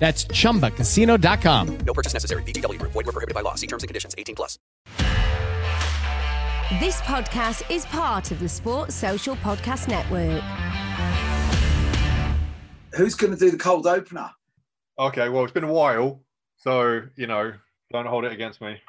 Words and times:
That's 0.00 0.24
chumbacasino.com. 0.24 1.78
No 1.86 1.92
purchase 1.92 2.14
necessary. 2.14 2.42
VGW 2.44 2.78
Group. 2.78 2.92
Void 2.92 3.06
were 3.06 3.12
prohibited 3.12 3.34
by 3.34 3.42
law. 3.42 3.54
See 3.54 3.66
terms 3.66 3.82
and 3.82 3.88
conditions. 3.88 4.14
18 4.16 4.34
plus. 4.34 4.58
This 6.80 7.00
podcast 7.02 7.70
is 7.70 7.84
part 7.86 8.30
of 8.30 8.40
the 8.40 8.48
Sports 8.48 8.94
Social 8.94 9.36
Podcast 9.36 9.88
Network. 9.88 10.42
Who's 12.94 13.14
going 13.14 13.32
to 13.32 13.38
do 13.38 13.50
the 13.50 13.58
cold 13.58 13.86
opener? 13.86 14.30
Okay, 14.98 15.28
well, 15.28 15.44
it's 15.44 15.52
been 15.52 15.64
a 15.64 15.72
while, 15.72 16.22
so 16.56 17.02
you 17.16 17.26
know, 17.26 17.52
don't 17.92 18.06
hold 18.06 18.24
it 18.24 18.32
against 18.32 18.60
me. 18.62 18.80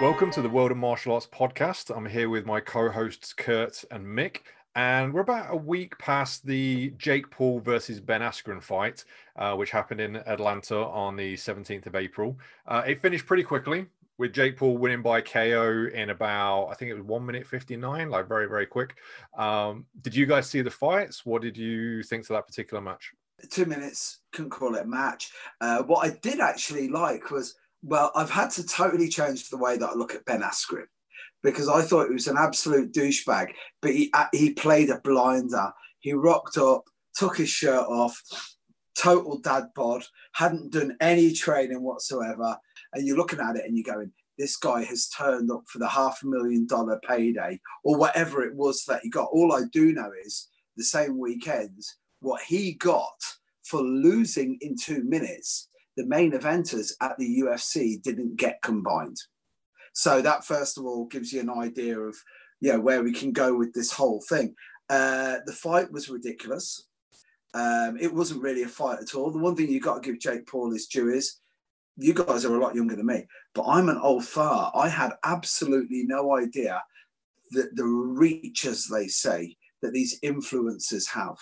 Welcome 0.00 0.30
to 0.32 0.42
the 0.42 0.48
World 0.48 0.70
of 0.70 0.76
Martial 0.76 1.14
Arts 1.14 1.26
podcast. 1.26 1.96
I'm 1.96 2.06
here 2.06 2.28
with 2.28 2.46
my 2.46 2.60
co-hosts 2.60 3.32
Kurt 3.32 3.84
and 3.90 4.06
Mick, 4.06 4.42
and 4.78 5.12
we're 5.12 5.22
about 5.22 5.52
a 5.52 5.56
week 5.56 5.98
past 5.98 6.46
the 6.46 6.90
Jake 6.98 7.28
Paul 7.30 7.58
versus 7.58 7.98
Ben 7.98 8.20
Askren 8.20 8.62
fight, 8.62 9.04
uh, 9.34 9.56
which 9.56 9.72
happened 9.72 10.00
in 10.00 10.14
Atlanta 10.14 10.76
on 10.76 11.16
the 11.16 11.34
17th 11.34 11.86
of 11.86 11.96
April. 11.96 12.38
Uh, 12.64 12.84
it 12.86 13.02
finished 13.02 13.26
pretty 13.26 13.42
quickly 13.42 13.86
with 14.18 14.32
Jake 14.32 14.56
Paul 14.56 14.78
winning 14.78 15.02
by 15.02 15.20
KO 15.20 15.88
in 15.92 16.10
about, 16.10 16.68
I 16.68 16.74
think 16.74 16.92
it 16.92 16.94
was 16.94 17.02
one 17.02 17.26
minute 17.26 17.44
59, 17.44 18.08
like 18.08 18.28
very, 18.28 18.48
very 18.48 18.66
quick. 18.66 18.94
Um, 19.36 19.84
did 20.00 20.14
you 20.14 20.26
guys 20.26 20.48
see 20.48 20.62
the 20.62 20.70
fights? 20.70 21.26
What 21.26 21.42
did 21.42 21.56
you 21.56 22.04
think 22.04 22.24
to 22.28 22.34
that 22.34 22.46
particular 22.46 22.80
match? 22.80 23.10
Two 23.50 23.64
minutes, 23.64 24.20
couldn't 24.32 24.50
call 24.50 24.76
it 24.76 24.84
a 24.84 24.86
match. 24.86 25.32
Uh, 25.60 25.82
what 25.82 26.06
I 26.06 26.16
did 26.22 26.38
actually 26.38 26.88
like 26.88 27.32
was, 27.32 27.56
well, 27.82 28.12
I've 28.14 28.30
had 28.30 28.50
to 28.50 28.64
totally 28.64 29.08
change 29.08 29.48
the 29.48 29.58
way 29.58 29.76
that 29.76 29.90
I 29.90 29.94
look 29.94 30.14
at 30.14 30.24
Ben 30.24 30.42
Askren 30.42 30.86
because 31.42 31.68
I 31.68 31.82
thought 31.82 32.08
he 32.08 32.14
was 32.14 32.26
an 32.26 32.36
absolute 32.38 32.92
douchebag, 32.92 33.52
but 33.80 33.92
he 33.92 34.10
uh, 34.12 34.26
he 34.32 34.52
played 34.52 34.90
a 34.90 35.00
blinder. 35.00 35.72
He 36.00 36.12
rocked 36.12 36.58
up, 36.58 36.84
took 37.14 37.36
his 37.36 37.48
shirt 37.48 37.86
off, 37.88 38.20
total 38.96 39.38
dad 39.38 39.64
bod, 39.74 40.04
hadn't 40.32 40.72
done 40.72 40.96
any 41.00 41.32
training 41.32 41.82
whatsoever. 41.82 42.56
And 42.92 43.06
you're 43.06 43.16
looking 43.16 43.40
at 43.40 43.56
it 43.56 43.64
and 43.64 43.76
you're 43.76 43.94
going, 43.94 44.12
this 44.38 44.56
guy 44.56 44.84
has 44.84 45.08
turned 45.08 45.50
up 45.50 45.64
for 45.66 45.78
the 45.78 45.88
half 45.88 46.20
a 46.22 46.26
million 46.26 46.66
dollar 46.66 47.00
payday 47.06 47.60
or 47.84 47.96
whatever 47.96 48.44
it 48.44 48.54
was 48.54 48.84
that 48.84 49.00
he 49.02 49.10
got. 49.10 49.28
All 49.32 49.52
I 49.52 49.62
do 49.72 49.92
know 49.92 50.10
is 50.24 50.48
the 50.76 50.84
same 50.84 51.18
weekend, 51.18 51.82
what 52.20 52.42
he 52.42 52.74
got 52.74 53.20
for 53.64 53.82
losing 53.82 54.56
in 54.60 54.76
two 54.76 55.04
minutes, 55.04 55.68
the 55.96 56.06
main 56.06 56.32
eventers 56.32 56.92
at 57.02 57.18
the 57.18 57.40
UFC 57.40 58.00
didn't 58.00 58.36
get 58.36 58.62
combined. 58.62 59.18
So 59.98 60.22
that 60.22 60.44
first 60.44 60.78
of 60.78 60.84
all 60.84 61.06
gives 61.06 61.32
you 61.32 61.40
an 61.40 61.50
idea 61.50 61.98
of 61.98 62.14
yeah 62.60 62.76
where 62.76 63.02
we 63.02 63.12
can 63.12 63.32
go 63.32 63.56
with 63.56 63.74
this 63.74 63.90
whole 63.90 64.22
thing. 64.28 64.54
Uh, 64.88 65.38
the 65.44 65.52
fight 65.52 65.90
was 65.90 66.08
ridiculous. 66.08 66.86
Um, 67.52 67.98
it 68.00 68.14
wasn't 68.14 68.42
really 68.42 68.62
a 68.62 68.68
fight 68.68 69.00
at 69.00 69.16
all. 69.16 69.32
The 69.32 69.40
one 69.40 69.56
thing 69.56 69.68
you 69.68 69.80
got 69.80 70.00
to 70.00 70.08
give 70.08 70.20
Jake 70.20 70.46
Paul 70.46 70.70
his 70.70 70.86
due 70.86 71.08
is 71.08 71.40
you 71.96 72.14
guys 72.14 72.44
are 72.44 72.54
a 72.54 72.60
lot 72.60 72.76
younger 72.76 72.94
than 72.94 73.06
me, 73.06 73.26
but 73.56 73.64
I'm 73.66 73.88
an 73.88 73.98
old 74.00 74.24
far. 74.24 74.70
I 74.72 74.88
had 74.88 75.14
absolutely 75.24 76.04
no 76.04 76.36
idea 76.36 76.80
that 77.50 77.74
the 77.74 77.84
reach, 77.84 78.66
as 78.66 78.86
they 78.86 79.08
say, 79.08 79.56
that 79.82 79.92
these 79.92 80.20
influencers 80.20 81.08
have. 81.08 81.38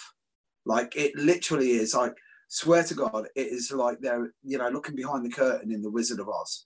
Like 0.65 0.97
it 0.97 1.15
literally 1.15 1.73
is 1.73 1.95
like, 1.95 2.15
swear 2.49 2.85
to 2.85 2.95
God, 2.95 3.27
it 3.37 3.49
is 3.49 3.71
like 3.71 4.01
they're, 4.01 4.33
you 4.43 4.57
know, 4.57 4.71
looking 4.71 4.97
behind 4.97 5.27
the 5.27 5.31
curtain 5.31 5.71
in 5.71 5.83
The 5.83 5.91
Wizard 5.91 6.21
of 6.21 6.31
Oz. 6.31 6.65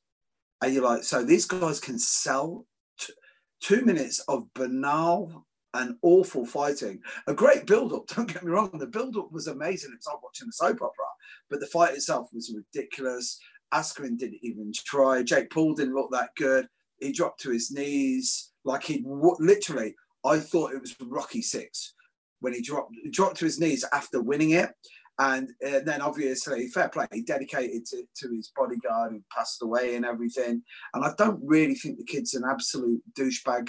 And 0.63 0.75
you're 0.75 0.85
like, 0.85 1.05
so 1.05 1.25
these 1.25 1.47
guys 1.47 1.81
can 1.81 1.99
sell 1.99 2.67
t- 2.99 3.15
two 3.61 3.83
minutes 3.85 4.21
of 4.21 4.53
banal 4.55 5.47
and 5.75 5.97
awful 6.03 6.45
fighting. 6.45 7.01
A 7.27 7.35
great 7.35 7.67
build 7.67 7.93
up, 7.93 8.07
don't 8.15 8.33
get 8.33 8.43
me 8.43 8.51
wrong. 8.51 8.71
The 8.73 8.87
build 8.87 9.17
up 9.17 9.33
was 9.33 9.47
amazing. 9.47 9.93
It's 9.95 10.07
like 10.07 10.23
watching 10.23 10.49
a 10.49 10.53
soap 10.53 10.83
opera, 10.83 11.05
but 11.49 11.61
the 11.61 11.67
fight 11.67 11.95
itself 11.95 12.29
was 12.33 12.55
ridiculous. 12.55 13.39
Askren 13.73 14.19
didn't 14.19 14.41
even 14.43 14.73
try. 14.75 15.23
Jake 15.23 15.51
Paul 15.51 15.75
didn't 15.75 15.95
look 15.95 16.11
that 16.11 16.31
good. 16.37 16.67
He 16.99 17.13
dropped 17.13 17.41
to 17.43 17.51
his 17.51 17.71
knees 17.71 18.53
like 18.65 18.83
he 18.85 19.05
literally. 19.07 19.95
I 20.25 20.39
thought 20.39 20.75
it 20.75 20.81
was 20.81 20.95
Rocky 21.01 21.41
Six 21.41 21.95
when 22.41 22.53
he 22.53 22.61
dropped 22.61 22.95
dropped 23.11 23.37
to 23.39 23.45
his 23.45 23.61
knees 23.61 23.85
after 23.93 24.21
winning 24.21 24.51
it, 24.51 24.71
and 25.21 25.51
uh, 25.67 25.81
then 25.85 26.01
obviously 26.01 26.67
fair 26.69 26.89
play 26.89 27.07
dedicated 27.27 27.85
to, 27.85 28.03
to 28.17 28.35
his 28.35 28.51
bodyguard 28.57 29.13
who 29.13 29.23
passed 29.31 29.63
away 29.63 29.95
and 29.95 30.05
everything. 30.05 30.63
And 30.95 31.05
i 31.05 31.13
don't 31.19 31.41
really 31.45 31.75
think 31.75 31.99
the 31.99 32.05
kid's 32.05 32.35
an 32.35 32.45
absolute 32.51 33.03
douchebag. 33.13 33.69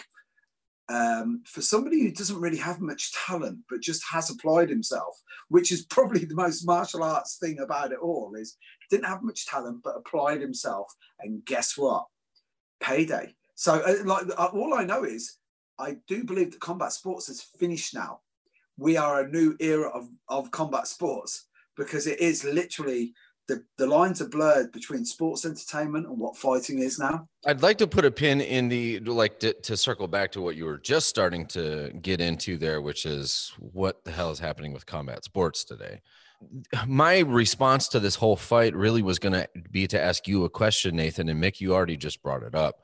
Um, 0.90 1.44
for 1.46 1.62
somebody 1.62 2.02
who 2.02 2.12
doesn't 2.12 2.42
really 2.42 2.58
have 2.58 2.82
much 2.82 3.14
talent 3.14 3.60
but 3.70 3.82
just 3.82 4.04
has 4.12 4.30
applied 4.30 4.70
himself 4.70 5.16
which 5.48 5.72
is 5.72 5.86
probably 5.86 6.26
the 6.26 6.36
most 6.36 6.66
martial 6.66 7.04
arts 7.04 7.38
thing 7.38 7.60
about 7.60 7.94
it 7.94 8.00
all 8.00 8.34
is 8.36 8.58
didn't 8.90 9.06
have 9.06 9.24
much 9.24 9.46
talent 9.46 9.82
but 9.84 9.96
applied 9.96 10.42
himself. 10.42 10.94
And 11.20 11.46
guess 11.46 11.78
what? 11.78 12.06
Payday. 12.82 13.36
So 13.56 13.76
uh, 13.76 14.04
like 14.06 14.26
uh, 14.38 14.50
all 14.54 14.74
i 14.74 14.84
know 14.84 15.04
is 15.04 15.38
i 15.78 15.98
do 16.08 16.24
believe 16.24 16.52
that 16.52 16.62
combat 16.62 16.92
sports 16.92 17.28
has 17.28 17.42
finished 17.60 17.94
now 17.94 18.22
we 18.82 18.98
are 18.98 19.22
a 19.22 19.28
new 19.28 19.56
era 19.60 19.90
of, 19.90 20.10
of 20.28 20.50
combat 20.50 20.88
sports 20.88 21.46
because 21.78 22.08
it 22.08 22.20
is 22.20 22.44
literally 22.44 23.14
the, 23.48 23.64
the 23.78 23.86
lines 23.86 24.22
are 24.22 24.30
blurred 24.30 24.72
between 24.72 25.06
sports 25.06 25.46
entertainment 25.46 26.08
and 26.08 26.18
what 26.18 26.36
fighting 26.36 26.80
is 26.80 26.98
now. 26.98 27.28
I'd 27.46 27.62
like 27.62 27.78
to 27.78 27.88
put 27.88 28.06
a 28.06 28.12
pin 28.12 28.42
in 28.42 28.70
the 28.70 29.00
like 29.02 29.40
to, 29.42 29.54
to, 29.54 29.78
circle 29.78 30.08
back 30.08 30.32
to 30.32 30.42
what 30.42 30.56
you 30.56 30.66
were 30.66 30.78
just 30.80 31.08
starting 31.08 31.46
to 31.48 31.92
get 32.02 32.22
into 32.22 32.58
there, 32.58 32.82
which 32.82 33.06
is 33.06 33.52
what 33.60 34.04
the 34.04 34.12
hell 34.12 34.32
is 34.32 34.40
happening 34.40 34.74
with 34.74 34.86
combat 34.86 35.24
sports 35.24 35.64
today. 35.64 36.02
My 36.88 37.20
response 37.20 37.88
to 37.90 38.00
this 38.00 38.16
whole 38.16 38.36
fight 38.36 38.76
really 38.76 39.04
was 39.04 39.20
going 39.20 39.34
to 39.34 39.48
be 39.70 39.86
to 39.88 40.02
ask 40.02 40.28
you 40.28 40.46
a 40.46 40.50
question, 40.50 40.96
Nathan 40.96 41.30
and 41.30 41.44
Mick. 41.44 41.60
You 41.60 41.76
already 41.76 41.98
just 41.98 42.24
brought 42.24 42.42
it 42.42 42.56
up 42.56 42.78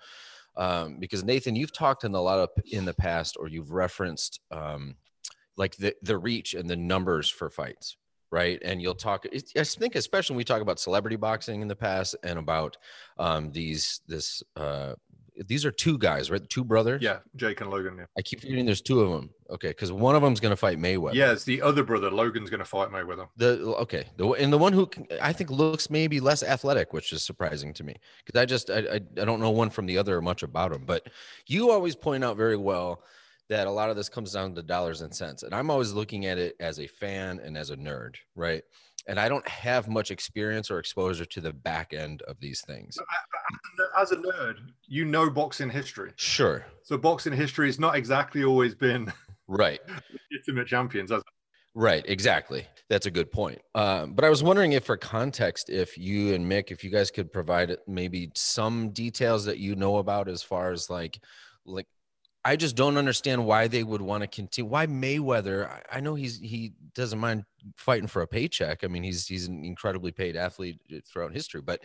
um, 0.57 1.00
because 1.00 1.23
Nathan, 1.23 1.55
you've 1.55 1.73
talked 1.73 2.03
in 2.03 2.13
a 2.13 2.21
lot 2.21 2.39
of 2.39 2.50
in 2.71 2.85
the 2.85 2.93
past, 2.93 3.35
or 3.39 3.47
you've 3.47 3.71
referenced 3.71 4.41
um, 4.51 4.95
like 5.57 5.75
the 5.77 5.95
the 6.01 6.18
reach 6.18 6.54
and 6.54 6.69
the 6.69 6.75
numbers 6.75 7.30
for 7.30 7.50
fights 7.50 7.98
right 8.31 8.62
and 8.63 8.81
you'll 8.81 8.95
talk 8.95 9.25
i 9.33 9.63
think 9.63 9.95
especially 9.95 10.33
when 10.33 10.38
we 10.38 10.44
talk 10.44 10.62
about 10.62 10.80
celebrity 10.80 11.15
boxing 11.15 11.62
in 11.62 11.68
the 11.68 11.75
past 11.75 12.15
and 12.24 12.38
about 12.39 12.77
um, 13.18 13.51
these 13.51 14.01
this 14.07 14.44
uh, 14.56 14.94
these 15.45 15.65
are 15.65 15.71
two 15.71 15.98
guys, 15.98 16.31
right? 16.31 16.48
Two 16.50 16.63
brothers. 16.63 17.01
Yeah, 17.01 17.19
Jake 17.36 17.62
and 17.62 17.69
Logan. 17.69 17.98
Yeah. 17.98 18.06
I 18.18 18.21
keep 18.21 18.42
forgetting 18.42 18.65
there's 18.65 18.81
two 18.81 19.01
of 19.01 19.12
them. 19.12 19.30
Okay, 19.50 19.69
because 19.69 19.92
one 19.92 20.15
of 20.15 20.21
them's 20.21 20.39
going 20.39 20.51
to 20.51 20.57
fight 20.57 20.77
Mayweather. 20.77 21.13
Yeah, 21.13 21.31
it's 21.31 21.44
the 21.44 21.62
other 21.62 21.83
brother. 21.83 22.10
Logan's 22.10 22.50
going 22.50 22.60
to 22.60 22.65
fight 22.65 22.89
Mayweather. 22.89 23.27
The 23.38 23.60
okay, 23.80 24.06
the 24.18 24.30
and 24.31 24.51
the 24.51 24.57
one 24.57 24.74
who 24.74 24.89
I 25.21 25.33
think 25.33 25.50
looks 25.51 25.89
maybe 25.89 26.19
less 26.19 26.44
athletic, 26.44 26.94
which 26.94 27.13
is 27.13 27.24
surprising 27.24 27.74
to 27.74 27.83
me 27.83 27.95
because 28.25 28.39
I 28.39 28.45
just 28.45 28.69
I, 28.69 28.80
I 28.80 28.95
I 28.95 29.25
don't 29.25 29.39
know 29.39 29.51
one 29.51 29.69
from 29.69 29.86
the 29.86 29.98
other 29.98 30.21
much 30.21 30.44
about 30.44 30.71
him. 30.71 30.83
But 30.86 31.07
you 31.45 31.71
always 31.71 31.95
point 31.95 32.24
out 32.24 32.36
very 32.38 32.57
well 32.57 33.03
that 33.49 33.67
a 33.67 33.71
lot 33.71 33.89
of 33.89 33.95
this 33.95 34.09
comes 34.09 34.33
down 34.33 34.55
to 34.55 34.63
dollars 34.63 35.01
and 35.01 35.13
cents, 35.13 35.44
and 35.44 35.53
I'm 35.53 35.69
always 35.69 35.94
looking 35.94 36.25
at 36.25 36.38
it 36.38 36.55
as 36.59 36.79
a 36.79 36.88
fan 36.88 37.39
and 37.44 37.57
as 37.57 37.69
a 37.69 37.77
nerd, 37.77 38.15
right? 38.35 38.63
and 39.07 39.19
I 39.19 39.29
don't 39.29 39.47
have 39.47 39.88
much 39.88 40.11
experience 40.11 40.69
or 40.69 40.79
exposure 40.79 41.25
to 41.25 41.41
the 41.41 41.53
back 41.53 41.94
end 41.94 42.21
of 42.23 42.39
these 42.39 42.61
things. 42.61 42.97
As 43.97 44.11
a 44.11 44.17
nerd, 44.17 44.57
you 44.88 45.05
know 45.05 45.29
boxing 45.29 45.69
history. 45.69 46.11
Sure. 46.17 46.65
So 46.83 46.97
boxing 46.97 47.33
history 47.33 47.67
has 47.67 47.79
not 47.79 47.95
exactly 47.95 48.44
always 48.44 48.75
been 48.75 49.11
right 49.47 49.79
legitimate 50.31 50.67
champions. 50.67 51.11
Right, 51.73 52.03
exactly. 52.07 52.65
That's 52.89 53.05
a 53.05 53.11
good 53.11 53.31
point. 53.31 53.59
Um, 53.75 54.13
but 54.13 54.25
I 54.25 54.29
was 54.29 54.41
wondering 54.41 54.71
if, 54.73 54.85
for 54.85 54.97
context, 54.97 55.69
if 55.69 55.97
you 55.97 56.33
and 56.33 56.50
Mick, 56.50 56.71
if 56.71 56.83
you 56.83 56.89
guys 56.89 57.11
could 57.11 57.31
provide 57.31 57.77
maybe 57.88 58.31
some 58.35 58.89
details 58.89 59.45
that 59.45 59.59
you 59.59 59.75
know 59.75 59.97
about 59.97 60.27
as 60.27 60.41
far 60.41 60.71
as 60.71 60.89
like, 60.89 61.19
like 61.65 61.85
I 62.47 62.55
just 62.55 62.77
don't 62.77 62.95
understand 62.95 63.45
why 63.45 63.67
they 63.67 63.83
would 63.83 64.01
want 64.01 64.21
to 64.21 64.27
continue. 64.27 64.71
Why 64.71 64.88
Mayweather? 64.88 65.81
I, 65.91 65.99
know 65.99 66.15
he's 66.15 66.39
he 66.39 66.71
doesn't 66.95 67.19
mind 67.19 67.44
fighting 67.75 68.07
for 68.07 68.21
a 68.21 68.27
paycheck. 68.27 68.85
I 68.85 68.88
mean, 68.88 69.03
he's 69.03 69.27
he's 69.27 69.47
an 69.47 69.65
incredibly 69.65 70.13
paid 70.13 70.38
athlete 70.38 70.79
uh, 70.89 70.99
throughout 71.05 71.33
history, 71.33 71.59
but 71.59 71.81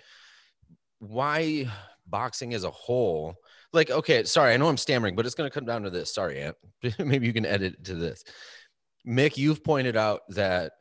why 1.00 1.68
boxing 2.06 2.54
as 2.54 2.62
a 2.62 2.70
whole? 2.70 3.34
Like, 3.72 3.90
okay, 3.90 4.22
sorry, 4.22 4.54
I 4.54 4.56
know 4.56 4.68
I'm 4.68 4.76
stammering, 4.76 5.16
but 5.16 5.26
it's 5.26 5.34
going 5.34 5.50
to 5.50 5.54
come 5.54 5.66
down 5.66 5.82
to 5.82 5.90
this. 5.90 6.14
Sorry, 6.14 6.40
Ant. 6.40 6.56
Maybe 7.00 7.26
you 7.26 7.32
can 7.32 7.44
edit 7.46 7.82
to 7.86 7.96
this. 7.96 8.22
Mick, 9.04 9.36
you've 9.36 9.64
pointed 9.64 9.96
out 9.96 10.20
that 10.28 10.74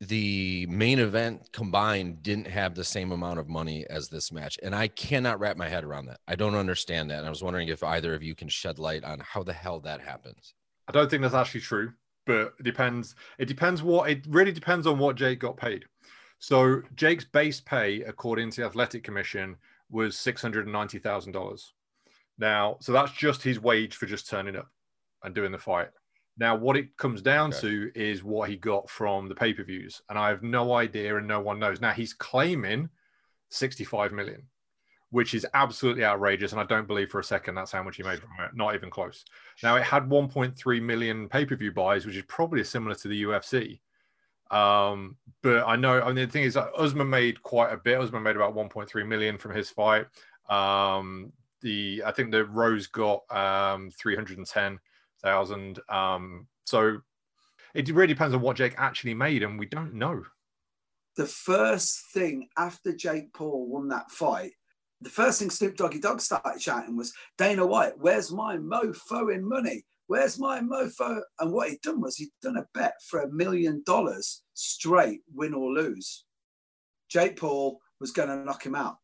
the 0.00 0.66
main 0.68 0.98
event 0.98 1.48
combined 1.52 2.22
didn't 2.22 2.46
have 2.48 2.74
the 2.74 2.84
same 2.84 3.12
amount 3.12 3.38
of 3.38 3.48
money 3.48 3.86
as 3.88 4.08
this 4.08 4.30
match. 4.30 4.58
And 4.62 4.74
I 4.74 4.88
cannot 4.88 5.40
wrap 5.40 5.56
my 5.56 5.68
head 5.68 5.84
around 5.84 6.06
that. 6.06 6.20
I 6.28 6.36
don't 6.36 6.54
understand 6.54 7.10
that. 7.10 7.18
And 7.18 7.26
I 7.26 7.30
was 7.30 7.42
wondering 7.42 7.68
if 7.68 7.82
either 7.82 8.14
of 8.14 8.22
you 8.22 8.34
can 8.34 8.48
shed 8.48 8.78
light 8.78 9.04
on 9.04 9.20
how 9.20 9.42
the 9.42 9.52
hell 9.52 9.80
that 9.80 10.00
happens. 10.00 10.54
I 10.88 10.92
don't 10.92 11.10
think 11.10 11.22
that's 11.22 11.34
actually 11.34 11.62
true, 11.62 11.92
but 12.26 12.54
it 12.58 12.62
depends. 12.62 13.14
It 13.38 13.46
depends 13.46 13.82
what 13.82 14.10
it 14.10 14.24
really 14.28 14.52
depends 14.52 14.86
on 14.86 14.98
what 14.98 15.16
Jake 15.16 15.40
got 15.40 15.56
paid. 15.56 15.84
So 16.38 16.82
Jake's 16.94 17.24
base 17.24 17.60
pay, 17.60 18.02
according 18.02 18.50
to 18.50 18.60
the 18.60 18.66
Athletic 18.66 19.02
Commission, 19.02 19.56
was 19.90 20.16
six 20.18 20.42
hundred 20.42 20.66
and 20.66 20.72
ninety 20.72 20.98
thousand 20.98 21.32
dollars. 21.32 21.72
Now, 22.38 22.76
so 22.80 22.92
that's 22.92 23.12
just 23.12 23.42
his 23.42 23.58
wage 23.58 23.96
for 23.96 24.04
just 24.04 24.28
turning 24.28 24.56
up 24.56 24.68
and 25.24 25.34
doing 25.34 25.52
the 25.52 25.58
fight. 25.58 25.88
Now, 26.38 26.54
what 26.54 26.76
it 26.76 26.96
comes 26.96 27.22
down 27.22 27.50
okay. 27.50 27.60
to 27.60 27.92
is 27.94 28.22
what 28.22 28.50
he 28.50 28.56
got 28.56 28.90
from 28.90 29.28
the 29.28 29.34
pay 29.34 29.54
per 29.54 29.64
views, 29.64 30.02
and 30.08 30.18
I 30.18 30.28
have 30.28 30.42
no 30.42 30.74
idea, 30.74 31.16
and 31.16 31.26
no 31.26 31.40
one 31.40 31.58
knows. 31.58 31.80
Now 31.80 31.92
he's 31.92 32.12
claiming 32.12 32.90
65 33.48 34.12
million, 34.12 34.42
which 35.10 35.32
is 35.32 35.46
absolutely 35.54 36.04
outrageous, 36.04 36.52
and 36.52 36.60
I 36.60 36.64
don't 36.64 36.86
believe 36.86 37.10
for 37.10 37.20
a 37.20 37.24
second 37.24 37.54
that's 37.54 37.72
how 37.72 37.82
much 37.82 37.96
he 37.96 38.02
made 38.02 38.18
from 38.18 38.30
it. 38.44 38.50
Not 38.54 38.74
even 38.74 38.90
close. 38.90 39.24
Now 39.62 39.76
it 39.76 39.82
had 39.82 40.08
1.3 40.08 40.82
million 40.82 41.28
pay 41.28 41.46
per 41.46 41.56
view 41.56 41.72
buys, 41.72 42.04
which 42.04 42.16
is 42.16 42.24
probably 42.28 42.62
similar 42.64 42.94
to 42.96 43.08
the 43.08 43.22
UFC. 43.22 43.80
Um, 44.50 45.16
but 45.42 45.66
I 45.66 45.76
know, 45.76 46.02
I 46.02 46.06
mean, 46.06 46.16
the 46.16 46.26
thing 46.26 46.44
is, 46.44 46.54
that 46.54 46.70
Usman 46.76 47.08
made 47.08 47.42
quite 47.42 47.72
a 47.72 47.78
bit. 47.78 47.98
Usman 47.98 48.22
made 48.22 48.36
about 48.36 48.54
1.3 48.54 49.06
million 49.06 49.38
from 49.38 49.54
his 49.54 49.70
fight. 49.70 50.06
Um, 50.48 51.32
the 51.62 52.02
I 52.04 52.12
think 52.12 52.30
the 52.30 52.44
Rose 52.44 52.86
got 52.86 53.22
um 53.34 53.90
310 53.90 54.78
thousand. 55.26 55.80
Um, 55.88 56.46
so 56.64 56.98
it 57.74 57.88
really 57.90 58.14
depends 58.14 58.34
on 58.34 58.40
what 58.40 58.56
Jake 58.56 58.74
actually 58.78 59.14
made, 59.14 59.42
and 59.42 59.58
we 59.58 59.66
don't 59.66 59.94
know. 59.94 60.22
The 61.16 61.26
first 61.26 62.12
thing 62.12 62.48
after 62.56 62.94
Jake 62.94 63.32
Paul 63.34 63.66
won 63.66 63.88
that 63.88 64.10
fight, 64.10 64.52
the 65.00 65.10
first 65.10 65.40
thing 65.40 65.50
Snoop 65.50 65.76
Doggy 65.76 65.98
Dogg 65.98 66.20
started 66.20 66.62
shouting 66.62 66.96
was, 66.96 67.12
Dana 67.36 67.66
White, 67.66 67.98
where's 67.98 68.30
my 68.30 68.56
mofo 68.56 69.34
in 69.34 69.46
money? 69.46 69.84
Where's 70.06 70.38
my 70.38 70.60
mofo? 70.60 71.20
And 71.40 71.52
what 71.52 71.70
he'd 71.70 71.82
done 71.82 72.00
was 72.00 72.16
he'd 72.16 72.30
done 72.40 72.56
a 72.56 72.66
bet 72.72 72.94
for 73.08 73.20
a 73.20 73.32
million 73.32 73.82
dollars 73.84 74.42
straight, 74.54 75.20
win 75.34 75.54
or 75.54 75.72
lose. 75.72 76.24
Jake 77.08 77.36
Paul 77.36 77.80
was 78.00 78.12
going 78.12 78.28
to 78.28 78.44
knock 78.44 78.64
him 78.64 78.74
out. 78.74 78.96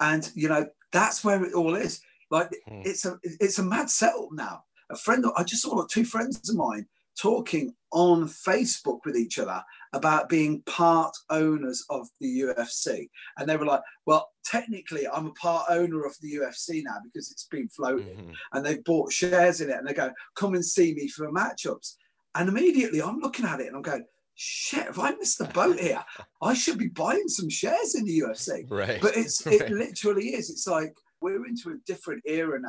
And, 0.00 0.28
you 0.34 0.48
know, 0.48 0.66
that's 0.92 1.24
where 1.24 1.42
it 1.44 1.54
all 1.54 1.76
is. 1.76 2.00
Like, 2.30 2.50
hmm. 2.66 2.82
it's 2.84 3.04
a 3.04 3.18
it's 3.22 3.58
a 3.58 3.62
mad 3.62 3.88
setup 3.88 4.28
now 4.32 4.64
a 4.90 4.96
friend, 4.96 5.24
I 5.36 5.44
just 5.44 5.62
saw 5.62 5.84
two 5.86 6.04
friends 6.04 6.48
of 6.48 6.56
mine 6.56 6.86
talking 7.20 7.74
on 7.90 8.28
Facebook 8.28 9.00
with 9.04 9.16
each 9.16 9.38
other 9.38 9.62
about 9.92 10.28
being 10.28 10.62
part 10.62 11.14
owners 11.30 11.84
of 11.90 12.06
the 12.20 12.40
UFC. 12.40 13.08
And 13.38 13.48
they 13.48 13.56
were 13.56 13.66
like, 13.66 13.80
well, 14.06 14.28
technically, 14.44 15.06
I'm 15.08 15.26
a 15.26 15.32
part 15.32 15.66
owner 15.68 16.04
of 16.04 16.14
the 16.20 16.34
UFC 16.34 16.82
now 16.84 16.96
because 17.02 17.30
it's 17.30 17.46
been 17.46 17.68
floated 17.68 18.18
mm-hmm. 18.18 18.32
and 18.52 18.64
they've 18.64 18.84
bought 18.84 19.12
shares 19.12 19.60
in 19.60 19.70
it. 19.70 19.76
And 19.76 19.86
they 19.86 19.94
go, 19.94 20.12
come 20.36 20.54
and 20.54 20.64
see 20.64 20.94
me 20.94 21.08
for 21.08 21.30
matchups. 21.32 21.94
And 22.34 22.48
immediately 22.48 23.02
I'm 23.02 23.18
looking 23.18 23.46
at 23.46 23.60
it 23.60 23.66
and 23.68 23.76
I'm 23.76 23.82
going, 23.82 24.04
shit, 24.34 24.84
have 24.84 24.98
I 24.98 25.12
missed 25.12 25.38
the 25.38 25.46
boat 25.46 25.80
here? 25.80 26.04
I 26.42 26.54
should 26.54 26.78
be 26.78 26.88
buying 26.88 27.28
some 27.28 27.48
shares 27.48 27.94
in 27.94 28.04
the 28.04 28.20
UFC. 28.20 28.70
Right. 28.70 29.00
But 29.00 29.16
it's 29.16 29.44
right. 29.44 29.60
it 29.60 29.70
literally 29.70 30.28
is. 30.28 30.50
It's 30.50 30.66
like 30.66 30.94
we're 31.20 31.46
into 31.46 31.70
a 31.70 31.78
different 31.86 32.22
era 32.26 32.60
now 32.60 32.68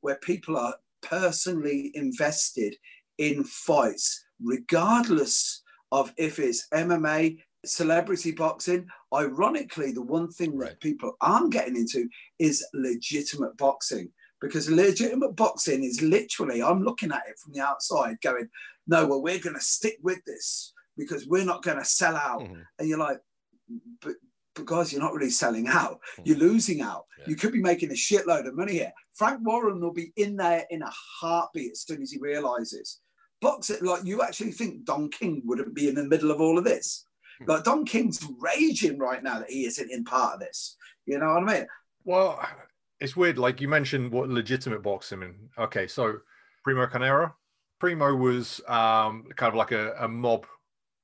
where 0.00 0.16
people 0.16 0.56
are 0.56 0.74
personally 1.08 1.90
invested 1.94 2.76
in 3.18 3.44
fights, 3.44 4.24
regardless 4.42 5.62
of 5.92 6.12
if 6.16 6.38
it's 6.38 6.68
MMA, 6.74 7.38
celebrity 7.64 8.32
boxing. 8.32 8.86
Ironically, 9.14 9.92
the 9.92 10.02
one 10.02 10.30
thing 10.30 10.58
that 10.58 10.80
people 10.80 11.16
aren't 11.20 11.52
getting 11.52 11.76
into 11.76 12.08
is 12.38 12.66
legitimate 12.74 13.56
boxing 13.56 14.10
because 14.40 14.70
legitimate 14.70 15.34
boxing 15.34 15.84
is 15.84 16.02
literally, 16.02 16.62
I'm 16.62 16.82
looking 16.82 17.12
at 17.12 17.22
it 17.28 17.38
from 17.38 17.52
the 17.52 17.60
outside 17.60 18.20
going, 18.22 18.48
no, 18.86 19.06
well, 19.06 19.22
we're 19.22 19.40
going 19.40 19.56
to 19.56 19.62
stick 19.62 19.96
with 20.02 20.22
this 20.26 20.72
because 20.96 21.26
we're 21.26 21.44
not 21.44 21.62
going 21.62 21.78
to 21.78 21.84
sell 21.84 22.16
out. 22.16 22.42
Mm-hmm. 22.42 22.60
And 22.78 22.88
you're 22.88 22.98
like, 22.98 23.18
but 24.00 24.14
because 24.56 24.92
you're 24.92 25.02
not 25.02 25.12
really 25.12 25.30
selling 25.30 25.68
out. 25.68 26.00
Hmm. 26.16 26.22
You're 26.24 26.38
losing 26.38 26.80
out. 26.80 27.04
Yeah. 27.18 27.24
You 27.28 27.36
could 27.36 27.52
be 27.52 27.62
making 27.62 27.90
a 27.90 27.94
shitload 27.94 28.46
of 28.46 28.56
money 28.56 28.72
here. 28.72 28.92
Frank 29.14 29.40
Warren 29.44 29.80
will 29.80 29.92
be 29.92 30.12
in 30.16 30.36
there 30.36 30.64
in 30.70 30.82
a 30.82 30.90
heartbeat 31.20 31.72
as 31.72 31.82
soon 31.82 32.02
as 32.02 32.10
he 32.10 32.18
realizes. 32.18 33.00
Boxing, 33.40 33.76
like 33.82 34.04
you 34.04 34.22
actually 34.22 34.52
think 34.52 34.84
Don 34.84 35.10
King 35.10 35.42
wouldn't 35.44 35.74
be 35.74 35.88
in 35.88 35.94
the 35.94 36.04
middle 36.04 36.30
of 36.30 36.40
all 36.40 36.58
of 36.58 36.64
this? 36.64 37.04
Hmm. 37.38 37.50
Like 37.50 37.64
Don 37.64 37.84
King's 37.84 38.26
raging 38.40 38.98
right 38.98 39.22
now 39.22 39.38
that 39.38 39.50
he 39.50 39.66
isn't 39.66 39.90
in 39.90 40.04
part 40.04 40.34
of 40.34 40.40
this. 40.40 40.76
You 41.04 41.18
know 41.18 41.34
what 41.34 41.48
I 41.48 41.58
mean? 41.58 41.66
Well, 42.04 42.44
it's 43.00 43.16
weird. 43.16 43.38
Like 43.38 43.60
you 43.60 43.68
mentioned, 43.68 44.10
what 44.10 44.28
legitimate 44.28 44.82
boxing. 44.82 45.22
And 45.22 45.34
okay, 45.58 45.86
so 45.86 46.18
Primo 46.64 46.86
Carnera. 46.86 47.34
Primo 47.78 48.14
was 48.14 48.60
um, 48.68 49.24
kind 49.36 49.50
of 49.50 49.54
like 49.54 49.72
a, 49.72 49.94
a 50.00 50.08
mob 50.08 50.46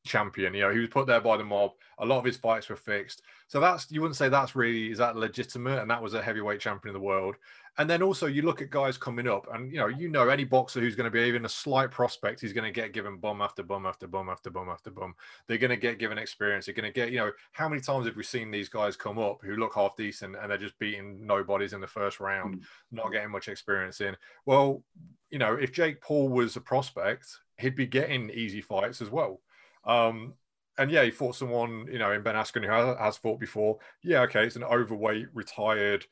champion. 0.04 0.54
You 0.54 0.62
know, 0.62 0.70
he 0.70 0.78
was 0.78 0.88
put 0.88 1.06
there 1.06 1.20
by 1.20 1.36
the 1.36 1.44
mob. 1.44 1.72
A 1.98 2.06
lot 2.06 2.18
of 2.18 2.24
his 2.24 2.36
fights 2.36 2.68
were 2.68 2.76
fixed. 2.76 3.22
So 3.46 3.60
that's 3.60 3.90
you 3.90 4.00
wouldn't 4.00 4.16
say 4.16 4.28
that's 4.28 4.56
really 4.56 4.90
is 4.90 4.98
that 4.98 5.16
legitimate, 5.16 5.80
and 5.80 5.90
that 5.90 6.02
was 6.02 6.14
a 6.14 6.22
heavyweight 6.22 6.60
champion 6.60 6.94
of 6.94 7.00
the 7.00 7.06
world. 7.06 7.36
And 7.78 7.88
then 7.88 8.02
also 8.02 8.26
you 8.26 8.42
look 8.42 8.60
at 8.60 8.70
guys 8.70 8.98
coming 8.98 9.26
up, 9.26 9.46
and 9.52 9.72
you 9.72 9.78
know, 9.78 9.86
you 9.86 10.08
know, 10.08 10.28
any 10.28 10.44
boxer 10.44 10.80
who's 10.80 10.96
going 10.96 11.10
to 11.10 11.10
be 11.10 11.20
even 11.20 11.44
a 11.44 11.48
slight 11.48 11.90
prospect, 11.90 12.40
he's 12.40 12.52
going 12.52 12.70
to 12.70 12.80
get 12.80 12.92
given 12.92 13.16
bum 13.16 13.40
after 13.40 13.62
bum 13.62 13.86
after 13.86 14.06
bum 14.06 14.28
after 14.28 14.50
bum 14.50 14.68
after 14.68 14.90
bum. 14.90 15.14
They're 15.46 15.58
going 15.58 15.70
to 15.70 15.76
get 15.76 15.98
given 15.98 16.18
experience. 16.18 16.66
They're 16.66 16.74
going 16.74 16.92
to 16.92 17.00
get, 17.00 17.12
you 17.12 17.18
know, 17.18 17.32
how 17.52 17.68
many 17.68 17.80
times 17.80 18.06
have 18.06 18.16
we 18.16 18.24
seen 18.24 18.50
these 18.50 18.68
guys 18.68 18.96
come 18.96 19.18
up 19.18 19.40
who 19.42 19.56
look 19.56 19.74
half 19.74 19.96
decent 19.96 20.36
and 20.36 20.50
they're 20.50 20.58
just 20.58 20.78
beating 20.78 21.26
nobodies 21.26 21.72
in 21.72 21.80
the 21.80 21.86
first 21.86 22.20
round, 22.20 22.56
mm. 22.56 22.62
not 22.90 23.12
getting 23.12 23.30
much 23.30 23.48
experience 23.48 24.02
in? 24.02 24.16
Well, 24.44 24.82
you 25.30 25.38
know, 25.38 25.54
if 25.54 25.72
Jake 25.72 26.02
Paul 26.02 26.28
was 26.28 26.56
a 26.56 26.60
prospect, 26.60 27.26
he'd 27.58 27.76
be 27.76 27.86
getting 27.86 28.28
easy 28.30 28.60
fights 28.60 29.00
as 29.00 29.08
well. 29.08 29.40
Um, 29.84 30.34
and 30.78 30.90
yeah, 30.90 31.04
he 31.04 31.10
fought 31.10 31.36
someone, 31.36 31.86
you 31.90 31.98
know, 31.98 32.12
in 32.12 32.22
Ben 32.22 32.34
Askren 32.34 32.64
who 32.64 32.70
has, 32.70 32.96
has 32.98 33.16
fought 33.16 33.38
before. 33.38 33.78
Yeah, 34.02 34.22
okay, 34.22 34.44
it's 34.46 34.56
an 34.56 34.64
overweight, 34.64 35.26
retired, 35.34 36.06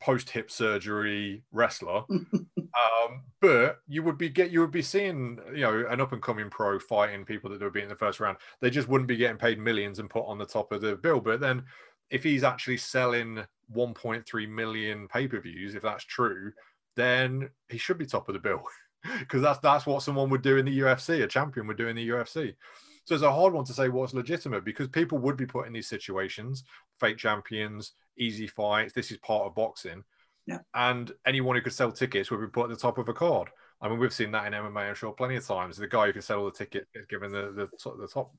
post 0.00 0.30
hip 0.30 0.50
surgery 0.50 1.42
wrestler. 1.52 2.02
um, 2.10 3.22
but 3.40 3.80
you 3.86 4.02
would 4.02 4.18
be 4.18 4.28
get 4.28 4.50
you 4.50 4.60
would 4.60 4.70
be 4.70 4.82
seeing, 4.82 5.38
you 5.54 5.60
know, 5.60 5.86
an 5.88 6.00
up 6.00 6.12
and 6.12 6.22
coming 6.22 6.50
pro 6.50 6.78
fighting 6.78 7.24
people 7.24 7.50
that 7.50 7.60
would 7.60 7.72
be 7.72 7.82
in 7.82 7.88
the 7.88 7.96
first 7.96 8.20
round. 8.20 8.36
They 8.60 8.70
just 8.70 8.88
wouldn't 8.88 9.08
be 9.08 9.16
getting 9.16 9.38
paid 9.38 9.58
millions 9.58 9.98
and 9.98 10.10
put 10.10 10.26
on 10.26 10.38
the 10.38 10.46
top 10.46 10.72
of 10.72 10.80
the 10.80 10.96
bill. 10.96 11.20
But 11.20 11.40
then, 11.40 11.62
if 12.10 12.22
he's 12.22 12.44
actually 12.44 12.78
selling 12.78 13.44
1.3 13.74 14.48
million 14.48 15.08
pay 15.08 15.28
per 15.28 15.40
views, 15.40 15.74
if 15.74 15.82
that's 15.82 16.04
true, 16.04 16.52
then 16.96 17.48
he 17.68 17.78
should 17.78 17.98
be 17.98 18.06
top 18.06 18.28
of 18.28 18.34
the 18.34 18.40
bill 18.40 18.62
because 19.20 19.40
that's 19.40 19.60
that's 19.60 19.86
what 19.86 20.02
someone 20.02 20.28
would 20.30 20.42
do 20.42 20.58
in 20.58 20.66
the 20.66 20.80
UFC. 20.80 21.22
A 21.22 21.26
champion 21.26 21.66
would 21.68 21.78
do 21.78 21.88
in 21.88 21.96
the 21.96 22.08
UFC. 22.08 22.54
So 23.04 23.14
it's 23.14 23.24
a 23.24 23.32
hard 23.32 23.52
one 23.52 23.64
to 23.64 23.72
say 23.72 23.88
what's 23.88 24.14
legitimate 24.14 24.64
because 24.64 24.88
people 24.88 25.18
would 25.18 25.36
be 25.36 25.46
put 25.46 25.66
in 25.66 25.72
these 25.72 25.88
situations, 25.88 26.64
fake 27.00 27.18
champions, 27.18 27.92
easy 28.16 28.46
fights. 28.46 28.92
This 28.92 29.10
is 29.10 29.18
part 29.18 29.46
of 29.46 29.54
boxing. 29.54 30.04
Yeah. 30.46 30.58
And 30.74 31.10
anyone 31.26 31.56
who 31.56 31.62
could 31.62 31.72
sell 31.72 31.92
tickets 31.92 32.30
would 32.30 32.40
be 32.40 32.46
put 32.46 32.64
at 32.64 32.70
the 32.70 32.76
top 32.76 32.98
of 32.98 33.08
a 33.08 33.12
card. 33.14 33.48
I 33.80 33.88
mean, 33.88 33.98
we've 33.98 34.12
seen 34.12 34.30
that 34.32 34.46
in 34.46 34.52
MMA, 34.52 34.88
I'm 34.88 34.94
sure, 34.94 35.12
plenty 35.12 35.36
of 35.36 35.46
times. 35.46 35.76
The 35.76 35.88
guy 35.88 36.06
who 36.06 36.12
can 36.12 36.22
sell 36.22 36.40
all 36.40 36.44
the 36.44 36.52
tickets 36.52 36.86
is 36.94 37.06
given 37.06 37.32
the 37.32 37.52
the, 37.52 37.68
top- 37.76 37.98
the 37.98 38.06
top. 38.06 38.32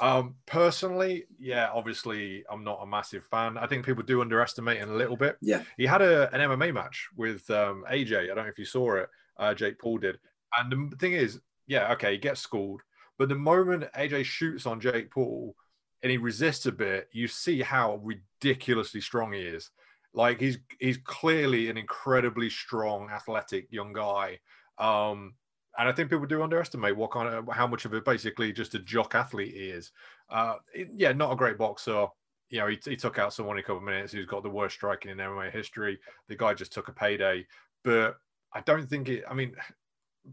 Um, 0.00 0.36
personally, 0.46 1.24
yeah, 1.38 1.70
obviously, 1.72 2.44
I'm 2.50 2.64
not 2.64 2.80
a 2.82 2.86
massive 2.86 3.24
fan. 3.24 3.58
I 3.58 3.66
think 3.66 3.84
people 3.84 4.04
do 4.04 4.20
underestimate 4.20 4.78
him 4.78 4.90
a 4.90 4.96
little 4.96 5.16
bit. 5.16 5.36
Yeah. 5.40 5.62
He 5.76 5.86
had 5.86 6.02
a, 6.02 6.32
an 6.32 6.40
MMA 6.40 6.72
match 6.72 7.08
with 7.16 7.48
um, 7.50 7.84
AJ. 7.90 8.24
I 8.24 8.26
don't 8.26 8.44
know 8.44 8.44
if 8.44 8.58
you 8.58 8.64
saw 8.64 8.94
it. 8.94 9.08
Uh, 9.36 9.54
Jake 9.54 9.78
Paul 9.78 9.98
did. 9.98 10.18
And 10.56 10.92
the 10.92 10.96
thing 10.96 11.12
is, 11.12 11.40
yeah, 11.66 11.92
okay, 11.92 12.12
he 12.12 12.18
gets 12.18 12.40
schooled. 12.40 12.80
But 13.18 13.28
the 13.28 13.34
moment 13.34 13.92
AJ 13.96 14.24
shoots 14.24 14.64
on 14.66 14.80
Jake 14.80 15.10
Paul 15.10 15.54
and 16.02 16.10
he 16.10 16.18
resists 16.18 16.66
a 16.66 16.72
bit, 16.72 17.08
you 17.12 17.26
see 17.26 17.60
how 17.60 18.00
ridiculously 18.02 19.00
strong 19.00 19.32
he 19.32 19.40
is. 19.40 19.70
Like 20.14 20.40
he's 20.40 20.58
he's 20.80 20.98
clearly 20.98 21.68
an 21.68 21.76
incredibly 21.76 22.48
strong, 22.48 23.10
athletic 23.10 23.66
young 23.70 23.92
guy. 23.92 24.38
Um, 24.78 25.34
and 25.76 25.88
I 25.88 25.92
think 25.92 26.10
people 26.10 26.26
do 26.26 26.42
underestimate 26.42 26.96
what 26.96 27.10
kind 27.10 27.28
of 27.28 27.48
how 27.52 27.66
much 27.66 27.84
of 27.84 27.94
it 27.94 28.04
basically 28.04 28.52
just 28.52 28.74
a 28.74 28.78
jock 28.78 29.14
athlete 29.14 29.54
he 29.54 29.66
is. 29.66 29.92
Uh, 30.30 30.56
yeah, 30.94 31.12
not 31.12 31.32
a 31.32 31.36
great 31.36 31.58
boxer. 31.58 32.06
You 32.50 32.60
know, 32.60 32.66
he, 32.68 32.78
he 32.82 32.96
took 32.96 33.18
out 33.18 33.34
someone 33.34 33.56
in 33.58 33.60
a 33.60 33.62
couple 33.62 33.78
of 33.78 33.84
minutes 33.84 34.12
who's 34.12 34.26
got 34.26 34.42
the 34.42 34.48
worst 34.48 34.76
striking 34.76 35.10
in 35.10 35.18
MMA 35.18 35.52
history. 35.52 35.98
The 36.28 36.36
guy 36.36 36.54
just 36.54 36.72
took 36.72 36.88
a 36.88 36.92
payday, 36.92 37.46
but 37.84 38.16
I 38.52 38.60
don't 38.62 38.88
think 38.88 39.08
it. 39.08 39.24
I 39.28 39.34
mean, 39.34 39.54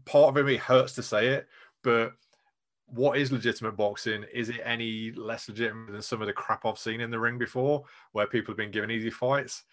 part 0.04 0.30
of 0.30 0.36
it 0.38 0.46
me 0.46 0.56
hurts 0.56 0.94
to 0.94 1.02
say 1.02 1.28
it, 1.28 1.46
but 1.84 2.12
what 2.86 3.18
is 3.18 3.32
legitimate 3.32 3.76
boxing? 3.76 4.24
Is 4.32 4.48
it 4.48 4.60
any 4.64 5.12
less 5.12 5.48
legitimate 5.48 5.92
than 5.92 6.02
some 6.02 6.20
of 6.20 6.26
the 6.26 6.32
crap 6.32 6.64
I've 6.64 6.78
seen 6.78 7.00
in 7.00 7.10
the 7.10 7.18
ring 7.18 7.38
before, 7.38 7.84
where 8.12 8.26
people 8.26 8.52
have 8.52 8.58
been 8.58 8.70
given 8.70 8.90
easy 8.90 9.10
fights? 9.10 9.64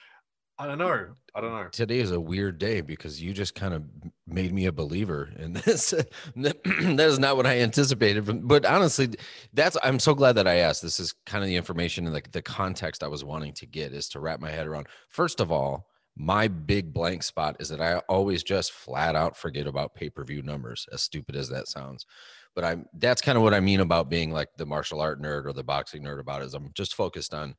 I 0.59 0.67
don't 0.67 0.77
know. 0.77 1.07
I 1.33 1.41
don't 1.41 1.51
know. 1.51 1.67
Today 1.71 1.99
is 1.99 2.11
a 2.11 2.19
weird 2.19 2.59
day 2.59 2.81
because 2.81 3.21
you 3.21 3.33
just 3.33 3.55
kind 3.55 3.73
of 3.73 3.83
made 4.27 4.53
me 4.53 4.67
a 4.67 4.71
believer 4.71 5.31
in 5.37 5.53
this. 5.65 5.91
that 6.35 6.99
is 6.99 7.19
not 7.19 7.37
what 7.37 7.47
I 7.47 7.59
anticipated. 7.59 8.47
But- 8.47 8.65
honestly, 8.65 9.09
that's 9.53 9.77
I'm 9.83 9.99
so 9.99 10.13
glad 10.13 10.33
that 10.33 10.47
I 10.47 10.55
asked. 10.55 10.83
This 10.83 10.99
is 10.99 11.13
kind 11.25 11.43
of 11.43 11.47
the 11.47 11.55
information 11.55 12.05
and 12.05 12.13
like 12.13 12.31
the 12.31 12.41
context 12.41 13.03
I 13.03 13.07
was 13.07 13.23
wanting 13.23 13.53
to 13.53 13.65
get 13.65 13.93
is 13.93 14.09
to 14.09 14.19
wrap 14.19 14.39
my 14.39 14.51
head 14.51 14.67
around. 14.67 14.87
First 15.09 15.39
of 15.39 15.51
all, 15.51 15.87
my 16.15 16.47
big 16.47 16.93
blank 16.93 17.23
spot 17.23 17.55
is 17.59 17.69
that 17.69 17.81
I 17.81 17.97
always 18.07 18.43
just 18.43 18.71
flat 18.71 19.15
out 19.15 19.35
forget 19.35 19.65
about 19.65 19.95
pay-per-view 19.95 20.43
numbers, 20.43 20.87
as 20.93 21.01
stupid 21.01 21.35
as 21.35 21.49
that 21.49 21.67
sounds. 21.67 22.05
But 22.55 22.63
I'm 22.63 22.85
that's 22.93 23.21
kind 23.21 23.37
of 23.37 23.43
what 23.43 23.53
I 23.53 23.59
mean 23.59 23.79
about 23.79 24.09
being 24.09 24.31
like 24.31 24.49
the 24.57 24.65
martial 24.65 25.01
art 25.01 25.21
nerd 25.21 25.45
or 25.45 25.53
the 25.53 25.63
boxing 25.63 26.03
nerd 26.03 26.19
about 26.19 26.43
is 26.43 26.53
I'm 26.53 26.69
just 26.73 26.95
focused 26.95 27.33
on 27.33 27.55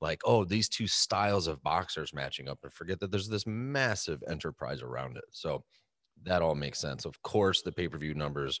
like, 0.00 0.20
oh, 0.24 0.44
these 0.44 0.68
two 0.68 0.86
styles 0.86 1.46
of 1.46 1.62
boxers 1.62 2.14
matching 2.14 2.48
up 2.48 2.58
and 2.62 2.72
forget 2.72 3.00
that 3.00 3.10
there's 3.10 3.28
this 3.28 3.46
massive 3.46 4.22
enterprise 4.28 4.80
around 4.80 5.16
it. 5.16 5.24
So 5.32 5.64
that 6.24 6.42
all 6.42 6.54
makes 6.54 6.78
sense. 6.78 7.04
Of 7.04 7.20
course, 7.22 7.62
the 7.62 7.72
pay-per-view 7.72 8.14
numbers 8.14 8.60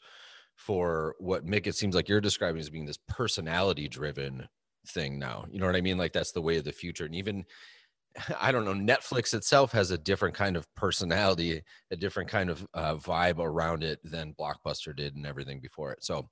for 0.56 1.14
what 1.20 1.46
Mick, 1.46 1.66
it 1.66 1.76
seems 1.76 1.94
like 1.94 2.08
you're 2.08 2.20
describing 2.20 2.60
as 2.60 2.70
being 2.70 2.86
this 2.86 2.98
personality 3.08 3.88
driven 3.88 4.48
thing 4.88 5.18
now. 5.18 5.46
You 5.50 5.60
know 5.60 5.66
what 5.66 5.76
I 5.76 5.80
mean? 5.80 5.98
Like 5.98 6.12
that's 6.12 6.32
the 6.32 6.42
way 6.42 6.56
of 6.56 6.64
the 6.64 6.72
future. 6.72 7.04
And 7.04 7.14
even 7.14 7.44
I 8.40 8.52
don't 8.52 8.64
know, 8.64 8.72
Netflix 8.72 9.34
itself 9.34 9.72
has 9.72 9.90
a 9.90 9.98
different 9.98 10.34
kind 10.34 10.56
of 10.56 10.66
personality, 10.74 11.62
a 11.90 11.96
different 11.96 12.28
kind 12.28 12.50
of 12.50 12.66
uh, 12.74 12.96
vibe 12.96 13.38
around 13.38 13.82
it 13.82 14.00
than 14.02 14.34
Blockbuster 14.38 14.94
did 14.94 15.14
and 15.16 15.26
everything 15.26 15.60
before 15.60 15.92
it. 15.92 16.02
So 16.02 16.28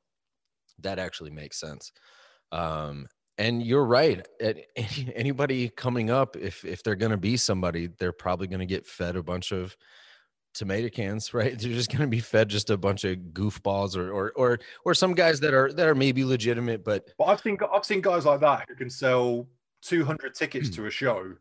that 0.80 0.99
actually 0.99 1.30
makes 1.30 1.61
sense. 1.61 1.92
Um, 2.52 3.06
and 3.38 3.62
you're 3.62 3.85
right. 3.85 4.26
Anybody 5.14 5.68
coming 5.68 6.11
up, 6.11 6.37
if 6.37 6.64
if 6.64 6.83
they're 6.83 6.95
going 6.95 7.11
to 7.11 7.16
be 7.16 7.37
somebody, 7.37 7.88
they're 7.99 8.12
probably 8.12 8.47
going 8.47 8.61
to 8.61 8.66
get 8.66 8.87
fed 8.87 9.16
a 9.16 9.23
bunch 9.23 9.52
of 9.52 9.76
tomato 10.54 10.88
cans, 10.88 11.35
right? 11.35 11.59
They're 11.59 11.73
just 11.73 11.90
going 11.90 12.02
to 12.02 12.06
be 12.06 12.21
fed 12.21 12.49
just 12.49 12.71
a 12.71 12.76
bunch 12.76 13.04
of 13.04 13.16
goofballs, 13.33 13.97
or 13.97 14.11
or 14.11 14.33
or 14.37 14.59
or 14.85 14.95
some 14.95 15.14
guys 15.14 15.40
that 15.40 15.54
are 15.54 15.73
that 15.73 15.87
are 15.87 15.95
maybe 15.95 16.25
legitimate, 16.25 16.85
but 16.85 17.11
But 17.18 17.25
I've 17.25 17.40
seen 17.40 17.59
I've 17.73 17.85
seen 17.85 18.00
guys 18.00 18.25
like 18.25 18.40
that 18.40 18.64
who 18.68 18.75
can 18.75 18.90
sell 18.90 19.47
200 19.83 20.35
tickets 20.35 20.71
to 20.71 20.87
a 20.87 20.90
show, 20.90 21.35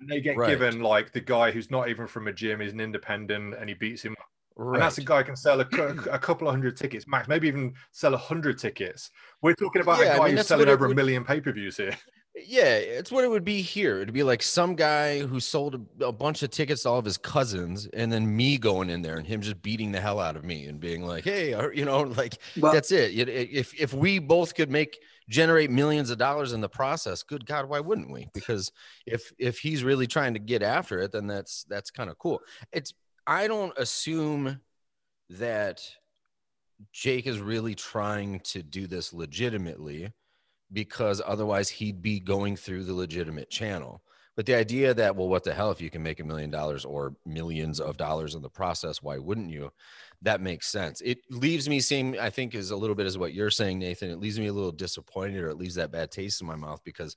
and 0.00 0.08
they 0.08 0.20
get 0.20 0.36
Right. 0.36 0.48
given 0.50 0.80
like 0.80 1.12
the 1.12 1.20
guy 1.20 1.50
who's 1.50 1.70
not 1.70 1.88
even 1.88 2.06
from 2.06 2.28
a 2.28 2.32
gym, 2.32 2.60
he's 2.60 2.72
an 2.72 2.80
independent, 2.80 3.54
and 3.58 3.68
he 3.68 3.74
beats 3.74 4.02
him. 4.02 4.16
right. 4.56 4.74
And 4.74 4.82
that's 4.82 4.98
a 4.98 5.04
guy 5.04 5.18
who 5.18 5.24
can 5.24 5.36
sell 5.36 5.60
a, 5.60 5.64
a 6.10 6.18
couple 6.18 6.48
of 6.48 6.52
hundred 6.54 6.76
tickets 6.76 7.06
max, 7.06 7.28
maybe 7.28 7.48
even 7.48 7.74
sell 7.92 8.14
a 8.14 8.18
hundred 8.18 8.58
tickets. 8.58 9.10
We're 9.42 9.54
talking 9.54 9.82
about 9.82 10.00
Yeah, 10.00 10.12
I 10.12 10.14
a 10.14 10.18
guy 10.18 10.26
mean, 10.28 10.36
who's 10.38 10.46
selling 10.46 10.66
what 10.66 10.68
it 10.68 10.72
over 10.72 10.86
a 10.86 10.94
million 10.94 11.24
pay 11.24 11.40
per 11.40 11.52
views 11.52 11.76
here. 11.76 11.96
Yeah, 12.46 12.76
it's 12.76 13.10
what 13.10 13.24
it 13.24 13.28
would 13.28 13.44
be 13.44 13.60
here. 13.60 13.96
It'd 14.00 14.14
be 14.14 14.22
like 14.22 14.40
some 14.42 14.76
guy 14.76 15.18
who 15.18 15.40
sold 15.40 15.84
a, 16.00 16.06
a 16.06 16.12
bunch 16.12 16.44
of 16.44 16.50
tickets 16.50 16.84
to 16.84 16.88
all 16.90 16.98
of 16.98 17.04
his 17.04 17.18
cousins, 17.18 17.86
and 17.92 18.10
then 18.10 18.34
me 18.36 18.56
going 18.56 18.88
in 18.88 19.02
there 19.02 19.16
and 19.16 19.26
him 19.26 19.40
just 19.40 19.60
beating 19.62 19.90
the 19.90 20.00
hell 20.00 20.20
out 20.20 20.36
of 20.36 20.44
me 20.44 20.66
and 20.66 20.78
being 20.78 21.02
like, 21.04 21.24
"Hey, 21.24 21.50
you 21.74 21.84
know, 21.84 22.02
like 22.02 22.38
Well- 22.56 22.72
that's 22.72 22.92
it. 22.92 23.18
It- 23.18 23.28
it- 23.28 23.50
If 23.50 23.74
if 23.78 23.92
we 23.92 24.20
both 24.20 24.54
could 24.54 24.70
make 24.70 25.02
generate 25.30 25.70
millions 25.70 26.10
of 26.10 26.18
dollars 26.18 26.52
in 26.52 26.60
the 26.60 26.68
process, 26.68 27.22
good 27.22 27.46
God, 27.46 27.68
why 27.68 27.80
wouldn't 27.80 28.10
we? 28.10 28.28
Because 28.34 28.70
if 29.06 29.32
if 29.38 29.60
he's 29.60 29.84
really 29.84 30.06
trying 30.06 30.34
to 30.34 30.40
get 30.40 30.62
after 30.62 30.98
it, 30.98 31.12
then 31.12 31.26
that's 31.26 31.64
that's 31.68 31.90
kind 31.90 32.10
of 32.10 32.18
cool. 32.18 32.40
It's 32.72 32.92
I 33.26 33.46
don't 33.46 33.72
assume 33.78 34.60
that 35.30 35.80
Jake 36.92 37.26
is 37.26 37.38
really 37.38 37.74
trying 37.74 38.40
to 38.40 38.62
do 38.62 38.86
this 38.86 39.12
legitimately 39.12 40.12
because 40.72 41.22
otherwise 41.24 41.68
he'd 41.68 42.02
be 42.02 42.20
going 42.20 42.56
through 42.56 42.84
the 42.84 42.94
legitimate 42.94 43.50
channel. 43.50 44.02
But 44.36 44.46
the 44.46 44.54
idea 44.54 44.94
that, 44.94 45.16
well, 45.16 45.28
what 45.28 45.44
the 45.44 45.52
hell, 45.52 45.70
if 45.70 45.80
you 45.80 45.90
can 45.90 46.02
make 46.02 46.20
a 46.20 46.24
million 46.24 46.50
dollars 46.50 46.84
or 46.84 47.14
millions 47.26 47.78
of 47.78 47.96
dollars 47.96 48.34
in 48.34 48.42
the 48.42 48.48
process, 48.48 49.02
why 49.02 49.18
wouldn't 49.18 49.50
you? 49.50 49.70
That 50.22 50.40
makes 50.40 50.68
sense. 50.68 51.00
It 51.00 51.18
leaves 51.30 51.68
me 51.68 51.80
seeing, 51.80 52.18
I 52.18 52.30
think, 52.30 52.54
is 52.54 52.70
a 52.70 52.76
little 52.76 52.94
bit 52.94 53.06
as 53.06 53.16
what 53.16 53.32
you're 53.32 53.50
saying, 53.50 53.78
Nathan. 53.78 54.10
It 54.10 54.20
leaves 54.20 54.38
me 54.38 54.48
a 54.48 54.52
little 54.52 54.72
disappointed 54.72 55.42
or 55.42 55.48
it 55.48 55.56
leaves 55.56 55.76
that 55.76 55.92
bad 55.92 56.10
taste 56.10 56.40
in 56.40 56.46
my 56.46 56.56
mouth 56.56 56.82
because 56.84 57.16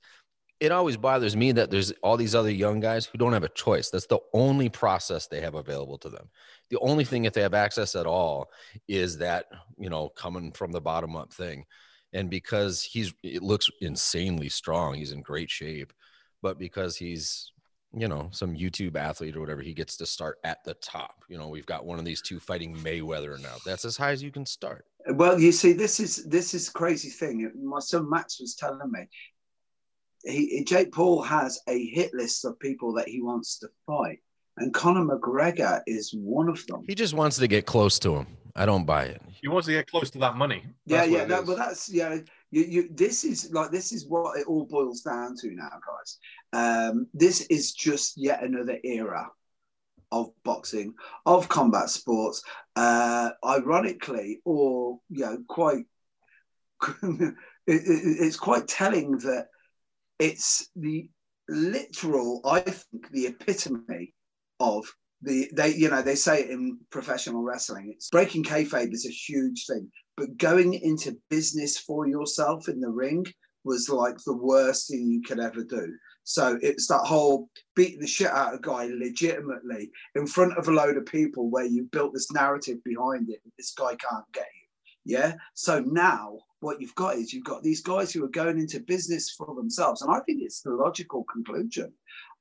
it 0.60 0.72
always 0.72 0.96
bothers 0.96 1.36
me 1.36 1.52
that 1.52 1.70
there's 1.70 1.90
all 2.02 2.16
these 2.16 2.34
other 2.34 2.50
young 2.50 2.80
guys 2.80 3.04
who 3.04 3.18
don't 3.18 3.34
have 3.34 3.44
a 3.44 3.48
choice. 3.50 3.90
That's 3.90 4.06
the 4.06 4.20
only 4.32 4.70
process 4.70 5.26
they 5.26 5.40
have 5.42 5.54
available 5.54 5.98
to 5.98 6.08
them. 6.08 6.30
The 6.70 6.78
only 6.78 7.04
thing, 7.04 7.24
if 7.26 7.34
they 7.34 7.42
have 7.42 7.54
access 7.54 7.94
at 7.94 8.06
all, 8.06 8.48
is 8.88 9.18
that, 9.18 9.46
you 9.76 9.90
know, 9.90 10.08
coming 10.08 10.52
from 10.52 10.72
the 10.72 10.80
bottom 10.80 11.16
up 11.16 11.32
thing 11.32 11.66
and 12.14 12.30
because 12.30 12.82
he's 12.82 13.12
it 13.22 13.42
looks 13.42 13.68
insanely 13.82 14.48
strong 14.48 14.94
he's 14.94 15.12
in 15.12 15.20
great 15.20 15.50
shape 15.50 15.92
but 16.40 16.58
because 16.58 16.96
he's 16.96 17.52
you 17.96 18.08
know 18.08 18.28
some 18.32 18.54
youtube 18.54 18.96
athlete 18.96 19.36
or 19.36 19.40
whatever 19.40 19.62
he 19.62 19.72
gets 19.74 19.96
to 19.96 20.06
start 20.06 20.38
at 20.44 20.62
the 20.64 20.74
top 20.74 21.22
you 21.28 21.38
know 21.38 21.48
we've 21.48 21.66
got 21.66 21.84
one 21.84 21.98
of 21.98 22.04
these 22.04 22.20
two 22.22 22.40
fighting 22.40 22.74
mayweather 22.76 23.40
now 23.40 23.54
that's 23.64 23.84
as 23.84 23.96
high 23.96 24.10
as 24.10 24.22
you 24.22 24.30
can 24.30 24.44
start 24.46 24.84
Well, 25.08 25.38
you 25.38 25.52
see, 25.52 25.72
this 25.74 26.00
is 26.00 26.24
this 26.24 26.54
is 26.54 26.70
crazy 26.70 27.10
thing. 27.10 27.50
My 27.62 27.80
son 27.80 28.08
Max 28.08 28.40
was 28.40 28.54
telling 28.54 28.90
me. 28.90 29.02
He 30.24 30.64
Jake 30.64 30.92
Paul 30.92 31.22
has 31.22 31.60
a 31.68 31.78
hit 31.86 32.14
list 32.14 32.44
of 32.46 32.58
people 32.58 32.94
that 32.94 33.06
he 33.08 33.20
wants 33.20 33.58
to 33.58 33.68
fight, 33.86 34.20
and 34.56 34.72
Conor 34.72 35.04
McGregor 35.04 35.82
is 35.86 36.14
one 36.16 36.48
of 36.48 36.66
them. 36.66 36.82
he 36.88 36.94
just 36.94 37.12
wants 37.14 37.36
to 37.36 37.46
get 37.46 37.66
close 37.66 37.98
to 37.98 38.14
him 38.16 38.26
i 38.56 38.64
don't 38.64 38.86
buy 38.86 39.04
it 39.04 39.20
He 39.42 39.48
wants 39.48 39.66
to 39.66 39.72
get 39.72 39.86
close 39.90 40.08
to 40.12 40.18
that 40.20 40.36
money. 40.36 40.60
Yeah, 40.86 40.98
That's 40.98 41.10
what 41.10 41.16
yeah. 41.16 41.22
it 41.24 41.28
That, 41.28 41.42
is. 41.42 41.48
well, 41.48 41.56
that's 41.58 41.92
yeah. 41.92 42.10
You, 42.50 42.62
you. 42.74 42.82
This 42.94 43.24
is 43.24 43.50
like 43.52 43.70
this 43.72 43.92
is 43.92 44.06
what 44.08 44.38
it 44.38 44.46
all 44.46 44.64
boils 44.64 45.00
down 45.02 45.36
to 45.40 45.46
now, 45.50 45.68
guys. 45.90 46.10
Um, 46.54 47.08
this 47.12 47.40
is 47.50 47.72
just 47.72 48.14
yet 48.16 48.42
another 48.44 48.78
era 48.84 49.28
of 50.12 50.30
boxing, 50.44 50.94
of 51.26 51.48
combat 51.48 51.90
sports. 51.90 52.42
Uh, 52.76 53.30
ironically, 53.44 54.40
or 54.44 55.00
you 55.10 55.24
know, 55.26 55.38
quite. 55.48 55.84
it, 57.02 57.34
it- 57.66 58.18
it's 58.24 58.36
quite 58.36 58.68
telling 58.68 59.18
that 59.18 59.48
it's 60.18 60.68
the 60.76 61.08
literal. 61.48 62.40
I 62.44 62.60
think 62.60 63.10
the 63.10 63.26
epitome 63.26 64.14
of 64.60 64.84
the 65.22 65.50
they 65.54 65.74
you 65.74 65.88
know 65.90 66.02
they 66.02 66.14
say 66.14 66.42
it 66.42 66.50
in 66.50 66.78
professional 66.90 67.42
wrestling 67.42 67.90
it's 67.92 68.10
breaking 68.10 68.44
kayfabe 68.44 68.92
is 68.92 69.06
a 69.06 69.10
huge 69.10 69.64
thing 69.66 69.90
but 70.16 70.36
going 70.36 70.74
into 70.74 71.16
business 71.30 71.78
for 71.78 72.06
yourself 72.06 72.68
in 72.68 72.78
the 72.80 72.90
ring 72.90 73.24
was 73.64 73.88
like 73.88 74.16
the 74.18 74.36
worst 74.36 74.88
thing 74.88 75.10
you 75.10 75.22
could 75.22 75.40
ever 75.40 75.64
do. 75.64 75.94
So 76.24 76.58
it's 76.62 76.86
that 76.88 77.04
whole 77.04 77.48
beating 77.76 78.00
the 78.00 78.06
shit 78.06 78.28
out 78.28 78.54
of 78.54 78.60
a 78.60 78.62
guy 78.62 78.86
legitimately 78.86 79.90
in 80.14 80.26
front 80.26 80.56
of 80.56 80.68
a 80.68 80.72
load 80.72 80.96
of 80.96 81.06
people 81.06 81.50
where 81.50 81.64
you 81.64 81.84
built 81.92 82.14
this 82.14 82.32
narrative 82.32 82.82
behind 82.84 83.28
it 83.30 83.40
this 83.58 83.72
guy 83.72 83.94
can't 83.96 84.24
get 84.32 84.46
you. 84.54 85.16
Yeah? 85.16 85.34
So 85.54 85.80
now 85.80 86.38
what 86.60 86.80
you've 86.80 86.94
got 86.94 87.16
is 87.16 87.32
you've 87.32 87.44
got 87.44 87.62
these 87.62 87.82
guys 87.82 88.12
who 88.12 88.24
are 88.24 88.28
going 88.28 88.58
into 88.58 88.80
business 88.80 89.30
for 89.30 89.54
themselves. 89.54 90.00
And 90.00 90.10
i 90.10 90.20
think 90.20 90.40
it's 90.42 90.62
the 90.62 90.70
logical 90.70 91.24
conclusion 91.24 91.92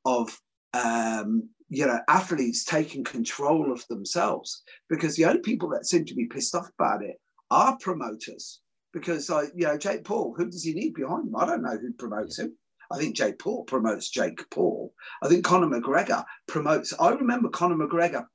of 0.05 0.39
um, 0.73 1.49
you 1.69 1.85
know, 1.85 1.99
athletes 2.07 2.63
taking 2.63 3.03
control 3.03 3.71
of 3.71 3.85
themselves. 3.87 4.63
Because 4.89 5.15
the 5.15 5.25
only 5.25 5.41
people 5.41 5.69
that 5.69 5.85
seem 5.85 6.05
to 6.05 6.15
be 6.15 6.25
pissed 6.25 6.55
off 6.55 6.69
about 6.77 7.03
it 7.03 7.19
are 7.51 7.77
promoters. 7.79 8.61
Because, 8.93 9.29
like, 9.29 9.51
you 9.55 9.65
know, 9.65 9.77
Jake 9.77 10.03
Paul, 10.03 10.33
who 10.37 10.49
does 10.49 10.63
he 10.63 10.73
need 10.73 10.93
behind 10.93 11.27
him? 11.27 11.35
I 11.35 11.45
don't 11.45 11.63
know 11.63 11.77
who 11.77 11.93
promotes 11.93 12.37
him. 12.37 12.55
I 12.91 12.97
think 12.97 13.15
Jake 13.15 13.39
Paul 13.39 13.63
promotes 13.63 14.09
Jake 14.09 14.47
Paul. 14.51 14.93
I 15.21 15.27
think 15.27 15.43
Conor 15.43 15.67
McGregor 15.67 16.23
promotes. 16.47 16.93
I 16.99 17.09
remember 17.09 17.49
Conor 17.49 17.75
McGregor. 17.75 18.25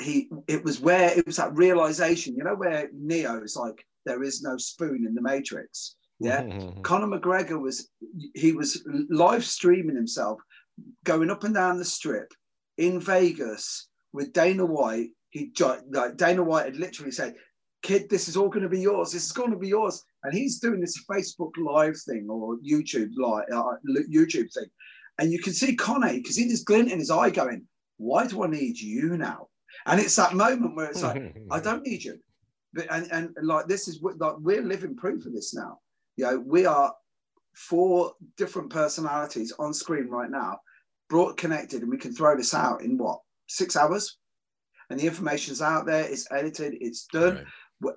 He 0.00 0.28
it 0.48 0.64
was 0.64 0.80
where 0.80 1.16
it 1.16 1.26
was 1.26 1.36
that 1.36 1.56
realization, 1.56 2.34
you 2.34 2.42
know, 2.42 2.54
where 2.54 2.88
Neo 2.92 3.42
is 3.42 3.56
like, 3.56 3.84
there 4.06 4.22
is 4.22 4.42
no 4.42 4.56
spoon 4.56 5.06
in 5.06 5.14
the 5.14 5.22
Matrix. 5.22 5.96
Yeah, 6.18 6.42
Conor 6.82 7.18
McGregor 7.18 7.60
was 7.60 7.90
he 8.34 8.52
was 8.52 8.82
live 9.10 9.44
streaming 9.44 9.96
himself 9.96 10.40
going 11.04 11.30
up 11.30 11.44
and 11.44 11.54
down 11.54 11.78
the 11.78 11.84
strip 11.84 12.32
in 12.78 12.98
Vegas 12.98 13.88
with 14.12 14.32
Dana 14.32 14.64
White. 14.64 15.10
He 15.28 15.52
like 15.90 16.16
Dana 16.16 16.42
White 16.42 16.64
had 16.64 16.76
literally 16.76 17.12
said, 17.12 17.36
"Kid, 17.82 18.08
this 18.08 18.28
is 18.28 18.36
all 18.36 18.48
going 18.48 18.62
to 18.62 18.68
be 18.68 18.80
yours. 18.80 19.12
This 19.12 19.26
is 19.26 19.32
going 19.32 19.50
to 19.50 19.56
be 19.56 19.68
yours." 19.68 20.04
And 20.22 20.34
he's 20.34 20.58
doing 20.58 20.80
this 20.80 21.02
Facebook 21.10 21.52
Live 21.56 21.98
thing 22.00 22.28
or 22.28 22.56
YouTube 22.58 23.10
live 23.16 23.44
uh, 23.52 23.76
YouTube 24.12 24.52
thing, 24.52 24.66
and 25.18 25.32
you 25.32 25.40
can 25.40 25.52
see 25.52 25.74
Conor 25.74 26.12
because 26.12 26.36
he 26.36 26.48
just 26.48 26.66
glint 26.66 26.90
in 26.90 26.98
his 26.98 27.10
eye, 27.10 27.30
going, 27.30 27.66
"Why 27.96 28.26
do 28.26 28.42
I 28.44 28.48
need 28.48 28.78
you 28.78 29.16
now?" 29.16 29.48
And 29.86 30.00
it's 30.00 30.16
that 30.16 30.34
moment 30.34 30.76
where 30.76 30.90
it's 30.90 31.02
like, 31.02 31.34
"I 31.50 31.60
don't 31.68 31.86
need 31.86 32.04
you," 32.04 32.18
but 32.72 32.86
and, 32.90 33.10
and 33.12 33.36
like 33.42 33.66
this 33.66 33.88
is 33.88 34.00
like 34.02 34.38
we're 34.38 34.62
living 34.62 34.96
proof 34.96 35.26
of 35.26 35.32
this 35.32 35.54
now. 35.54 35.78
You 36.16 36.24
know, 36.24 36.40
we 36.40 36.66
are 36.66 36.94
four 37.54 38.14
different 38.36 38.70
personalities 38.70 39.52
on 39.58 39.74
screen 39.74 40.08
right 40.08 40.30
now 40.30 40.58
brought 41.08 41.36
connected 41.36 41.82
and 41.82 41.90
we 41.90 41.98
can 41.98 42.14
throw 42.14 42.36
this 42.36 42.54
out 42.54 42.82
in 42.82 42.96
what 42.96 43.20
six 43.48 43.76
hours 43.76 44.18
and 44.88 44.98
the 44.98 45.06
information's 45.06 45.60
out 45.60 45.84
there 45.84 46.04
it's 46.04 46.30
edited 46.30 46.74
it's 46.80 47.06
done 47.12 47.36
right. 47.36 47.44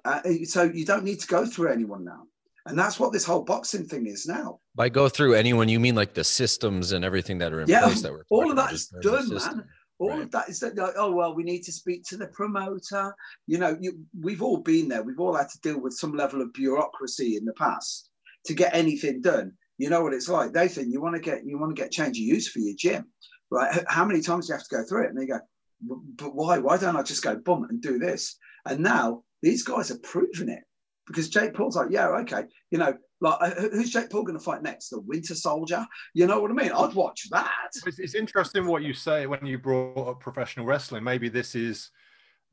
Uh, 0.06 0.22
so 0.46 0.64
you 0.64 0.86
don't 0.86 1.04
need 1.04 1.20
to 1.20 1.28
go 1.28 1.46
through 1.46 1.72
anyone 1.72 2.04
now 2.04 2.24
and 2.68 2.80
that's 2.80 3.00
what 3.00 3.12
this 3.12 3.26
whole 3.26 3.44
boxing 3.44 3.86
thing 3.86 4.08
is 4.08 4.26
now 4.26 4.60
by 4.76 4.90
go 4.90 5.10
through 5.10 5.34
anyone 5.34 5.68
you 5.68 5.80
mean 5.80 5.96
like 5.96 6.14
the 6.14 6.24
systems 6.24 6.92
and 6.92 7.04
everything 7.04 7.38
that 7.38 7.54
are 7.54 7.62
in 7.62 7.68
yeah, 7.68 7.82
place 7.82 8.02
that 8.02 8.12
we're 8.12 8.24
all 8.30 8.50
of 8.50 8.56
that 8.56 8.72
is 8.72 8.88
done 9.02 9.28
man 9.34 9.64
all 10.00 10.10
right. 10.10 10.22
of 10.24 10.32
that 10.32 10.50
is 10.50 10.60
that 10.60 10.76
like, 10.76 10.94
oh 10.98 11.12
well 11.12 11.36
we 11.36 11.44
need 11.44 11.62
to 11.62 11.72
speak 11.72 12.04
to 12.04 12.18
the 12.18 12.28
promoter 12.28 13.14
you 13.48 13.58
know 13.58 13.78
you, 13.80 14.00
we've 14.20 14.42
all 14.42 14.58
been 14.58 14.88
there 14.88 15.04
we've 15.04 15.20
all 15.20 15.36
had 15.36 15.50
to 15.50 15.60
deal 15.62 15.80
with 15.80 15.94
some 15.94 16.16
level 16.16 16.42
of 16.42 16.52
bureaucracy 16.54 17.38
in 17.38 17.46
the 17.46 17.54
past 17.54 18.10
to 18.46 18.54
get 18.54 18.74
anything 18.74 19.22
done 19.22 19.54
you 19.78 19.90
know 19.90 20.02
what 20.02 20.14
it's 20.14 20.30
like. 20.30 20.54
They 20.54 20.68
think 20.68 20.92
you 20.92 21.02
want 21.02 21.16
to 21.16 21.22
get 21.22 21.46
you 21.46 21.58
want 21.58 21.76
to 21.76 21.82
get 21.82 21.92
change 21.92 22.18
of 22.18 22.24
use 22.24 22.48
for 22.48 22.60
your 22.60 22.76
gym, 22.78 23.06
right? 23.50 23.84
How 23.88 24.06
many 24.06 24.22
times 24.22 24.48
do 24.48 24.54
you 24.54 24.58
have 24.58 24.68
to 24.68 24.76
go 24.76 24.84
through 24.84 25.06
it? 25.06 25.10
And 25.10 25.18
they 25.18 25.26
go, 25.26 25.40
but 25.82 26.36
why? 26.36 26.60
Why 26.60 26.78
don't 26.78 26.96
I 26.96 27.04
just 27.04 27.24
go 27.24 27.36
boom 27.36 27.66
and 27.70 27.82
do 27.82 27.98
this? 27.98 28.38
And 28.66 28.82
now 28.82 29.24
these 29.44 29.62
guys 29.62 29.92
are 29.92 30.00
proving 30.00 30.50
it 30.50 30.64
because 31.06 31.30
Jake 31.30 31.54
Paul's 31.54 31.76
like, 31.76 31.92
yeah, 31.92 32.08
okay, 32.08 32.46
you 32.72 32.80
know, 32.80 32.96
like 33.22 33.38
uh, 33.42 33.62
who's 33.72 33.92
Jake 33.92 34.10
Paul 34.10 34.24
going 34.24 34.38
to 34.38 34.44
fight 34.44 34.64
next? 34.64 34.90
The 34.90 35.02
Winter 35.02 35.36
Soldier? 35.36 35.86
You 36.14 36.26
know 36.28 36.40
what 36.40 36.50
I 36.50 36.54
mean? 36.56 36.72
I'd 36.72 36.94
watch 36.94 37.30
that. 37.30 37.52
It's, 37.86 38.00
it's 38.00 38.16
interesting 38.16 38.66
what 38.66 38.84
you 38.84 38.94
say 38.94 39.28
when 39.28 39.46
you 39.46 39.60
brought 39.60 40.08
up 40.08 40.20
professional 40.20 40.66
wrestling. 40.66 41.04
Maybe 41.04 41.30
this 41.30 41.56
is 41.56 41.92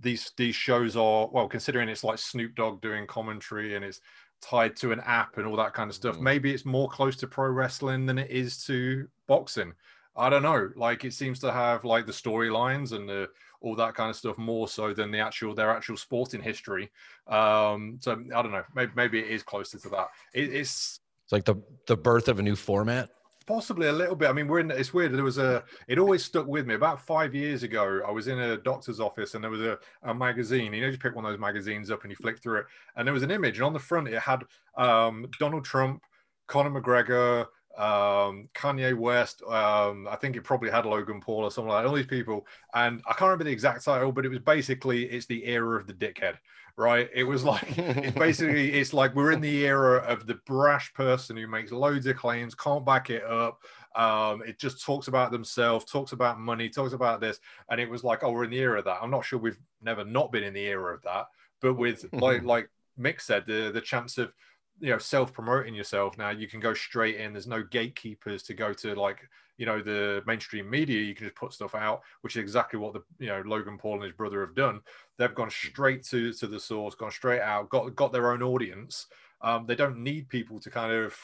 these 0.01 0.33
these 0.37 0.57
shows 0.57 0.97
are 0.97 1.29
well, 1.33 1.49
considering 1.49 1.89
it's 1.89 2.05
like 2.05 2.19
Snoop 2.19 2.55
Dogg 2.57 2.81
doing 2.83 3.07
commentary 3.07 3.77
and 3.77 3.85
it's 3.85 4.01
tied 4.43 4.75
to 4.77 4.93
an 4.93 5.01
app 5.01 5.39
and 5.39 5.47
all 5.47 5.57
that 5.57 5.75
kind 5.75 5.89
of 5.89 5.95
stuff. 5.95 6.17
Mm. 6.17 6.23
Maybe 6.23 6.53
it's 6.53 6.65
more 6.65 6.89
close 6.89 7.17
to 7.17 7.27
pro 7.27 7.49
wrestling 7.49 8.07
than 8.07 8.19
it 8.19 8.31
is 8.31 8.65
to 8.65 9.07
boxing. 9.27 9.73
I 10.17 10.29
don't 10.29 10.43
know. 10.43 10.71
Like 10.77 11.05
it 11.05 11.15
seems 11.15 11.39
to 11.41 11.53
have 11.53 11.85
like 11.85 12.07
the 12.07 12.13
storylines 12.13 12.93
and 12.93 13.09
the 13.09 13.29
all 13.61 13.75
that 13.77 13.95
kind 13.95 14.11
of 14.11 14.17
stuff 14.17 14.39
more 14.39 14.69
so 14.69 14.95
than 14.95 15.11
the 15.11 15.19
actual 15.19 15.55
their 15.55 15.71
actual 15.71 15.97
sporting 15.97 16.43
history. 16.43 16.91
Um, 17.27 17.99
so 18.01 18.13
I 18.13 18.43
don't 18.43 18.53
know. 18.53 18.65
Maybe, 18.75 18.93
maybe 18.97 19.19
it 19.21 19.29
is 19.29 19.43
closer 19.43 19.79
to 19.79 19.89
that. 19.91 20.09
It, 20.35 20.55
it's 20.55 21.01
it's 21.25 21.33
like 21.33 21.45
the 21.45 21.57
the 21.87 21.97
birth 21.97 22.29
of 22.29 22.39
a 22.39 22.43
new 22.43 22.57
format. 22.57 23.11
Possibly 23.47 23.89
a 23.89 23.93
little 23.93 24.15
bit. 24.15 24.29
I 24.29 24.33
mean, 24.33 24.47
we're 24.47 24.61
in. 24.61 24.71
It's 24.71 24.95
weird. 24.95 25.13
There 25.13 25.25
was 25.25 25.39
a. 25.39 25.65
It 25.89 25.99
always 25.99 26.25
stuck 26.25 26.47
with 26.47 26.67
me. 26.67 26.75
About 26.75 27.01
five 27.01 27.35
years 27.35 27.63
ago, 27.63 28.01
I 28.07 28.11
was 28.11 28.29
in 28.29 28.39
a 28.39 28.57
doctor's 28.57 29.01
office, 29.01 29.35
and 29.35 29.43
there 29.43 29.51
was 29.51 29.61
a, 29.61 29.79
a 30.03 30.15
magazine. 30.15 30.73
You 30.73 30.83
know, 30.83 30.89
you 30.89 30.99
pick 30.99 31.17
one 31.17 31.25
of 31.25 31.33
those 31.33 31.41
magazines 31.41 31.91
up 31.91 32.03
and 32.03 32.11
you 32.11 32.17
flick 32.17 32.41
through 32.41 32.61
it, 32.61 32.67
and 32.97 33.07
there 33.07 33.15
was 33.15 33.23
an 33.23 33.31
image, 33.31 33.57
and 33.57 33.65
on 33.65 33.73
the 33.73 33.79
front 33.79 34.09
it 34.09 34.21
had 34.21 34.45
um, 34.77 35.27
Donald 35.41 35.65
Trump, 35.65 36.03
Conor 36.47 36.81
McGregor, 36.81 37.47
um, 37.77 38.49
Kanye 38.55 38.97
West. 38.97 39.43
Um, 39.43 40.09
I 40.09 40.17
think 40.17 40.37
it 40.37 40.43
probably 40.43 40.71
had 40.71 40.87
Logan 40.87 41.21
Paul 41.21 41.45
or 41.45 41.51
something 41.51 41.71
like 41.71 41.83
that. 41.83 41.89
All 41.89 41.95
these 41.95 42.07
people, 42.07 42.47
and 42.75 43.03
I 43.07 43.13
can't 43.13 43.23
remember 43.23 43.45
the 43.45 43.53
exact 43.53 43.85
title, 43.85 44.13
but 44.13 44.25
it 44.25 44.29
was 44.29 44.41
basically 44.41 45.05
it's 45.05 45.27
the 45.27 45.45
era 45.47 45.79
of 45.79 45.87
the 45.87 45.95
dickhead 45.95 46.37
right? 46.81 47.11
It 47.15 47.25
was 47.25 47.45
like 47.45 47.77
it's 47.77 48.17
basically 48.19 48.73
it's 48.73 48.93
like 48.93 49.15
we're 49.15 49.33
in 49.33 49.41
the 49.43 49.67
era 49.67 49.99
of 49.99 50.27
the 50.27 50.37
brash 50.47 50.93
person 50.95 51.37
who 51.37 51.47
makes 51.47 51.73
loads 51.73 52.07
of 52.07 52.17
claims, 52.17 52.55
can't 52.55 52.87
back 52.87 53.11
it 53.11 53.23
up. 53.25 53.63
Um, 53.95 54.43
it 54.47 54.59
just 54.59 54.85
talks 54.85 55.09
about 55.09 55.31
themselves, 55.31 55.85
talks 55.85 56.13
about 56.13 56.41
money, 56.41 56.69
talks 56.69 56.95
about 56.95 57.21
this, 57.21 57.39
and 57.69 57.81
it 57.81 57.91
was 57.91 58.03
like, 58.03 58.23
oh, 58.23 58.31
we're 58.31 58.45
in 58.45 58.51
the 58.51 58.59
era 58.59 58.79
of 58.79 58.85
that. 58.87 58.99
I'm 59.03 59.11
not 59.11 59.25
sure 59.25 59.39
we've 59.39 59.59
never 59.83 60.05
not 60.05 60.33
been 60.33 60.45
in 60.45 60.55
the 60.55 60.67
era 60.67 60.95
of 60.95 61.03
that, 61.03 61.27
but 61.61 61.75
with 61.75 62.07
like 62.13 62.43
like 62.45 62.71
Mick 62.99 63.21
said, 63.21 63.45
the 63.47 63.71
the 63.73 63.81
chance 63.81 64.17
of 64.17 64.33
you 64.81 64.91
know 64.91 64.99
self 64.99 65.33
promoting 65.33 65.75
yourself 65.75 66.17
now 66.19 66.31
you 66.31 66.49
can 66.49 66.59
go 66.61 66.75
straight 66.75 67.17
in 67.17 67.33
there's 67.33 67.47
no 67.47 67.63
gatekeepers 67.63 68.43
to 68.43 68.55
go 68.55 68.73
to 68.73 68.95
like 68.95 69.29
you 69.59 69.67
know 69.67 69.83
the 69.83 70.23
mainstream 70.27 70.69
media 70.69 71.01
you 71.01 71.15
can 71.15 71.27
just 71.27 71.37
put 71.37 71.53
stuff 71.53 71.75
out 71.75 72.01
which 72.23 72.37
is 72.37 72.41
exactly 72.41 72.79
what 72.79 72.95
the 72.95 73.03
you 73.19 73.27
know 73.27 73.43
logan 73.45 73.77
paul 73.77 73.95
and 73.95 74.05
his 74.05 74.13
brother 74.13 74.41
have 74.41 74.55
done. 74.55 74.81
They've 75.19 75.35
gone 75.35 75.51
straight 75.51 76.03
to 76.05 76.33
to 76.33 76.47
the 76.47 76.59
source 76.59 76.95
gone 76.95 77.11
straight 77.11 77.43
out 77.43 77.69
got 77.69 77.95
got 77.95 78.13
their 78.13 78.33
own 78.33 78.43
audience. 78.43 79.07
Um, 79.43 79.67
they 79.67 79.75
don't 79.75 79.99
need 79.99 80.29
people 80.29 80.59
to 80.61 80.71
kind 80.71 80.93
of 80.93 81.15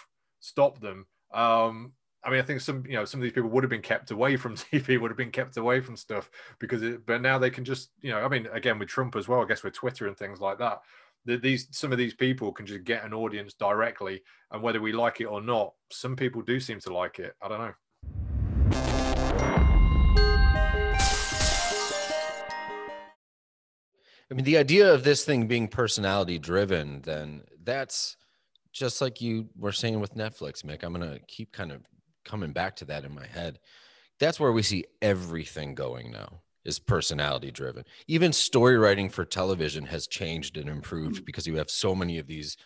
stop 0.40 0.80
them. 0.80 1.06
Um, 1.32 1.92
I 2.26 2.30
mean, 2.30 2.40
I 2.40 2.42
think 2.42 2.60
some, 2.60 2.84
you 2.86 2.94
know, 2.94 3.04
some 3.04 3.20
of 3.20 3.22
these 3.22 3.32
people 3.32 3.50
would 3.50 3.62
have 3.62 3.70
been 3.70 3.82
kept 3.82 4.10
away 4.10 4.36
from 4.36 4.56
TV, 4.56 5.00
would 5.00 5.10
have 5.10 5.18
been 5.18 5.30
kept 5.30 5.56
away 5.56 5.80
from 5.80 5.96
stuff 5.96 6.28
because, 6.58 6.82
it, 6.82 7.06
but 7.06 7.22
now 7.22 7.38
they 7.38 7.50
can 7.50 7.64
just, 7.64 7.90
you 8.00 8.10
know, 8.10 8.18
I 8.18 8.28
mean, 8.28 8.48
again 8.52 8.78
with 8.78 8.88
Trump 8.88 9.14
as 9.14 9.28
well, 9.28 9.40
I 9.40 9.46
guess 9.46 9.62
with 9.62 9.74
Twitter 9.74 10.08
and 10.08 10.16
things 10.16 10.40
like 10.40 10.58
that, 11.26 11.42
these 11.42 11.68
some 11.70 11.92
of 11.92 11.98
these 11.98 12.14
people 12.14 12.52
can 12.52 12.66
just 12.66 12.84
get 12.84 13.04
an 13.04 13.12
audience 13.12 13.54
directly, 13.54 14.22
and 14.50 14.62
whether 14.62 14.80
we 14.80 14.92
like 14.92 15.20
it 15.20 15.26
or 15.26 15.40
not, 15.40 15.74
some 15.90 16.16
people 16.16 16.42
do 16.42 16.58
seem 16.58 16.80
to 16.80 16.92
like 16.92 17.18
it. 17.18 17.34
I 17.42 17.48
don't 17.48 17.58
know. 17.58 17.74
I 24.28 24.34
mean, 24.34 24.44
the 24.44 24.58
idea 24.58 24.92
of 24.92 25.04
this 25.04 25.24
thing 25.24 25.46
being 25.46 25.68
personality 25.68 26.38
driven, 26.38 27.00
then 27.02 27.42
that's 27.62 28.16
just 28.72 29.00
like 29.00 29.20
you 29.20 29.48
were 29.56 29.72
saying 29.72 30.00
with 30.00 30.16
Netflix, 30.16 30.64
Mick. 30.64 30.82
I'm 30.82 30.92
going 30.92 31.08
to 31.08 31.20
keep 31.26 31.52
kind 31.52 31.70
of 31.70 31.82
coming 32.24 32.52
back 32.52 32.74
to 32.76 32.84
that 32.86 33.04
in 33.04 33.14
my 33.14 33.26
head. 33.26 33.60
That's 34.18 34.40
where 34.40 34.50
we 34.50 34.62
see 34.62 34.84
everything 35.00 35.74
going 35.74 36.10
now 36.10 36.40
is 36.66 36.78
personality 36.78 37.50
driven. 37.50 37.84
Even 38.08 38.32
story 38.32 38.76
writing 38.76 39.08
for 39.08 39.24
television 39.24 39.86
has 39.86 40.06
changed 40.06 40.56
and 40.56 40.68
improved 40.68 41.24
because 41.24 41.46
you 41.46 41.56
have 41.56 41.70
so 41.70 41.94
many 41.94 42.18
of 42.18 42.26
these, 42.26 42.56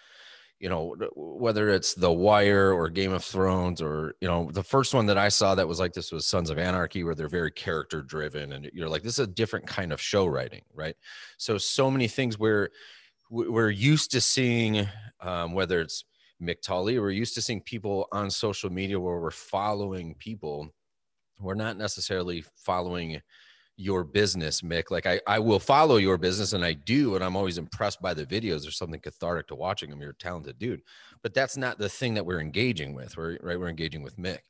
you 0.58 0.68
know, 0.68 0.96
whether 1.14 1.68
it's 1.68 1.94
The 1.94 2.10
Wire 2.10 2.72
or 2.72 2.88
Game 2.88 3.12
of 3.12 3.22
Thrones 3.22 3.82
or, 3.82 4.14
you 4.20 4.26
know, 4.26 4.50
the 4.52 4.62
first 4.62 4.94
one 4.94 5.06
that 5.06 5.18
I 5.18 5.28
saw 5.28 5.54
that 5.54 5.68
was 5.68 5.78
like 5.78 5.92
this 5.92 6.12
was 6.12 6.26
Sons 6.26 6.50
of 6.50 6.58
Anarchy, 6.58 7.04
where 7.04 7.14
they're 7.14 7.28
very 7.28 7.50
character 7.50 8.02
driven. 8.02 8.52
And 8.52 8.70
you're 8.72 8.88
like, 8.88 9.02
this 9.02 9.18
is 9.18 9.26
a 9.26 9.26
different 9.26 9.66
kind 9.66 9.92
of 9.92 10.00
show 10.00 10.26
writing, 10.26 10.62
right? 10.74 10.96
So, 11.36 11.58
so 11.58 11.90
many 11.90 12.08
things 12.08 12.38
where 12.38 12.70
we're 13.30 13.70
used 13.70 14.10
to 14.12 14.20
seeing, 14.20 14.88
um, 15.20 15.52
whether 15.52 15.80
it's 15.80 16.04
Mick 16.42 16.62
Tolley, 16.62 16.98
we're 16.98 17.10
used 17.10 17.34
to 17.34 17.42
seeing 17.42 17.60
people 17.60 18.08
on 18.12 18.30
social 18.30 18.70
media 18.70 18.98
where 18.98 19.20
we're 19.20 19.30
following 19.30 20.14
people. 20.14 20.72
We're 21.38 21.54
not 21.54 21.76
necessarily 21.76 22.44
following 22.56 23.20
your 23.80 24.04
business, 24.04 24.60
Mick. 24.60 24.90
Like 24.90 25.06
I, 25.06 25.20
I 25.26 25.38
will 25.38 25.58
follow 25.58 25.96
your 25.96 26.18
business 26.18 26.52
and 26.52 26.64
I 26.64 26.74
do, 26.74 27.14
and 27.14 27.24
I'm 27.24 27.36
always 27.36 27.58
impressed 27.58 28.00
by 28.00 28.14
the 28.14 28.26
videos. 28.26 28.62
There's 28.62 28.76
something 28.76 29.00
cathartic 29.00 29.48
to 29.48 29.54
watching 29.54 29.90
them. 29.90 30.00
You're 30.00 30.10
a 30.10 30.16
talented 30.16 30.58
dude. 30.58 30.82
But 31.22 31.34
that's 31.34 31.56
not 31.56 31.78
the 31.78 31.88
thing 31.88 32.14
that 32.14 32.26
we're 32.26 32.40
engaging 32.40 32.94
with. 32.94 33.16
We're 33.16 33.38
right, 33.42 33.58
we're 33.58 33.68
engaging 33.68 34.02
with 34.02 34.16
Mick. 34.16 34.40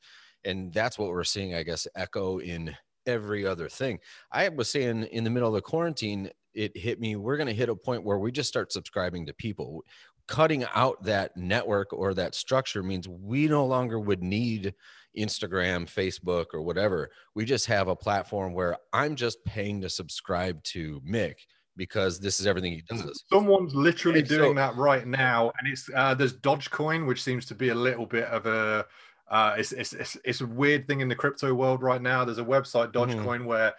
And 0.44 0.72
that's 0.72 0.98
what 0.98 1.10
we're 1.10 1.24
seeing, 1.24 1.54
I 1.54 1.62
guess, 1.62 1.86
echo 1.94 2.38
in 2.38 2.74
every 3.06 3.46
other 3.46 3.68
thing. 3.68 3.98
I 4.32 4.48
was 4.48 4.70
saying 4.70 5.04
in 5.04 5.24
the 5.24 5.30
middle 5.30 5.48
of 5.48 5.54
the 5.54 5.62
quarantine, 5.62 6.30
it 6.54 6.76
hit 6.76 7.00
me. 7.00 7.16
We're 7.16 7.36
gonna 7.36 7.52
hit 7.52 7.68
a 7.68 7.76
point 7.76 8.04
where 8.04 8.18
we 8.18 8.32
just 8.32 8.48
start 8.48 8.72
subscribing 8.72 9.26
to 9.26 9.34
people. 9.34 9.84
Cutting 10.26 10.64
out 10.74 11.02
that 11.04 11.36
network 11.36 11.92
or 11.92 12.14
that 12.14 12.34
structure 12.34 12.82
means 12.82 13.08
we 13.08 13.48
no 13.48 13.66
longer 13.66 13.98
would 13.98 14.22
need 14.22 14.74
Instagram, 15.18 15.86
Facebook, 15.86 16.46
or 16.52 16.62
whatever. 16.62 17.10
We 17.34 17.44
just 17.44 17.66
have 17.66 17.88
a 17.88 17.96
platform 17.96 18.54
where 18.54 18.76
I'm 18.92 19.16
just 19.16 19.44
paying 19.44 19.80
to 19.82 19.88
subscribe 19.88 20.62
to 20.64 21.00
Mick 21.00 21.34
because 21.76 22.20
this 22.20 22.40
is 22.40 22.46
everything 22.46 22.72
he 22.72 22.82
does. 22.82 23.24
Someone's 23.32 23.74
literally 23.74 24.20
and 24.20 24.28
doing 24.28 24.50
so, 24.50 24.54
that 24.54 24.76
right 24.76 25.06
now, 25.06 25.52
and 25.58 25.72
it's 25.72 25.88
uh, 25.94 26.14
there's 26.14 26.34
Dogecoin, 26.34 27.06
which 27.06 27.22
seems 27.22 27.46
to 27.46 27.54
be 27.54 27.70
a 27.70 27.74
little 27.74 28.06
bit 28.06 28.24
of 28.24 28.46
a 28.46 28.86
uh, 29.30 29.54
it's, 29.56 29.72
it's, 29.72 29.92
it's, 29.92 30.16
it's 30.24 30.40
a 30.40 30.46
weird 30.46 30.88
thing 30.88 31.00
in 31.00 31.08
the 31.08 31.14
crypto 31.14 31.54
world 31.54 31.82
right 31.82 32.02
now. 32.02 32.24
There's 32.24 32.38
a 32.38 32.44
website 32.44 32.92
mm-hmm. 32.92 33.12
Dogecoin 33.12 33.38
mm-hmm. 33.38 33.44
where 33.46 33.74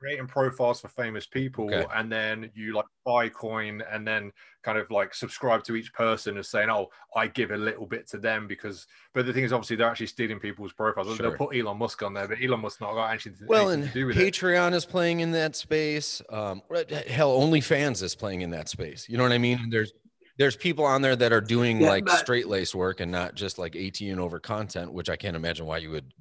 creating 0.00 0.26
profiles 0.26 0.80
for 0.80 0.88
famous 0.88 1.26
people 1.26 1.66
Okay. 1.66 1.84
and 1.94 2.10
then 2.10 2.50
you 2.54 2.72
like 2.74 2.86
buy 3.04 3.28
coin 3.28 3.82
and 3.92 4.06
then 4.06 4.32
kind 4.62 4.78
of 4.78 4.90
like 4.90 5.14
subscribe 5.14 5.62
to 5.64 5.76
each 5.76 5.92
person 5.92 6.38
as 6.38 6.48
saying 6.48 6.70
oh 6.70 6.88
i 7.14 7.26
give 7.26 7.50
a 7.50 7.56
little 7.56 7.86
bit 7.86 8.08
to 8.08 8.16
them 8.18 8.46
because 8.46 8.86
but 9.14 9.26
the 9.26 9.32
thing 9.32 9.44
is 9.44 9.52
obviously 9.52 9.76
they're 9.76 9.88
actually 9.90 10.06
stealing 10.06 10.38
people's 10.40 10.72
profiles 10.72 11.14
Sure. 11.16 11.28
they'll 11.28 11.36
put 11.36 11.54
elon 11.54 11.76
musk 11.78 12.02
on 12.02 12.14
there 12.14 12.26
but 12.26 12.38
elon 12.42 12.60
musk 12.60 12.80
not 12.80 12.94
got 12.94 13.10
actually 13.10 13.34
Well, 13.46 13.68
and 13.70 13.84
to 13.84 13.88
do 13.90 14.06
with 14.06 14.16
Patreon 14.16 14.72
is 14.72 14.86
playing 14.86 15.20
in 15.20 15.32
that 15.32 15.54
space. 15.54 16.22
Um, 16.30 16.62
hell, 17.08 17.38
OnlyFans 17.38 18.02
is 18.02 18.14
playing 18.14 18.40
in 18.40 18.50
that 18.50 18.68
space. 18.68 19.06
You 19.08 19.16
know 19.18 19.22
what 19.24 19.32
I 19.32 19.38
mean? 19.38 19.68
There's 19.70 19.92
there's 20.38 20.56
people 20.56 20.84
on 20.86 21.02
there 21.02 21.16
that 21.16 21.32
are 21.32 21.40
doing 21.42 21.80
Yeah, 21.82 21.88
like 21.90 22.04
but- 22.06 22.18
straight 22.18 22.48
lace 22.48 22.74
work 22.74 23.00
and 23.00 23.10
not 23.12 23.34
just 23.34 23.58
like 23.58 23.76
18 23.76 24.18
over 24.18 24.40
content, 24.40 24.92
which 24.92 25.10
I 25.10 25.16
can't 25.16 25.36
imagine 25.36 25.66
why 25.66 25.78
you 25.78 25.90
would 25.90 26.12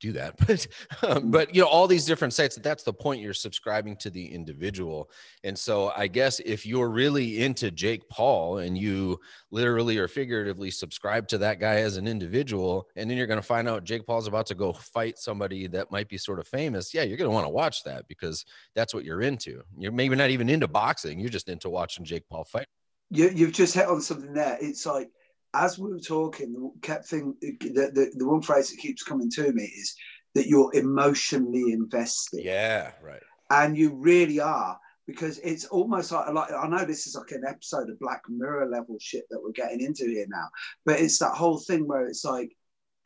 do 0.00 0.12
that. 0.12 0.36
But 0.48 0.66
um, 1.02 1.30
but 1.30 1.54
you 1.54 1.60
know 1.60 1.68
all 1.68 1.86
these 1.86 2.06
different 2.06 2.32
sites. 2.32 2.56
That's 2.56 2.82
the 2.82 2.92
point. 2.92 3.20
You're 3.20 3.34
subscribing 3.34 3.96
to 3.98 4.10
the 4.10 4.32
individual, 4.32 5.10
and 5.44 5.58
so 5.58 5.92
I 5.96 6.06
guess 6.06 6.40
if 6.40 6.64
you're 6.64 6.88
really 6.88 7.42
into 7.42 7.70
Jake 7.70 8.08
Paul 8.08 8.58
and 8.58 8.76
you 8.76 9.20
literally 9.50 9.98
or 9.98 10.08
figuratively 10.08 10.70
subscribe 10.70 11.28
to 11.28 11.38
that 11.38 11.60
guy 11.60 11.76
as 11.76 11.96
an 11.96 12.08
individual, 12.08 12.88
and 12.96 13.10
then 13.10 13.16
you're 13.16 13.26
going 13.26 13.40
to 13.40 13.46
find 13.46 13.68
out 13.68 13.84
Jake 13.84 14.06
Paul's 14.06 14.26
about 14.26 14.46
to 14.46 14.54
go 14.54 14.72
fight 14.72 15.18
somebody 15.18 15.66
that 15.68 15.90
might 15.90 16.08
be 16.08 16.18
sort 16.18 16.38
of 16.38 16.46
famous, 16.46 16.94
yeah, 16.94 17.02
you're 17.02 17.16
going 17.16 17.30
to 17.30 17.34
want 17.34 17.46
to 17.46 17.50
watch 17.50 17.84
that 17.84 18.08
because 18.08 18.44
that's 18.74 18.94
what 18.94 19.04
you're 19.04 19.22
into. 19.22 19.62
You're 19.76 19.92
maybe 19.92 20.16
not 20.16 20.30
even 20.30 20.48
into 20.48 20.68
boxing, 20.68 21.20
you're 21.20 21.30
just 21.30 21.48
into 21.48 21.68
watching 21.68 22.04
Jake 22.04 22.28
Paul 22.28 22.44
fight. 22.44 22.66
You, 23.10 23.30
you've 23.30 23.52
just 23.52 23.74
hit 23.74 23.86
on 23.86 24.00
something 24.00 24.34
there. 24.34 24.58
It's 24.60 24.84
like 24.84 25.10
as 25.58 25.78
we 25.78 25.90
were 25.92 26.00
talking, 26.00 26.52
the 26.52 26.70
kept 26.82 27.06
thing, 27.06 27.34
the, 27.40 27.90
the, 27.94 28.12
the 28.14 28.26
one 28.26 28.42
phrase 28.42 28.70
that 28.70 28.78
keeps 28.78 29.02
coming 29.02 29.30
to 29.30 29.52
me 29.52 29.64
is 29.64 29.94
that 30.34 30.46
you're 30.46 30.74
emotionally 30.74 31.72
invested. 31.72 32.44
Yeah, 32.44 32.92
right. 33.02 33.22
and 33.50 33.76
you 33.76 33.94
really 33.94 34.40
are 34.40 34.78
because 35.06 35.38
it's 35.38 35.64
almost 35.64 36.12
like, 36.12 36.32
like 36.32 36.52
I 36.52 36.68
know 36.68 36.84
this 36.84 37.06
is 37.06 37.14
like 37.14 37.32
an 37.32 37.44
episode 37.48 37.88
of 37.88 37.98
Black 37.98 38.22
Mirror 38.28 38.68
level 38.68 38.96
shit 39.00 39.24
that 39.30 39.42
we're 39.42 39.52
getting 39.52 39.80
into 39.80 40.04
here 40.06 40.26
now, 40.28 40.48
but 40.84 41.00
it's 41.00 41.18
that 41.18 41.34
whole 41.34 41.58
thing 41.58 41.88
where 41.88 42.06
it's 42.06 42.24
like 42.24 42.54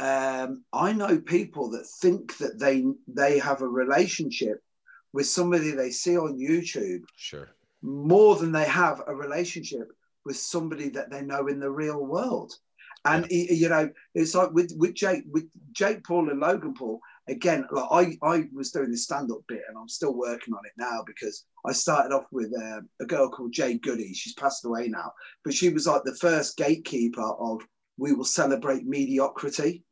um, 0.00 0.64
I 0.72 0.92
know 0.92 1.20
people 1.20 1.70
that 1.70 1.86
think 1.86 2.36
that 2.38 2.58
they 2.58 2.84
they 3.06 3.38
have 3.38 3.62
a 3.62 3.68
relationship 3.68 4.60
with 5.12 5.26
somebody 5.26 5.70
they 5.70 5.90
see 5.90 6.16
on 6.16 6.38
YouTube 6.38 7.02
Sure. 7.16 7.48
more 7.82 8.34
than 8.36 8.50
they 8.50 8.64
have 8.64 9.00
a 9.06 9.14
relationship 9.14 9.88
with 10.24 10.36
somebody 10.36 10.88
that 10.90 11.10
they 11.10 11.22
know 11.22 11.46
in 11.46 11.60
the 11.60 11.70
real 11.70 12.04
world. 12.04 12.52
And 13.04 13.24
y- 13.24 13.46
you 13.50 13.68
know, 13.68 13.90
it's 14.14 14.34
like 14.34 14.52
with 14.52 14.72
with 14.76 14.94
Jake 14.94 15.24
with 15.30 15.48
Jake 15.72 16.04
Paul 16.04 16.30
and 16.30 16.40
Logan 16.40 16.74
Paul. 16.74 17.00
Again, 17.28 17.66
like 17.70 18.18
I 18.22 18.26
I 18.26 18.44
was 18.52 18.70
doing 18.70 18.90
the 18.90 18.96
stand 18.96 19.30
up 19.30 19.40
bit, 19.48 19.62
and 19.68 19.76
I'm 19.76 19.88
still 19.88 20.14
working 20.14 20.54
on 20.54 20.64
it 20.64 20.72
now 20.76 21.02
because 21.06 21.44
I 21.66 21.72
started 21.72 22.14
off 22.14 22.26
with 22.32 22.52
uh, 22.56 22.80
a 23.00 23.06
girl 23.06 23.28
called 23.28 23.52
Jade 23.52 23.82
Goody. 23.82 24.12
She's 24.12 24.34
passed 24.34 24.64
away 24.64 24.88
now, 24.88 25.12
but 25.44 25.54
she 25.54 25.68
was 25.68 25.86
like 25.86 26.02
the 26.04 26.16
first 26.16 26.56
gatekeeper 26.56 27.22
of 27.22 27.62
we 27.96 28.12
will 28.12 28.24
celebrate 28.24 28.84
mediocrity. 28.86 29.84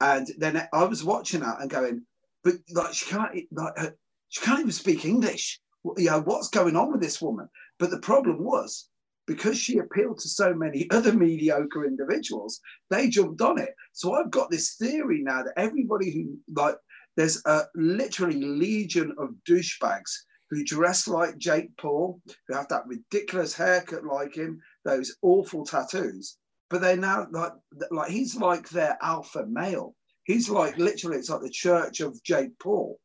And 0.00 0.28
then 0.38 0.68
I 0.72 0.84
was 0.84 1.04
watching 1.04 1.42
her 1.42 1.56
and 1.60 1.70
going, 1.70 2.04
but 2.42 2.54
like 2.72 2.92
she 2.92 3.06
can't 3.06 3.32
like 3.52 3.78
her, 3.78 3.94
she 4.28 4.40
can't 4.40 4.60
even 4.60 4.72
speak 4.72 5.04
English. 5.04 5.60
You 5.96 6.10
know 6.10 6.20
what's 6.20 6.48
going 6.48 6.76
on 6.76 6.90
with 6.92 7.00
this 7.00 7.20
woman? 7.20 7.48
But 7.78 7.90
the 7.90 8.00
problem 8.00 8.42
was 8.42 8.88
because 9.26 9.58
she 9.58 9.78
appealed 9.78 10.18
to 10.18 10.28
so 10.28 10.54
many 10.54 10.88
other 10.90 11.12
mediocre 11.12 11.84
individuals, 11.84 12.60
they 12.90 13.08
jumped 13.08 13.40
on 13.40 13.58
it. 13.58 13.74
So 13.92 14.14
I've 14.14 14.30
got 14.30 14.50
this 14.50 14.76
theory 14.76 15.22
now 15.22 15.42
that 15.42 15.54
everybody 15.56 16.10
who 16.12 16.38
like 16.54 16.76
there's 17.16 17.42
a 17.44 17.64
literally 17.74 18.42
legion 18.42 19.14
of 19.18 19.34
douchebags 19.48 20.10
who 20.50 20.64
dress 20.64 21.08
like 21.08 21.38
Jake 21.38 21.70
Paul, 21.78 22.20
who 22.46 22.54
have 22.54 22.68
that 22.68 22.86
ridiculous 22.86 23.54
haircut 23.54 24.04
like 24.04 24.34
him, 24.34 24.60
those 24.84 25.16
awful 25.22 25.64
tattoos. 25.64 26.36
But 26.68 26.80
they're 26.80 26.96
now 26.96 27.26
like 27.30 27.52
like 27.90 28.10
he's 28.10 28.36
like 28.36 28.68
their 28.70 28.98
alpha 29.02 29.46
male. 29.46 29.94
He's 30.24 30.48
like 30.48 30.78
literally 30.78 31.18
it's 31.18 31.30
like 31.30 31.42
the 31.42 31.50
church 31.50 32.00
of 32.00 32.22
Jake 32.22 32.58
Paul. 32.58 32.98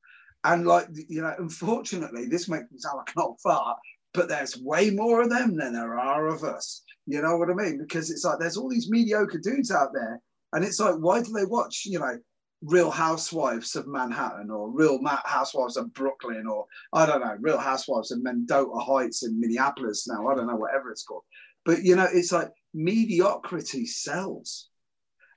And 0.43 0.65
like 0.65 0.87
you 0.91 1.21
know, 1.21 1.33
unfortunately, 1.37 2.27
this 2.27 2.47
makes 2.47 2.71
me 2.71 2.79
sound 2.79 2.97
like 2.99 3.13
an 3.15 3.21
old 3.21 3.39
fart, 3.41 3.77
but 4.17 4.27
there's 4.27 4.57
way 4.57 4.89
more 4.89 5.21
of 5.21 5.29
them 5.29 5.55
than 5.55 5.73
there 5.73 5.97
are 5.99 6.27
of 6.27 6.43
us. 6.43 6.81
You 7.05 7.21
know 7.21 7.37
what 7.37 7.51
I 7.51 7.53
mean? 7.53 7.77
Because 7.77 8.09
it's 8.09 8.25
like 8.25 8.39
there's 8.39 8.57
all 8.57 8.67
these 8.67 8.89
mediocre 8.89 9.37
dudes 9.37 9.69
out 9.69 9.93
there, 9.93 10.19
and 10.53 10.65
it's 10.65 10.79
like, 10.79 10.95
why 10.95 11.21
do 11.21 11.31
they 11.31 11.45
watch, 11.45 11.83
you 11.85 11.99
know, 11.99 12.17
Real 12.63 12.89
Housewives 12.89 13.75
of 13.75 13.87
Manhattan 13.87 14.49
or 14.49 14.71
Real 14.71 14.99
Housewives 15.23 15.77
of 15.77 15.93
Brooklyn 15.93 16.47
or 16.47 16.65
I 16.91 17.05
don't 17.05 17.21
know, 17.21 17.37
Real 17.39 17.59
Housewives 17.59 18.11
of 18.11 18.23
Mendota 18.23 18.79
Heights 18.79 19.23
in 19.23 19.39
Minneapolis 19.39 20.07
now? 20.07 20.27
I 20.27 20.35
don't 20.35 20.47
know, 20.47 20.55
whatever 20.55 20.89
it's 20.89 21.03
called. 21.03 21.23
But 21.63 21.83
you 21.83 21.95
know, 21.95 22.07
it's 22.11 22.31
like 22.31 22.49
mediocrity 22.73 23.85
sells, 23.85 24.69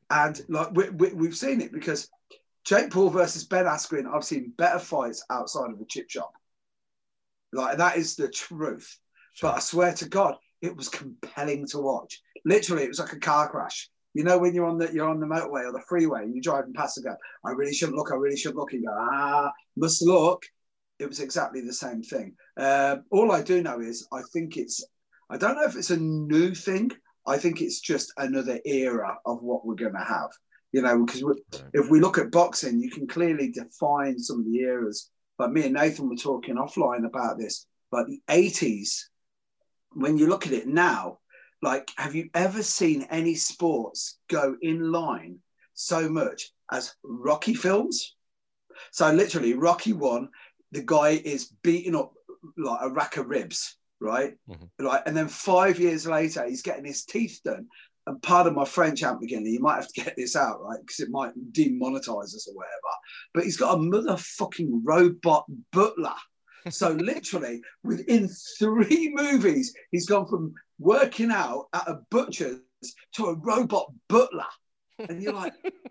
and 0.08 0.40
like 0.48 0.72
we, 0.72 0.88
we, 0.88 1.12
we've 1.12 1.36
seen 1.36 1.60
it 1.60 1.70
because 1.70 2.08
Jake 2.64 2.90
Paul 2.90 3.10
versus 3.10 3.44
Ben 3.44 3.66
Askren, 3.66 4.06
I've 4.10 4.24
seen 4.24 4.54
better 4.56 4.78
fights 4.78 5.22
outside 5.28 5.70
of 5.70 5.78
the 5.78 5.84
chip 5.84 6.08
shop. 6.08 6.32
Like 7.52 7.78
that 7.78 7.96
is 7.96 8.16
the 8.16 8.28
truth. 8.28 8.98
But 9.40 9.56
I 9.56 9.58
swear 9.60 9.92
to 9.94 10.08
God, 10.08 10.36
it 10.60 10.76
was 10.76 10.88
compelling 10.88 11.66
to 11.68 11.78
watch. 11.78 12.20
Literally, 12.44 12.84
it 12.84 12.88
was 12.88 12.98
like 13.00 13.12
a 13.12 13.18
car 13.20 13.48
crash. 13.48 13.88
You 14.14 14.24
know, 14.24 14.38
when 14.38 14.54
you're 14.54 14.66
on 14.66 14.78
the 14.78 14.92
you're 14.92 15.08
on 15.08 15.20
the 15.20 15.26
motorway 15.26 15.64
or 15.64 15.72
the 15.72 15.84
freeway 15.88 16.22
and 16.22 16.34
you're 16.34 16.42
driving 16.42 16.74
past 16.74 16.96
and 16.98 17.06
go, 17.06 17.16
I 17.44 17.52
really 17.52 17.72
shouldn't 17.72 17.96
look, 17.96 18.10
I 18.10 18.16
really 18.16 18.36
should 18.36 18.56
look. 18.56 18.72
You 18.72 18.82
go, 18.82 18.92
ah, 18.92 19.50
must 19.76 20.04
look. 20.04 20.44
It 20.98 21.08
was 21.08 21.20
exactly 21.20 21.62
the 21.62 21.72
same 21.72 22.02
thing. 22.02 22.34
Um, 22.56 23.04
all 23.10 23.32
I 23.32 23.42
do 23.42 23.62
know 23.62 23.80
is 23.80 24.06
I 24.12 24.20
think 24.32 24.56
it's 24.56 24.84
I 25.30 25.36
don't 25.36 25.54
know 25.54 25.64
if 25.64 25.76
it's 25.76 25.90
a 25.90 25.96
new 25.96 26.54
thing. 26.54 26.90
I 27.26 27.38
think 27.38 27.60
it's 27.60 27.80
just 27.80 28.12
another 28.16 28.58
era 28.64 29.16
of 29.24 29.42
what 29.42 29.64
we're 29.64 29.74
going 29.76 29.92
to 29.92 30.04
have. 30.04 30.30
You 30.72 30.82
know, 30.82 31.04
because 31.04 31.22
we, 31.24 31.34
if 31.72 31.90
we 31.90 32.00
look 32.00 32.18
at 32.18 32.30
boxing, 32.30 32.80
you 32.80 32.90
can 32.90 33.06
clearly 33.06 33.50
define 33.50 34.18
some 34.18 34.40
of 34.40 34.44
the 34.46 34.58
eras. 34.58 35.10
Like 35.40 35.52
me 35.52 35.64
and 35.64 35.72
Nathan 35.72 36.10
were 36.10 36.16
talking 36.16 36.56
offline 36.56 37.06
about 37.06 37.38
this. 37.38 37.66
Like 37.90 38.06
the 38.06 38.20
80s, 38.28 39.04
when 39.92 40.18
you 40.18 40.26
look 40.26 40.46
at 40.46 40.52
it 40.52 40.68
now, 40.68 41.18
like, 41.62 41.90
have 41.96 42.14
you 42.14 42.28
ever 42.34 42.62
seen 42.62 43.06
any 43.10 43.34
sports 43.34 44.18
go 44.28 44.54
in 44.60 44.92
line 44.92 45.38
so 45.72 46.10
much 46.10 46.50
as 46.70 46.94
Rocky 47.02 47.54
films? 47.54 48.16
So 48.92 49.10
literally, 49.10 49.54
Rocky 49.54 49.94
one, 49.94 50.28
the 50.72 50.82
guy 50.82 51.20
is 51.24 51.50
beating 51.62 51.96
up 51.96 52.12
like 52.58 52.80
a 52.82 52.90
rack 52.90 53.16
of 53.16 53.28
ribs, 53.28 53.78
right? 53.98 54.34
Mm-hmm. 54.46 54.84
Like, 54.86 55.04
and 55.06 55.16
then 55.16 55.28
five 55.28 55.78
years 55.80 56.06
later, 56.06 56.46
he's 56.46 56.62
getting 56.62 56.84
his 56.84 57.06
teeth 57.06 57.40
done. 57.44 57.66
And 58.06 58.22
pardon 58.22 58.54
my 58.54 58.64
French, 58.64 59.02
Ant 59.02 59.20
McGinley, 59.20 59.52
you 59.52 59.60
might 59.60 59.76
have 59.76 59.88
to 59.88 60.02
get 60.02 60.16
this 60.16 60.36
out, 60.36 60.62
right? 60.62 60.80
Because 60.80 61.00
it 61.00 61.10
might 61.10 61.32
demonetize 61.52 62.34
us 62.34 62.48
or 62.48 62.54
whatever. 62.54 62.72
But 63.34 63.44
he's 63.44 63.56
got 63.56 63.74
a 63.74 63.78
motherfucking 63.78 64.80
robot 64.84 65.44
butler. 65.72 66.14
So 66.70 66.90
literally, 67.00 67.62
within 67.82 68.28
three 68.58 69.12
movies, 69.14 69.74
he's 69.90 70.06
gone 70.06 70.26
from 70.26 70.54
working 70.78 71.30
out 71.30 71.66
at 71.74 71.88
a 71.88 72.00
butcher's 72.10 72.60
to 73.14 73.26
a 73.26 73.34
robot 73.34 73.92
butler. 74.08 74.46
And 74.98 75.22
you're 75.22 75.34
like, 75.34 75.54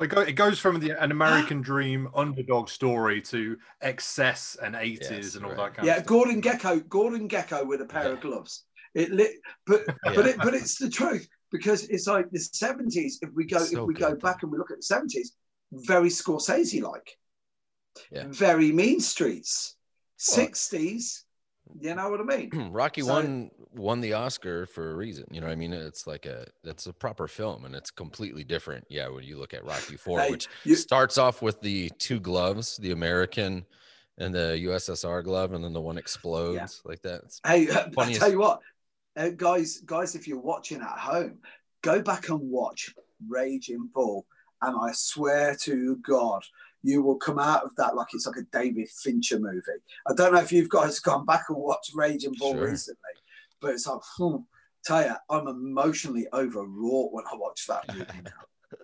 It, 0.00 0.08
go, 0.08 0.20
it 0.20 0.32
goes 0.32 0.58
from 0.58 0.78
the, 0.78 1.02
an 1.02 1.10
American 1.10 1.62
dream 1.62 2.08
underdog 2.14 2.68
story 2.68 3.22
to 3.22 3.56
excess 3.80 4.54
and 4.62 4.74
80s 4.74 5.36
and 5.36 5.44
all 5.46 5.54
that 5.54 5.74
kind 5.74 5.86
yeah, 5.86 5.92
of 5.92 5.98
stuff. 6.00 6.06
Gordon 6.06 6.42
Gekko, 6.42 6.86
Gordon 6.86 7.28
Gekko 7.30 7.66
with 7.66 7.80
a 7.80 7.86
pair 7.86 8.12
of 8.12 8.20
gloves. 8.20 8.64
It 8.94 9.10
lit, 9.10 9.32
but 9.66 9.84
but 10.04 10.26
it, 10.26 10.36
but 10.38 10.54
it's 10.54 10.78
the 10.78 10.90
truth 10.90 11.28
because 11.52 11.84
it's 11.84 12.06
like 12.06 12.30
the 12.30 12.38
seventies. 12.40 13.18
If 13.22 13.30
we 13.34 13.44
go 13.46 13.58
So 13.58 13.82
if 13.82 13.86
we 13.86 13.94
go 13.94 14.14
back 14.14 14.42
and 14.42 14.50
we 14.50 14.58
look 14.58 14.70
at 14.70 14.78
the 14.78 14.82
seventies, 14.82 15.32
very 15.72 16.08
Scorsese 16.08 16.82
like, 16.82 17.16
Yeah. 18.10 18.24
very 18.28 18.72
Mean 18.72 19.00
Streets. 19.00 19.76
Sixties, 20.16 21.24
you 21.80 21.94
know 21.94 22.10
what 22.10 22.20
I 22.20 22.24
mean? 22.24 22.50
Rocky 22.72 23.00
So- 23.00 23.08
won 23.08 23.50
won 23.72 24.00
the 24.00 24.12
Oscar 24.12 24.66
for 24.66 24.90
a 24.90 24.94
reason. 24.94 25.24
You 25.30 25.40
know, 25.40 25.46
what 25.46 25.52
I 25.52 25.56
mean, 25.56 25.72
it's 25.72 26.06
like 26.06 26.26
a 26.26 26.46
that's 26.62 26.86
a 26.86 26.92
proper 26.92 27.26
film, 27.28 27.64
and 27.64 27.74
it's 27.74 27.90
completely 27.90 28.44
different. 28.44 28.84
Yeah, 28.90 29.08
when 29.08 29.24
you 29.24 29.38
look 29.38 29.54
at 29.54 29.64
Rocky 29.64 29.96
Four, 29.96 30.20
Hey, 30.20 30.30
which 30.30 30.48
you- 30.64 30.74
starts 30.76 31.16
off 31.18 31.40
with 31.42 31.60
the 31.62 31.90
two 31.98 32.20
gloves, 32.20 32.76
the 32.76 32.90
American 32.90 33.64
and 34.18 34.34
the 34.34 34.58
USSR 34.64 35.24
glove, 35.24 35.54
and 35.54 35.64
then 35.64 35.72
the 35.72 35.80
one 35.80 35.96
explodes 35.96 36.82
like 36.84 37.00
that. 37.02 37.22
It's 37.24 37.40
Hey, 37.46 37.70
I 37.70 37.90
funny 37.94 38.14
tell 38.14 38.30
you 38.30 38.40
what, 38.40 38.60
uh, 39.16 39.28
guys, 39.30 39.78
guys, 39.78 40.14
if 40.14 40.26
you're 40.28 40.40
watching 40.40 40.80
at 40.80 40.98
home, 40.98 41.38
go 41.82 42.00
back 42.02 42.28
and 42.28 42.40
watch 42.40 42.94
Raging 43.28 43.88
Bull, 43.94 44.26
and 44.62 44.76
I 44.76 44.92
swear 44.92 45.56
to 45.62 45.96
God, 45.96 46.42
you 46.82 47.02
will 47.02 47.16
come 47.16 47.38
out 47.38 47.64
of 47.64 47.74
that 47.76 47.94
like 47.94 48.08
it's 48.14 48.26
like 48.26 48.36
a 48.38 48.56
David 48.58 48.88
Fincher 48.88 49.38
movie. 49.38 49.60
I 50.08 50.14
don't 50.14 50.32
know 50.32 50.40
if 50.40 50.52
you've 50.52 50.68
guys 50.70 50.98
gone 51.00 51.26
back 51.26 51.44
and 51.48 51.58
watched 51.58 51.92
Raging 51.94 52.34
Bull 52.38 52.54
Sure. 52.54 52.64
recently, 52.70 52.96
but 53.60 53.72
it's 53.72 53.86
like, 53.86 54.00
hmm, 54.16 54.36
tell 54.84 55.04
you, 55.04 55.14
I'm 55.28 55.46
emotionally 55.48 56.26
overwrought 56.32 57.12
when 57.12 57.24
I 57.30 57.36
watch 57.36 57.66
that 57.66 57.84
movie 57.92 58.04
now. 58.24 58.30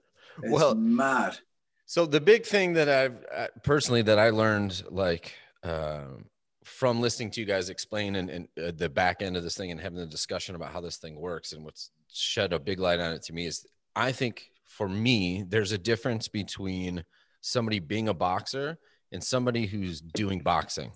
It's 0.43 0.53
Well, 0.53 0.75
mad. 0.75 1.39
So 1.87 2.05
the 2.05 2.21
big 2.21 2.45
thing 2.45 2.75
that 2.75 2.91
I've 2.91 3.25
uh, 3.35 3.47
personally 3.63 4.03
that 4.03 4.19
I 4.19 4.29
learned, 4.29 4.83
like 4.91 5.33
um, 5.63 6.27
from 6.67 7.01
listening 7.01 7.31
to 7.31 7.41
you 7.41 7.47
guys 7.47 7.71
explain 7.71 8.17
and, 8.17 8.29
and 8.29 8.49
uh, 8.61 8.73
the 8.77 8.89
back 8.89 9.23
end 9.23 9.37
of 9.37 9.45
this 9.45 9.57
thing 9.57 9.71
and 9.71 9.81
having 9.81 10.01
the 10.01 10.07
discussion 10.07 10.57
about 10.57 10.73
how 10.73 10.81
this 10.81 10.97
thing 10.97 11.15
works 11.15 11.53
and 11.53 11.65
what's 11.65 11.93
shed 12.13 12.53
a 12.53 12.59
big 12.59 12.81
light 12.81 12.99
on 12.99 13.13
it 13.13 13.23
to 13.23 13.33
me 13.33 13.47
is, 13.47 13.65
I 13.95 14.11
think 14.11 14.51
for 14.65 14.89
me, 14.89 15.45
there's 15.49 15.71
a 15.71 15.79
difference 15.79 16.27
between 16.27 17.05
somebody 17.41 17.79
being 17.79 18.09
a 18.09 18.15
boxer 18.15 18.79
and 19.13 19.23
somebody 19.23 19.67
who's 19.67 20.01
doing 20.01 20.41
boxing. 20.41 20.91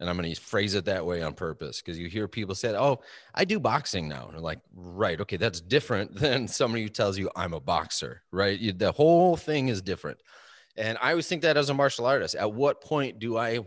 And 0.00 0.08
I'm 0.08 0.16
going 0.16 0.32
to 0.32 0.40
phrase 0.40 0.74
it 0.74 0.86
that 0.86 1.04
way 1.04 1.22
on 1.22 1.34
purpose 1.34 1.82
because 1.82 1.98
you 1.98 2.08
hear 2.08 2.26
people 2.26 2.54
say, 2.54 2.74
Oh, 2.74 3.00
I 3.34 3.44
do 3.44 3.60
boxing 3.60 4.08
now. 4.08 4.24
And 4.24 4.34
they're 4.34 4.40
like, 4.40 4.60
Right. 4.74 5.20
Okay. 5.20 5.36
That's 5.36 5.60
different 5.60 6.14
than 6.18 6.48
somebody 6.48 6.82
who 6.82 6.88
tells 6.88 7.18
you 7.18 7.30
I'm 7.36 7.52
a 7.52 7.60
boxer, 7.60 8.22
right? 8.32 8.58
You, 8.58 8.72
the 8.72 8.92
whole 8.92 9.36
thing 9.36 9.68
is 9.68 9.82
different. 9.82 10.18
And 10.78 10.96
I 11.02 11.10
always 11.10 11.28
think 11.28 11.42
that 11.42 11.58
as 11.58 11.68
a 11.68 11.74
martial 11.74 12.06
artist, 12.06 12.34
at 12.34 12.50
what 12.50 12.80
point 12.80 13.18
do 13.18 13.36
I, 13.36 13.58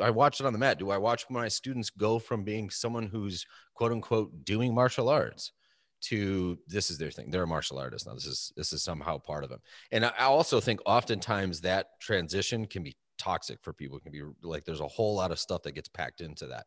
I 0.00 0.10
watch 0.10 0.40
it 0.40 0.46
on 0.46 0.52
the 0.52 0.58
mat. 0.58 0.78
Do 0.78 0.90
I 0.90 0.98
watch 0.98 1.26
my 1.30 1.48
students 1.48 1.90
go 1.90 2.18
from 2.18 2.44
being 2.44 2.70
someone 2.70 3.06
who's 3.06 3.46
quote 3.74 3.92
unquote 3.92 4.44
doing 4.44 4.74
martial 4.74 5.08
arts 5.08 5.52
to 6.00 6.58
this 6.66 6.90
is 6.90 6.98
their 6.98 7.10
thing. 7.10 7.30
They're 7.30 7.42
a 7.42 7.46
martial 7.46 7.78
artist 7.78 8.06
now. 8.06 8.14
This 8.14 8.26
is 8.26 8.52
this 8.56 8.72
is 8.72 8.82
somehow 8.82 9.18
part 9.18 9.44
of 9.44 9.50
them. 9.50 9.60
And 9.90 10.04
I 10.04 10.24
also 10.24 10.60
think 10.60 10.80
oftentimes 10.86 11.60
that 11.62 12.00
transition 12.00 12.66
can 12.66 12.82
be 12.82 12.96
toxic 13.18 13.58
for 13.62 13.72
people. 13.72 13.98
It 13.98 14.02
can 14.02 14.12
be 14.12 14.22
like 14.42 14.64
there's 14.64 14.80
a 14.80 14.86
whole 14.86 15.14
lot 15.14 15.32
of 15.32 15.38
stuff 15.38 15.62
that 15.62 15.72
gets 15.72 15.88
packed 15.88 16.20
into 16.20 16.46
that. 16.46 16.66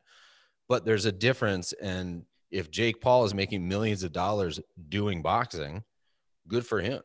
But 0.67 0.85
there's 0.85 1.05
a 1.05 1.11
difference. 1.11 1.73
And 1.73 2.23
if 2.49 2.71
Jake 2.71 3.01
Paul 3.01 3.23
is 3.23 3.33
making 3.33 3.67
millions 3.67 4.03
of 4.03 4.11
dollars 4.11 4.59
doing 4.89 5.21
boxing, 5.21 5.83
good 6.47 6.65
for 6.65 6.81
him. 6.81 7.01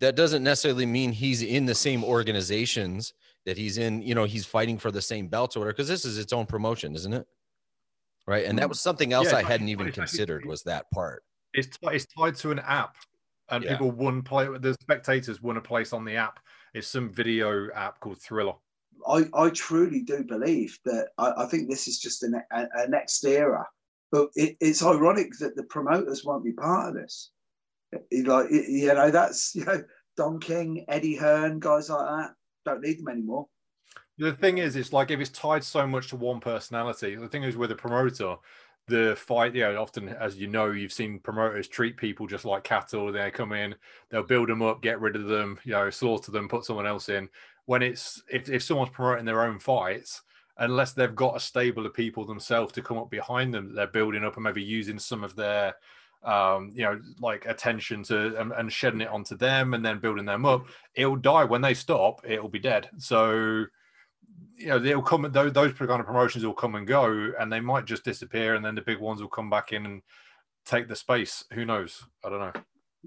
That 0.00 0.16
doesn't 0.16 0.42
necessarily 0.42 0.86
mean 0.86 1.12
he's 1.12 1.42
in 1.42 1.66
the 1.66 1.74
same 1.74 2.04
organizations 2.04 3.14
that 3.46 3.56
he's 3.56 3.78
in, 3.78 4.02
you 4.02 4.14
know, 4.14 4.24
he's 4.24 4.44
fighting 4.44 4.76
for 4.76 4.90
the 4.90 5.00
same 5.00 5.28
belts 5.28 5.56
or 5.56 5.60
whatever, 5.60 5.72
because 5.72 5.88
this 5.88 6.04
is 6.04 6.18
its 6.18 6.32
own 6.32 6.46
promotion, 6.46 6.94
isn't 6.94 7.14
it? 7.14 7.26
Right. 8.26 8.44
And 8.44 8.58
that 8.58 8.66
mm. 8.66 8.70
was 8.70 8.80
something 8.80 9.12
else 9.12 9.30
Yeah, 9.30 9.38
I 9.38 9.42
hadn't 9.42 9.68
even 9.68 9.92
considered 9.92 10.44
was 10.44 10.62
that 10.64 10.90
part. 10.90 11.22
It's 11.54 11.78
ti- 11.78 11.94
it's 11.94 12.06
tied 12.06 12.34
to 12.36 12.50
an 12.50 12.58
app, 12.58 12.96
and 13.48 13.64
Yeah. 13.64 13.72
people 13.72 13.92
won 13.92 14.22
play. 14.22 14.46
The 14.58 14.74
spectators 14.80 15.40
won 15.40 15.56
a 15.56 15.60
place 15.60 15.92
on 15.92 16.04
the 16.04 16.16
app. 16.16 16.40
It's 16.74 16.88
some 16.88 17.08
video 17.08 17.70
app 17.72 18.00
called 18.00 18.20
Triller. 18.20 18.54
I, 19.08 19.26
I 19.32 19.50
truly 19.50 20.02
do 20.02 20.24
believe 20.24 20.78
that 20.84 21.10
I, 21.16 21.44
I 21.44 21.46
think 21.46 21.70
this 21.70 21.86
is 21.86 21.98
just 21.98 22.22
a, 22.24 22.42
a, 22.50 22.66
a 22.74 22.88
next 22.88 23.24
era. 23.24 23.64
But 24.10 24.30
it, 24.34 24.56
it's 24.60 24.82
ironic 24.82 25.32
that 25.38 25.56
the 25.56 25.64
promoters 25.64 26.24
won't 26.24 26.44
be 26.44 26.52
part 26.52 26.88
of 26.88 26.94
this. 26.94 27.30
Like 27.92 28.50
you 28.50 28.86
know, 28.94 29.10
that's 29.10 29.54
you 29.54 29.64
know 29.64 29.82
Don 30.16 30.40
King, 30.40 30.84
Eddie 30.88 31.16
Hearn, 31.16 31.60
guys 31.60 31.88
like 31.90 32.06
that. 32.06 32.30
Don't 32.64 32.82
need 32.82 32.98
them 32.98 33.08
anymore. 33.08 33.46
The 34.18 34.32
thing 34.32 34.58
is, 34.58 34.76
it's 34.76 34.92
like 34.92 35.10
if 35.10 35.20
it's 35.20 35.30
tied 35.30 35.62
so 35.62 35.86
much 35.86 36.08
to 36.08 36.16
one 36.16 36.40
personality. 36.40 37.16
The 37.16 37.28
thing 37.28 37.42
is, 37.42 37.56
with 37.56 37.70
a 37.70 37.76
promoter, 37.76 38.36
the 38.88 39.14
fight, 39.16 39.54
you 39.54 39.60
know, 39.60 39.80
often, 39.80 40.08
as 40.08 40.36
you 40.36 40.46
know, 40.46 40.70
you've 40.70 40.92
seen 40.92 41.20
promoters 41.20 41.68
treat 41.68 41.96
people 41.96 42.26
just 42.26 42.46
like 42.46 42.64
cattle. 42.64 43.12
They 43.12 43.30
come 43.30 43.52
in, 43.52 43.74
they'll 44.08 44.22
build 44.22 44.48
them 44.48 44.62
up, 44.62 44.80
get 44.80 45.00
rid 45.00 45.16
of 45.16 45.26
them, 45.26 45.58
you 45.64 45.72
know, 45.72 45.90
slaughter 45.90 46.30
them, 46.30 46.48
put 46.48 46.64
someone 46.64 46.86
else 46.86 47.08
in. 47.08 47.28
When 47.66 47.82
it's 47.82 48.22
if, 48.30 48.48
if 48.48 48.62
someone's 48.62 48.90
promoting 48.90 49.26
their 49.26 49.42
own 49.42 49.58
fights, 49.58 50.22
unless 50.58 50.92
they've 50.92 51.14
got 51.14 51.36
a 51.36 51.40
stable 51.40 51.84
of 51.84 51.94
people 51.94 52.24
themselves 52.24 52.72
to 52.72 52.82
come 52.82 52.98
up 52.98 53.10
behind 53.10 53.52
them 53.52 53.74
they're 53.74 53.86
building 53.86 54.24
up 54.24 54.36
and 54.36 54.44
maybe 54.44 54.62
using 54.62 54.98
some 54.98 55.22
of 55.22 55.36
their 55.36 55.74
um 56.24 56.72
you 56.74 56.82
know 56.82 57.00
like 57.20 57.46
attention 57.46 58.02
to 58.02 58.40
and, 58.40 58.52
and 58.52 58.72
shedding 58.72 59.00
it 59.00 59.08
onto 59.08 59.36
them 59.36 59.74
and 59.74 59.84
then 59.84 60.00
building 60.00 60.24
them 60.24 60.44
up 60.44 60.66
it'll 60.94 61.16
die. 61.16 61.44
When 61.44 61.60
they 61.60 61.74
stop 61.74 62.22
it'll 62.28 62.48
be 62.48 62.58
dead. 62.58 62.88
So 62.98 63.66
you 64.56 64.68
know 64.68 64.78
they'll 64.78 65.02
come 65.02 65.28
those, 65.30 65.52
those 65.52 65.72
kind 65.74 66.00
of 66.00 66.06
promotions 66.06 66.44
will 66.44 66.54
come 66.54 66.74
and 66.74 66.86
go 66.86 67.32
and 67.38 67.52
they 67.52 67.60
might 67.60 67.84
just 67.84 68.04
disappear 68.04 68.54
and 68.54 68.64
then 68.64 68.74
the 68.74 68.82
big 68.82 68.98
ones 68.98 69.20
will 69.20 69.28
come 69.28 69.50
back 69.50 69.72
in 69.72 69.84
and 69.86 70.02
take 70.64 70.88
the 70.88 70.96
space. 70.96 71.44
Who 71.52 71.64
knows? 71.64 72.04
I 72.24 72.30
don't 72.30 72.40
know. 72.40 72.62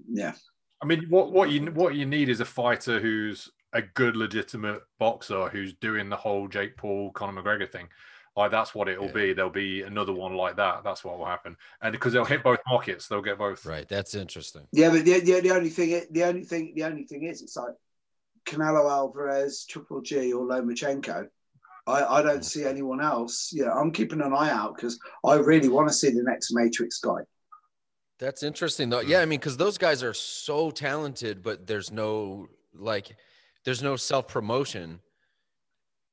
Yeah. 0.10 0.34
i 0.82 0.86
mean 0.86 1.06
what 1.10 1.34
what 1.34 1.50
you 1.52 1.66
what 1.72 1.96
you 1.96 2.06
need 2.06 2.30
is 2.30 2.40
a 2.40 2.46
fighter 2.46 3.00
who's 3.02 3.50
a 3.74 3.82
good 3.82 4.16
legitimate 4.16 4.82
boxer 4.98 5.50
who's 5.50 5.74
doing 5.74 6.10
the 6.10 6.16
whole 6.16 6.48
jake 6.48 6.78
paul 6.78 7.12
conor 7.12 7.42
mcgregor 7.42 7.70
thing 7.70 7.90
like 8.36 8.52
that's 8.52 8.74
what 8.74 8.88
it 8.88 9.00
will 9.00 9.12
be 9.12 9.34
there'll 9.34 9.50
be 9.50 9.82
another 9.82 10.14
one 10.14 10.34
like 10.34 10.56
that 10.56 10.84
that's 10.84 11.04
what 11.04 11.18
will 11.18 11.26
happen 11.26 11.56
and 11.82 11.92
because 11.92 12.14
they'll 12.14 12.26
hit 12.26 12.44
both 12.44 12.60
markets 12.68 13.08
they'll 13.08 13.22
get 13.22 13.38
both 13.38 13.66
right 13.66 13.88
that's 13.90 14.16
interesting 14.16 14.66
Yeah, 14.72 14.90
but 14.90 15.06
the, 15.06 15.20
the, 15.20 15.42
the 15.42 15.52
only 15.52 15.70
thing 15.70 16.06
the 16.12 16.24
only 16.24 16.44
thing 16.44 16.74
the 16.76 16.84
only 16.84 17.04
thing 17.04 17.24
is 17.24 17.42
it's 17.42 17.58
like 17.58 17.74
Canelo 18.50 18.90
Alvarez, 18.90 19.66
Triple 19.66 20.02
G, 20.02 20.34
or 20.34 20.46
Lomachenko. 20.46 21.28
I, 21.88 22.04
I 22.04 22.22
don't 22.22 22.46
see 22.46 22.66
anyone 22.66 23.02
else. 23.02 23.52
Yeah, 23.52 23.72
I'm 23.72 23.92
keeping 23.92 24.22
an 24.22 24.34
eye 24.34 24.50
out 24.50 24.76
because 24.76 25.00
I 25.26 25.36
really 25.36 25.70
want 25.70 25.88
to 25.88 25.94
see 25.94 26.10
the 26.10 26.24
next 26.24 26.54
Matrix 26.54 27.00
guy. 27.00 27.22
That's 28.20 28.44
interesting 28.44 28.90
though. 28.90 29.00
Yeah, 29.00 29.22
I 29.22 29.26
mean, 29.26 29.40
because 29.40 29.58
those 29.58 29.78
guys 29.78 30.04
are 30.04 30.14
so 30.14 30.72
talented, 30.72 31.42
but 31.42 31.66
there's 31.68 31.92
no 31.92 32.48
like, 32.74 33.16
there's 33.66 33.82
no 33.82 33.96
self 33.96 34.28
promotion. 34.28 35.00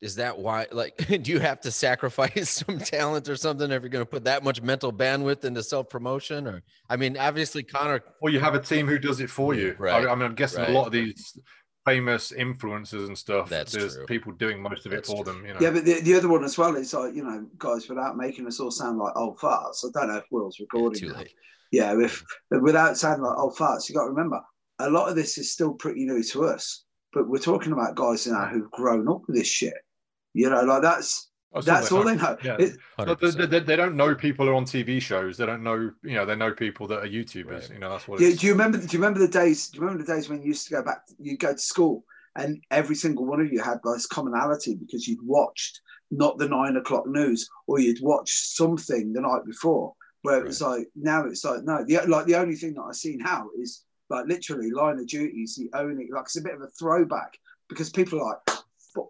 Is 0.00 0.16
that 0.16 0.38
why? 0.38 0.66
Like, 0.70 0.96
do 1.22 1.30
you 1.30 1.38
have 1.40 1.60
to 1.62 1.70
sacrifice 1.70 2.50
some 2.66 2.78
talent 2.78 3.28
or 3.28 3.36
something 3.36 3.70
if 3.70 3.82
you're 3.82 3.88
going 3.88 4.04
to 4.04 4.10
put 4.10 4.24
that 4.24 4.44
much 4.44 4.62
mental 4.62 4.92
bandwidth 4.92 5.44
into 5.44 5.62
self 5.62 5.88
promotion? 5.88 6.46
Or, 6.46 6.62
I 6.88 6.96
mean, 6.96 7.16
obviously, 7.16 7.62
Conor. 7.62 8.02
Or 8.20 8.30
you 8.30 8.40
have 8.40 8.54
a 8.54 8.60
team 8.60 8.86
who 8.86 8.98
does 8.98 9.20
it 9.20 9.30
for 9.30 9.54
you. 9.54 9.74
Right, 9.78 10.06
I, 10.06 10.10
I 10.10 10.14
mean, 10.14 10.24
I'm 10.24 10.34
guessing 10.34 10.60
right. 10.60 10.70
a 10.70 10.72
lot 10.72 10.86
of 10.86 10.92
these 10.92 11.38
famous 11.84 12.32
influencers 12.32 13.06
and 13.06 13.16
stuff. 13.16 13.48
That's 13.48 13.72
there's 13.72 13.94
true. 13.94 14.06
people 14.06 14.32
doing 14.32 14.60
most 14.60 14.86
of 14.86 14.92
it 14.92 14.96
That's 14.96 15.08
for 15.08 15.24
true. 15.24 15.32
them. 15.32 15.46
You 15.46 15.54
know. 15.54 15.60
Yeah, 15.60 15.70
but 15.70 15.84
the, 15.84 16.00
the 16.00 16.14
other 16.14 16.28
one 16.28 16.44
as 16.44 16.58
well 16.58 16.76
is 16.76 16.92
like 16.92 17.14
you 17.14 17.24
know, 17.24 17.46
guys, 17.58 17.88
without 17.88 18.16
making 18.16 18.46
us 18.46 18.60
all 18.60 18.70
sound 18.70 18.98
like 18.98 19.16
old 19.16 19.38
farts. 19.38 19.84
I 19.84 19.88
don't 19.94 20.08
know 20.08 20.18
if 20.18 20.24
Will's 20.30 20.60
recording. 20.60 21.00
too 21.00 21.14
late. 21.14 21.32
Yeah, 21.72 21.98
if 21.98 22.22
without 22.50 22.96
sounding 22.96 23.24
like 23.24 23.38
old 23.38 23.56
farts, 23.56 23.88
you 23.88 23.94
got 23.94 24.04
to 24.04 24.10
remember 24.10 24.40
a 24.78 24.90
lot 24.90 25.08
of 25.08 25.16
this 25.16 25.38
is 25.38 25.52
still 25.52 25.74
pretty 25.74 26.04
new 26.04 26.22
to 26.22 26.44
us. 26.44 26.84
But 27.12 27.28
we're 27.28 27.38
talking 27.38 27.72
about 27.72 27.94
guys 27.94 28.26
now 28.26 28.46
who've 28.46 28.70
grown 28.70 29.08
up 29.08 29.22
with 29.26 29.36
this 29.36 29.46
shit. 29.46 29.74
You 30.36 30.50
know, 30.50 30.62
like 30.62 30.82
that's 30.82 31.30
That's 31.54 31.66
all 31.68 31.74
that's 31.74 31.88
they 31.88 31.96
all 31.96 32.04
know. 32.04 32.10
they 32.10 32.22
know. 32.22 32.36
Yeah. 32.44 32.56
It- 32.66 33.20
they, 33.20 33.46
they, 33.46 33.60
they 33.60 33.76
don't 33.76 33.96
know 33.96 34.14
people 34.14 34.44
who 34.44 34.52
are 34.52 34.54
on 34.54 34.66
TV 34.66 35.00
shows. 35.00 35.38
They 35.38 35.46
don't 35.46 35.62
know, 35.62 35.90
you 36.02 36.14
know, 36.16 36.26
they 36.26 36.36
know 36.36 36.52
people 36.52 36.86
that 36.88 36.98
are 36.98 37.08
YouTubers. 37.08 37.72
You 37.72 37.78
know, 37.78 37.90
that's 37.90 38.06
what 38.06 38.18
Do, 38.18 38.26
it's. 38.26 38.40
do 38.40 38.46
you 38.46 38.52
remember? 38.52 38.76
Do 38.78 38.84
you 38.84 38.98
remember 39.02 39.20
the 39.20 39.28
days? 39.28 39.68
Do 39.68 39.76
you 39.78 39.82
remember 39.84 40.04
the 40.04 40.12
days 40.12 40.28
when 40.28 40.42
you 40.42 40.48
used 40.48 40.66
to 40.68 40.74
go 40.74 40.82
back? 40.82 41.02
You 41.18 41.38
go 41.38 41.52
to 41.52 41.58
school, 41.58 42.04
and 42.36 42.62
every 42.70 42.94
single 42.96 43.24
one 43.24 43.40
of 43.40 43.50
you 43.50 43.62
had 43.62 43.78
this 43.82 44.06
commonality 44.06 44.74
because 44.74 45.08
you'd 45.08 45.26
watched 45.26 45.80
not 46.10 46.36
the 46.38 46.48
nine 46.48 46.76
o'clock 46.76 47.06
news, 47.06 47.48
or 47.66 47.80
you'd 47.80 48.02
watched 48.02 48.36
something 48.54 49.12
the 49.14 49.22
night 49.22 49.44
before. 49.46 49.94
Where 50.22 50.40
it 50.40 50.44
was 50.44 50.60
like 50.60 50.88
now, 50.94 51.24
it's 51.24 51.44
like 51.44 51.62
no. 51.64 51.82
The 51.86 52.00
like 52.06 52.26
the 52.26 52.36
only 52.36 52.56
thing 52.56 52.74
that 52.74 52.82
I 52.82 52.92
see 52.92 53.16
now 53.16 53.46
is 53.58 53.84
like 54.10 54.26
literally 54.26 54.70
Line 54.70 54.98
of 54.98 55.06
Duty 55.06 55.38
is 55.38 55.54
the 55.56 55.70
only 55.72 56.08
like 56.12 56.24
it's 56.24 56.36
a 56.36 56.42
bit 56.42 56.54
of 56.54 56.60
a 56.62 56.68
throwback 56.78 57.38
because 57.68 57.90
people 57.90 58.20
are 58.20 58.40
like, 58.46 58.58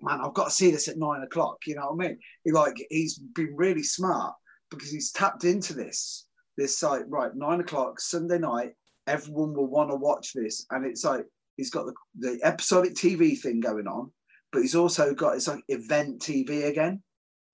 man, 0.02 0.20
I've 0.20 0.34
got 0.34 0.46
to 0.46 0.50
see 0.50 0.70
this 0.70 0.88
at 0.88 0.98
nine 0.98 1.22
o'clock. 1.22 1.58
You 1.66 1.76
know 1.76 1.90
what 1.90 2.04
I 2.04 2.08
mean? 2.08 2.18
He 2.44 2.52
like 2.52 2.76
he's 2.90 3.18
been 3.18 3.54
really 3.56 3.82
smart 3.82 4.34
because 4.70 4.90
he's 4.90 5.12
tapped 5.12 5.44
into 5.44 5.74
this 5.74 6.26
this 6.56 6.78
site 6.78 7.08
right 7.08 7.34
nine 7.34 7.60
o'clock 7.60 8.00
Sunday 8.00 8.38
night. 8.38 8.72
Everyone 9.06 9.54
will 9.54 9.68
want 9.68 9.90
to 9.90 9.96
watch 9.96 10.32
this, 10.32 10.66
and 10.70 10.84
it's 10.84 11.04
like 11.04 11.24
he's 11.56 11.70
got 11.70 11.86
the, 11.86 11.94
the 12.18 12.40
episodic 12.42 12.94
TV 12.94 13.38
thing 13.38 13.60
going 13.60 13.86
on, 13.86 14.10
but 14.52 14.62
he's 14.62 14.74
also 14.74 15.14
got 15.14 15.36
it's 15.36 15.48
like 15.48 15.62
event 15.68 16.20
TV 16.20 16.66
again, 16.66 17.02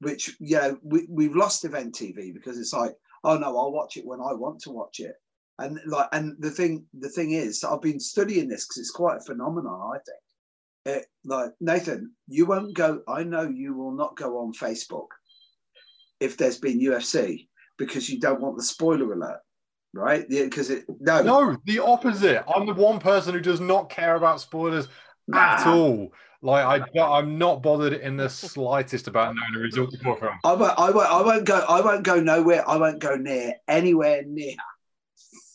which 0.00 0.34
you 0.40 0.56
know 0.56 0.78
we 0.82 1.06
we've 1.10 1.36
lost 1.36 1.64
event 1.64 1.94
TV 1.94 2.32
because 2.32 2.58
it's 2.58 2.72
like 2.72 2.92
oh 3.24 3.36
no, 3.36 3.56
I'll 3.58 3.72
watch 3.72 3.96
it 3.96 4.06
when 4.06 4.20
I 4.20 4.32
want 4.32 4.60
to 4.62 4.70
watch 4.70 5.00
it, 5.00 5.14
and 5.58 5.78
like 5.86 6.08
and 6.12 6.36
the 6.38 6.50
thing 6.50 6.86
the 6.98 7.10
thing 7.10 7.32
is 7.32 7.64
I've 7.64 7.82
been 7.82 8.00
studying 8.00 8.48
this 8.48 8.64
because 8.66 8.78
it's 8.78 8.90
quite 8.90 9.18
a 9.18 9.24
phenomenon 9.24 9.92
I 9.94 9.98
think. 9.98 10.18
It, 10.84 11.06
like 11.24 11.52
Nathan, 11.60 12.12
you 12.28 12.46
won't 12.46 12.74
go. 12.74 13.02
I 13.06 13.22
know 13.22 13.42
you 13.42 13.74
will 13.74 13.92
not 13.92 14.16
go 14.16 14.38
on 14.38 14.52
Facebook 14.52 15.08
if 16.18 16.36
there's 16.36 16.58
been 16.58 16.80
UFC 16.80 17.48
because 17.78 18.08
you 18.08 18.18
don't 18.18 18.40
want 18.40 18.56
the 18.56 18.64
spoiler 18.64 19.12
alert, 19.12 19.40
right? 19.94 20.24
Yeah, 20.28 20.44
because 20.44 20.70
it 20.70 20.84
no, 21.00 21.22
No, 21.22 21.56
the 21.64 21.78
opposite. 21.78 22.44
I'm 22.52 22.66
the 22.66 22.74
one 22.74 22.98
person 22.98 23.34
who 23.34 23.40
does 23.40 23.60
not 23.60 23.90
care 23.90 24.16
about 24.16 24.40
spoilers 24.40 24.88
at 25.32 25.66
all. 25.66 26.12
Like 26.44 26.84
I, 26.96 27.00
I'm 27.00 27.38
not 27.38 27.62
bothered 27.62 27.92
in 27.92 28.16
the 28.16 28.28
slightest 28.28 29.06
about 29.06 29.36
knowing 29.36 29.54
the 29.54 29.60
result 29.60 29.92
before 29.92 30.18
film. 30.18 30.32
I 30.42 30.54
won't, 30.54 30.78
I 30.78 30.90
won't. 30.90 31.08
I 31.08 31.22
won't 31.22 31.44
go. 31.44 31.64
I 31.68 31.80
won't 31.80 32.02
go 32.02 32.20
nowhere. 32.20 32.68
I 32.68 32.76
won't 32.76 32.98
go 32.98 33.14
near 33.14 33.54
anywhere 33.68 34.24
near 34.26 34.54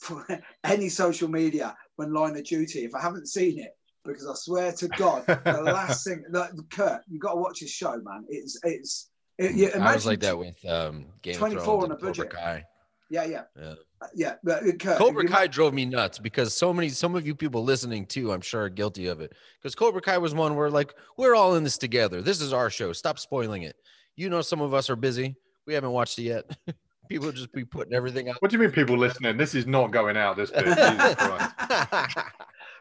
any 0.63 0.87
social 0.87 1.27
media 1.27 1.75
when 1.97 2.13
Line 2.13 2.37
of 2.37 2.45
Duty 2.45 2.85
if 2.85 2.95
I 2.95 3.01
haven't 3.01 3.27
seen 3.27 3.59
it. 3.59 3.71
Because 4.07 4.27
I 4.27 4.33
swear 4.35 4.71
to 4.71 4.87
God, 4.89 5.25
the 5.27 5.61
last 5.63 6.05
thing, 6.05 6.23
like, 6.31 6.51
Kurt, 6.69 7.01
you 7.09 7.19
got 7.19 7.33
to 7.33 7.37
watch 7.37 7.59
this 7.59 7.71
show, 7.71 7.99
man. 8.03 8.25
It's 8.29 8.59
it's. 8.63 9.09
It, 9.37 9.51
you 9.53 9.69
I 9.79 9.93
was 9.93 10.05
like 10.05 10.21
that 10.21 10.37
with 10.37 10.55
um, 10.65 11.05
Game 11.21 11.35
of 11.35 11.39
24 11.39 11.63
Thrones 11.63 11.83
on 11.83 11.91
a 11.91 11.95
budget. 11.95 12.29
Cobra 12.31 12.39
Kai. 12.39 12.65
Yeah, 13.09 13.25
yeah. 13.25 13.43
Yeah. 13.55 13.73
yeah, 14.15 14.33
but 14.43 14.63
uh, 14.63 14.71
Kurt, 14.73 14.97
Cobra 14.97 15.25
Kai 15.25 15.41
might- 15.41 15.51
drove 15.51 15.73
me 15.73 15.85
nuts 15.85 16.17
because 16.17 16.53
so 16.53 16.73
many, 16.73 16.89
some 16.89 17.15
of 17.15 17.25
you 17.27 17.35
people 17.35 17.63
listening 17.63 18.05
too, 18.05 18.31
I'm 18.31 18.41
sure, 18.41 18.63
are 18.63 18.69
guilty 18.69 19.07
of 19.07 19.21
it. 19.21 19.33
Because 19.61 19.75
Cobra 19.75 20.01
Kai 20.01 20.17
was 20.17 20.33
one 20.33 20.55
where 20.55 20.71
like 20.71 20.93
we're 21.17 21.35
all 21.35 21.55
in 21.55 21.63
this 21.63 21.77
together. 21.77 22.21
This 22.21 22.41
is 22.41 22.51
our 22.51 22.69
show. 22.69 22.93
Stop 22.93 23.19
spoiling 23.19 23.63
it. 23.63 23.75
You 24.15 24.29
know, 24.29 24.41
some 24.41 24.61
of 24.61 24.73
us 24.73 24.89
are 24.89 24.95
busy. 24.95 25.35
We 25.67 25.73
haven't 25.75 25.91
watched 25.91 26.17
it 26.17 26.23
yet. 26.23 26.57
people 27.07 27.31
just 27.31 27.51
be 27.53 27.65
putting 27.65 27.93
everything 27.93 28.29
out. 28.29 28.41
What 28.41 28.51
do 28.51 28.57
you 28.57 28.61
mean, 28.61 28.71
people 28.71 28.97
listening? 28.97 29.37
This 29.37 29.55
is 29.55 29.65
not 29.65 29.91
going 29.91 30.17
out. 30.17 30.37
This 30.37 30.51
bit. 30.51 30.65
Jesus 30.65 30.77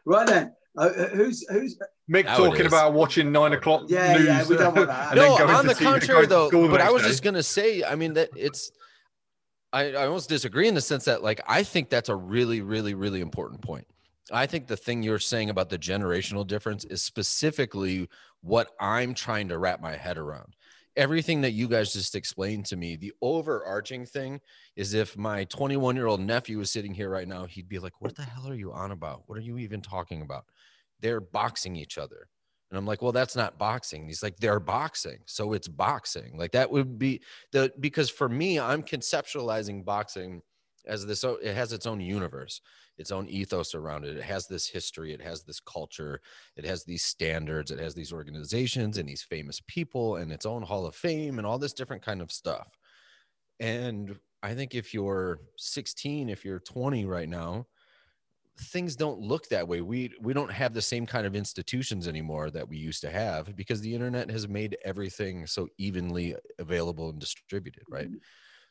right 0.05 0.27
then, 0.27 0.53
uh, 0.77 0.89
who's 1.15 1.47
who's 1.49 1.79
Mick 2.11 2.25
Now 2.27 2.37
talking 2.37 2.67
about 2.67 2.93
watching 2.93 3.33
nine 3.33 3.53
o'clock 3.53 3.85
Yeah, 3.89 4.17
news. 4.17 4.27
yeah, 4.27 4.47
we 4.49 4.57
don't 4.57 4.75
want 4.75 4.89
that. 4.89 5.09
and 5.13 5.17
no, 5.17 5.39
going 5.39 5.51
on 5.51 5.63
to 5.65 5.69
the 5.71 5.75
see- 5.75 5.85
contrary, 5.85 6.27
though. 6.27 6.49
the 6.51 6.69
But 6.69 6.81
I 6.81 6.91
was 6.91 7.03
day. 7.03 7.09
just 7.09 7.23
gonna 7.23 7.43
say, 7.43 7.83
I 7.85 7.95
mean, 7.95 8.15
that 8.15 8.31
it's. 8.37 8.71
I, 9.73 9.93
I 9.93 10.07
almost 10.07 10.29
disagree 10.29 10.69
in 10.69 10.75
the 10.75 10.81
sense 10.81 11.05
that, 11.07 11.23
like, 11.23 11.41
I 11.47 11.63
think 11.63 11.91
that's 11.91 12.09
a 12.09 12.15
really, 12.15 12.61
really, 12.63 12.95
really 12.95 13.21
important 13.21 13.61
point. 13.61 13.87
I 14.33 14.47
think 14.47 14.69
the 14.69 14.77
thing 14.77 15.03
you're 15.03 15.19
saying 15.19 15.51
about 15.51 15.69
the 15.71 15.79
generational 15.79 16.47
difference 16.47 16.85
is 16.85 17.03
specifically 17.03 18.09
what 18.43 18.69
I'm 18.81 19.13
trying 19.13 19.49
to 19.49 19.59
wrap 19.59 19.81
my 19.81 19.97
head 19.97 20.19
around. 20.19 20.55
Everything 20.97 21.43
that 21.43 21.53
you 21.53 21.69
guys 21.69 21.93
just 21.93 22.15
explained 22.15 22.65
to 22.67 22.77
me, 22.77 22.97
the 22.97 23.13
overarching 23.21 24.07
thing 24.07 24.41
is 24.77 24.95
if 24.95 25.17
my 25.17 25.45
21 25.45 25.95
year 25.97 26.07
old 26.07 26.21
nephew 26.21 26.59
was 26.59 26.71
sitting 26.71 26.95
here 26.95 27.11
right 27.11 27.29
now, 27.29 27.45
he'd 27.45 27.69
be 27.69 27.79
like, 27.79 28.01
What 28.01 28.17
the 28.17 28.23
hell 28.23 28.49
are 28.49 28.55
you 28.55 28.73
on 28.73 28.93
about? 28.93 29.25
What 29.27 29.39
are 29.39 29.43
you 29.43 29.59
even 29.59 29.83
talking 29.83 30.23
about? 30.23 30.45
They're 31.01 31.21
boxing 31.21 31.77
each 31.77 31.99
other. 31.99 32.29
And 32.71 32.79
I'm 32.79 32.87
like, 32.87 33.01
well, 33.01 33.13
that's 33.13 33.37
not 33.37 33.59
boxing. 33.59 34.07
He's 34.07 34.23
like, 34.23 34.39
they're 34.39 34.59
boxing. 34.59 35.19
So 35.27 35.53
it's 35.53 35.69
boxing. 35.69 36.37
Like 36.37 36.53
that 36.53 36.71
would 36.71 36.99
be 36.99 37.23
the 37.53 37.73
because 37.79 38.11
for 38.11 38.29
me, 38.29 38.59
I'm 38.59 38.83
conceptualizing 38.83 39.85
boxing 39.85 40.43
as 40.87 41.07
this 41.07 41.25
it 41.25 41.55
has 41.55 41.73
its 41.73 41.87
own 41.87 42.01
universe, 42.01 42.61
its 42.99 43.11
own 43.11 43.29
ethos 43.29 43.75
around 43.75 44.05
it. 44.05 44.17
It 44.17 44.23
has 44.23 44.47
this 44.47 44.69
history, 44.69 45.13
it 45.13 45.21
has 45.21 45.43
this 45.43 45.61
culture, 45.61 46.21
it 46.57 46.65
has 46.65 46.85
these 46.85 47.05
standards, 47.05 47.71
it 47.71 47.79
has 47.79 47.95
these 47.95 48.13
organizations 48.13 48.99
and 48.99 49.09
these 49.09 49.23
famous 49.23 49.61
people 49.67 50.17
and 50.17 50.33
its 50.33 50.47
own 50.47 50.63
hall 50.63 50.87
of 50.87 50.95
fame 50.95 51.39
and 51.39 51.47
all 51.47 51.59
this 51.59 51.73
different 51.73 52.03
kind 52.03 52.23
of 52.23 52.33
stuff. 52.33 52.79
And 53.61 54.19
I 54.43 54.55
think 54.55 54.75
if 54.75 54.95
you're 54.95 55.41
16, 55.59 56.29
if 56.29 56.45
you're 56.45 56.61
20 56.61 57.05
right 57.05 57.29
now, 57.29 57.67
things 58.59 58.97
don't 58.97 59.21
look 59.21 59.49
that 59.49 59.69
way. 59.69 59.83
We 59.83 60.13
we 60.21 60.33
don't 60.33 60.51
have 60.51 60.73
the 60.73 60.83
same 60.83 61.07
kind 61.07 61.27
of 61.27 61.37
institutions 61.37 62.09
anymore 62.09 62.51
that 62.51 62.69
we 62.69 62.79
used 62.79 63.03
to 63.03 63.11
have 63.11 63.55
because 63.55 63.81
the 63.81 63.93
internet 63.93 64.31
has 64.31 64.49
made 64.49 64.79
everything 64.85 65.47
so 65.47 65.69
evenly 65.79 66.35
available 66.59 67.11
and 67.11 67.19
distributed, 67.19 67.83
right? 67.91 68.09
Mm-hmm. 68.09 68.19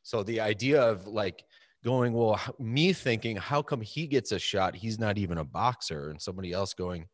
So 0.04 0.24
the 0.24 0.40
idea 0.40 0.82
of 0.82 1.08
like 1.08 1.44
going, 1.86 2.14
well, 2.14 2.40
me 2.60 2.92
thinking, 2.92 3.38
how 3.38 3.62
come 3.62 3.80
he 3.80 4.08
gets 4.08 4.32
a 4.32 4.40
shot? 4.40 4.76
He's 4.76 5.00
not 5.00 5.18
even 5.20 5.38
a 5.38 5.46
boxer, 5.46 6.10
and 6.10 6.20
somebody 6.20 6.52
else 6.52 6.74
going, 6.74 7.06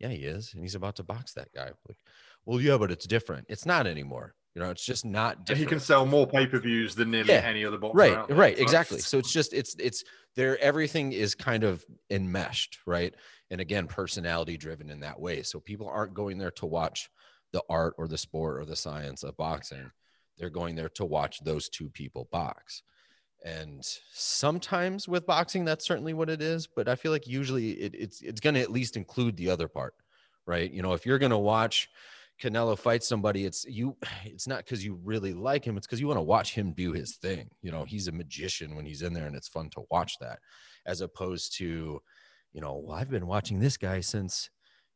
yeah, 0.00 0.08
he 0.08 0.24
is, 0.24 0.52
and 0.54 0.62
he's 0.62 0.74
about 0.74 0.96
to 0.96 1.04
box 1.04 1.34
that 1.34 1.52
guy. 1.54 1.70
Like, 1.86 1.98
well, 2.46 2.60
yeah, 2.60 2.78
but 2.78 2.90
it's 2.90 3.06
different. 3.06 3.46
It's 3.48 3.66
not 3.66 3.86
anymore. 3.86 4.34
You 4.54 4.62
know, 4.62 4.70
it's 4.70 4.84
just 4.84 5.04
not 5.04 5.36
And 5.36 5.46
different 5.46 5.60
he 5.60 5.66
can 5.66 5.80
sell 5.80 6.06
more 6.06 6.26
pay 6.26 6.46
per 6.46 6.58
views 6.58 6.94
than 6.94 7.10
nearly 7.10 7.32
any 7.34 7.64
other 7.64 7.76
boxer. 7.76 7.98
right 7.98 8.30
right 8.30 8.56
exactly 8.56 9.00
so 9.00 9.18
it's 9.18 9.32
just 9.32 9.52
it's 9.52 9.74
it's 9.80 10.04
there 10.36 10.56
everything 10.60 11.12
is 11.12 11.34
kind 11.34 11.64
of 11.64 11.84
enmeshed 12.08 12.78
right 12.86 13.14
and 13.50 13.60
again 13.60 13.88
personality 13.88 14.56
driven 14.56 14.90
in 14.90 15.00
that 15.00 15.18
way 15.18 15.42
so 15.42 15.58
people 15.58 15.88
aren't 15.88 16.14
going 16.14 16.38
there 16.38 16.52
to 16.52 16.66
watch 16.66 17.10
the 17.52 17.62
art 17.68 17.94
or 17.98 18.06
the 18.06 18.16
sport 18.16 18.60
or 18.60 18.64
the 18.64 18.76
science 18.76 19.24
of 19.24 19.36
boxing 19.36 19.90
they're 20.38 20.50
going 20.50 20.76
there 20.76 20.88
to 20.88 21.04
watch 21.04 21.40
those 21.42 21.68
two 21.68 21.90
people 21.90 22.28
box 22.30 22.84
and 23.44 23.84
sometimes 24.12 25.06
with 25.06 25.26
boxing 25.26 25.64
that's 25.64 25.86
certainly 25.86 26.14
what 26.14 26.30
it 26.30 26.40
is 26.40 26.66
but 26.66 26.88
i 26.88 26.94
feel 26.94 27.12
like 27.12 27.26
usually 27.26 27.72
it, 27.72 27.94
it's 27.94 28.22
it's 28.22 28.40
going 28.40 28.54
to 28.54 28.60
at 28.60 28.72
least 28.72 28.96
include 28.96 29.36
the 29.36 29.50
other 29.50 29.68
part 29.68 29.94
right 30.46 30.72
you 30.72 30.82
know 30.82 30.94
if 30.94 31.04
you're 31.04 31.18
going 31.18 31.30
to 31.30 31.38
watch 31.38 31.88
Canelo 32.40 32.76
fight 32.76 33.04
somebody, 33.04 33.44
it's 33.44 33.64
you. 33.64 33.96
It's 34.24 34.48
not 34.48 34.58
because 34.58 34.84
you 34.84 34.98
really 35.04 35.32
like 35.32 35.64
him. 35.64 35.76
It's 35.76 35.86
because 35.86 36.00
you 36.00 36.08
want 36.08 36.18
to 36.18 36.22
watch 36.22 36.54
him 36.54 36.72
do 36.72 36.92
his 36.92 37.16
thing. 37.16 37.48
You 37.62 37.70
know, 37.70 37.84
he's 37.84 38.08
a 38.08 38.12
magician 38.12 38.74
when 38.74 38.84
he's 38.84 39.02
in 39.02 39.12
there, 39.12 39.26
and 39.26 39.36
it's 39.36 39.48
fun 39.48 39.70
to 39.70 39.84
watch 39.90 40.18
that, 40.18 40.40
as 40.86 41.00
opposed 41.00 41.56
to, 41.58 42.02
you 42.52 42.60
know, 42.60 42.82
well, 42.84 42.96
I've 42.96 43.10
been 43.10 43.26
watching 43.26 43.60
this 43.60 43.76
guy 43.76 44.00
since 44.00 44.50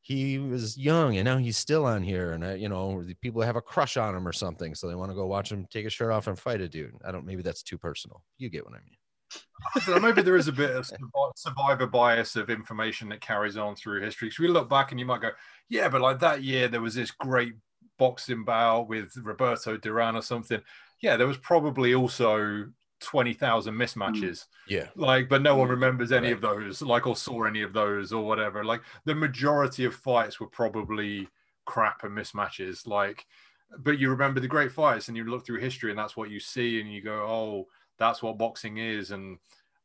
he 0.09 0.39
was 0.39 0.79
young, 0.79 1.19
and 1.19 1.27
now 1.27 1.37
he's 1.37 1.59
still 1.59 1.85
on 1.85 2.03
here, 2.03 2.33
and 2.33 2.43
I, 2.43 2.55
you 2.55 2.71
know, 2.71 3.03
the 3.03 3.13
people 3.13 3.43
have 3.43 3.57
a 3.57 3.61
crush 3.61 3.99
on 3.99 4.17
him 4.17 4.27
or 4.27 4.33
something, 4.33 4.75
so 4.75 4.89
they 4.89 4.95
want 4.95 5.11
to 5.11 5.15
go 5.15 5.27
watch 5.27 5.53
him 5.53 5.67
take 5.71 5.85
his 5.85 5.93
shirt 5.93 6.11
off 6.11 6.29
and 6.29 6.39
fight 6.39 6.63
a 6.63 6.69
dude. 6.69 6.95
I 7.05 7.13
don't. 7.13 7.27
Maybe 7.27 7.43
that's 7.43 7.63
too 7.63 7.77
personal. 7.77 8.23
You 8.39 8.49
get 8.49 8.65
what 8.65 8.73
I 8.73 8.79
mean. 8.79 9.83
so 9.85 10.01
maybe 10.01 10.23
there 10.23 10.37
is 10.37 10.49
a 10.49 10.53
bit 10.53 10.71
of 10.71 10.91
survivor 11.37 11.87
bias 11.87 12.37
of 12.37 12.49
information 12.49 13.11
that 13.11 13.21
carries 13.21 13.59
on 13.59 13.77
through 13.77 14.01
history. 14.01 14.31
So 14.31 14.43
we 14.43 14.49
look 14.49 14.71
back 14.71 14.93
and 14.93 14.99
you 14.99 15.05
might 15.05 15.21
go, 15.21 15.33
yeah, 15.69 15.91
but 15.91 16.01
like 16.01 16.21
that 16.21 16.43
year 16.43 16.69
there 16.69 16.81
was 16.81 16.95
this 16.95 17.11
great 17.11 17.53
boxing 17.99 18.45
bout 18.45 18.89
with 18.89 19.15
Roberto 19.23 19.77
Duran 19.77 20.17
or 20.17 20.23
something. 20.23 20.63
Yeah, 21.03 21.19
there 21.19 21.27
was 21.27 21.37
probably 21.37 21.95
also 21.95 22.69
twenty 23.01 23.33
thousand 23.33 23.75
mismatches. 23.75 24.47
Yeah. 24.67 24.89
Like, 24.95 25.29
but 25.29 25.43
no 25.43 25.57
one 25.57 25.69
remembers 25.69 26.13
any 26.13 26.29
Right. 26.29 26.35
of 26.35 26.41
those, 26.41 26.83
like, 26.83 27.07
or 27.07 27.17
saw 27.17 27.45
any 27.45 27.63
of 27.63 27.73
those 27.73 28.13
or 28.13 28.25
whatever. 28.25 28.65
Like, 28.65 28.83
the 29.05 29.15
majority 29.15 29.85
of 29.85 29.95
fights 29.95 30.41
were 30.41 30.47
probably 30.47 31.29
crap 31.65 32.05
and 32.05 32.17
mismatches. 32.17 32.87
Like, 32.87 33.27
but 33.79 33.99
you 33.99 34.11
remember 34.11 34.41
the 34.41 34.49
great 34.49 34.73
fights 34.73 35.09
and 35.09 35.17
you 35.17 35.25
look 35.25 35.45
through 35.45 35.61
history 35.61 35.91
and 35.91 35.99
that's 35.99 36.17
what 36.17 36.31
you 36.31 36.41
see 36.41 36.81
and 36.81 36.93
you 36.93 37.03
go, 37.03 37.23
oh, 37.27 37.67
that's 37.99 38.23
what 38.23 38.39
boxing 38.39 38.79
is. 38.79 39.11
And 39.11 39.39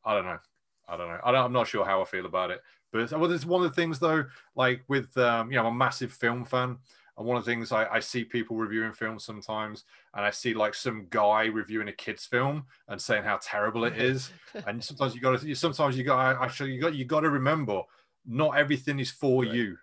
I 0.05 0.13
don't 0.13 0.25
know. 0.25 0.39
I 0.87 0.97
don't 0.97 1.07
know. 1.07 1.19
I 1.23 1.31
don't, 1.31 1.45
I'm 1.45 1.53
not 1.53 1.67
sure 1.67 1.85
how 1.85 2.01
I 2.01 2.05
feel 2.05 2.25
about 2.25 2.51
it. 2.51 2.61
But 2.91 3.11
well, 3.11 3.27
there's 3.27 3.45
one 3.45 3.63
of 3.63 3.69
the 3.71 3.75
things 3.75 3.99
though, 3.99 4.25
like 4.55 4.83
with 4.87 5.17
um, 5.17 5.51
you 5.51 5.57
know, 5.57 5.65
I'm 5.65 5.73
a 5.73 5.77
massive 5.77 6.13
film 6.13 6.45
fan. 6.45 6.77
And 7.17 7.27
one 7.27 7.37
of 7.37 7.45
the 7.45 7.51
things 7.51 7.71
I, 7.71 7.85
I 7.85 7.99
see 7.99 8.23
people 8.23 8.57
reviewing 8.57 8.91
films 8.93 9.23
sometimes, 9.23 9.83
and 10.15 10.25
I 10.25 10.31
see 10.31 10.53
like 10.53 10.73
some 10.73 11.05
guy 11.09 11.45
reviewing 11.45 11.87
a 11.87 11.93
kid's 11.93 12.25
film 12.25 12.65
and 12.87 12.99
saying 12.99 13.23
how 13.23 13.39
terrible 13.41 13.85
it 13.85 13.97
is. 13.97 14.31
and 14.67 14.83
sometimes 14.83 15.13
you 15.13 15.21
got 15.21 15.39
to, 15.39 15.55
sometimes 15.55 15.97
you 15.97 16.03
got, 16.03 16.41
actually, 16.41 16.71
you 16.73 16.81
got, 16.81 16.95
you 16.95 17.05
got 17.05 17.19
to 17.21 17.29
remember, 17.29 17.81
not 18.25 18.57
everything 18.57 18.99
is 18.99 19.11
for 19.11 19.43
you. 19.45 19.77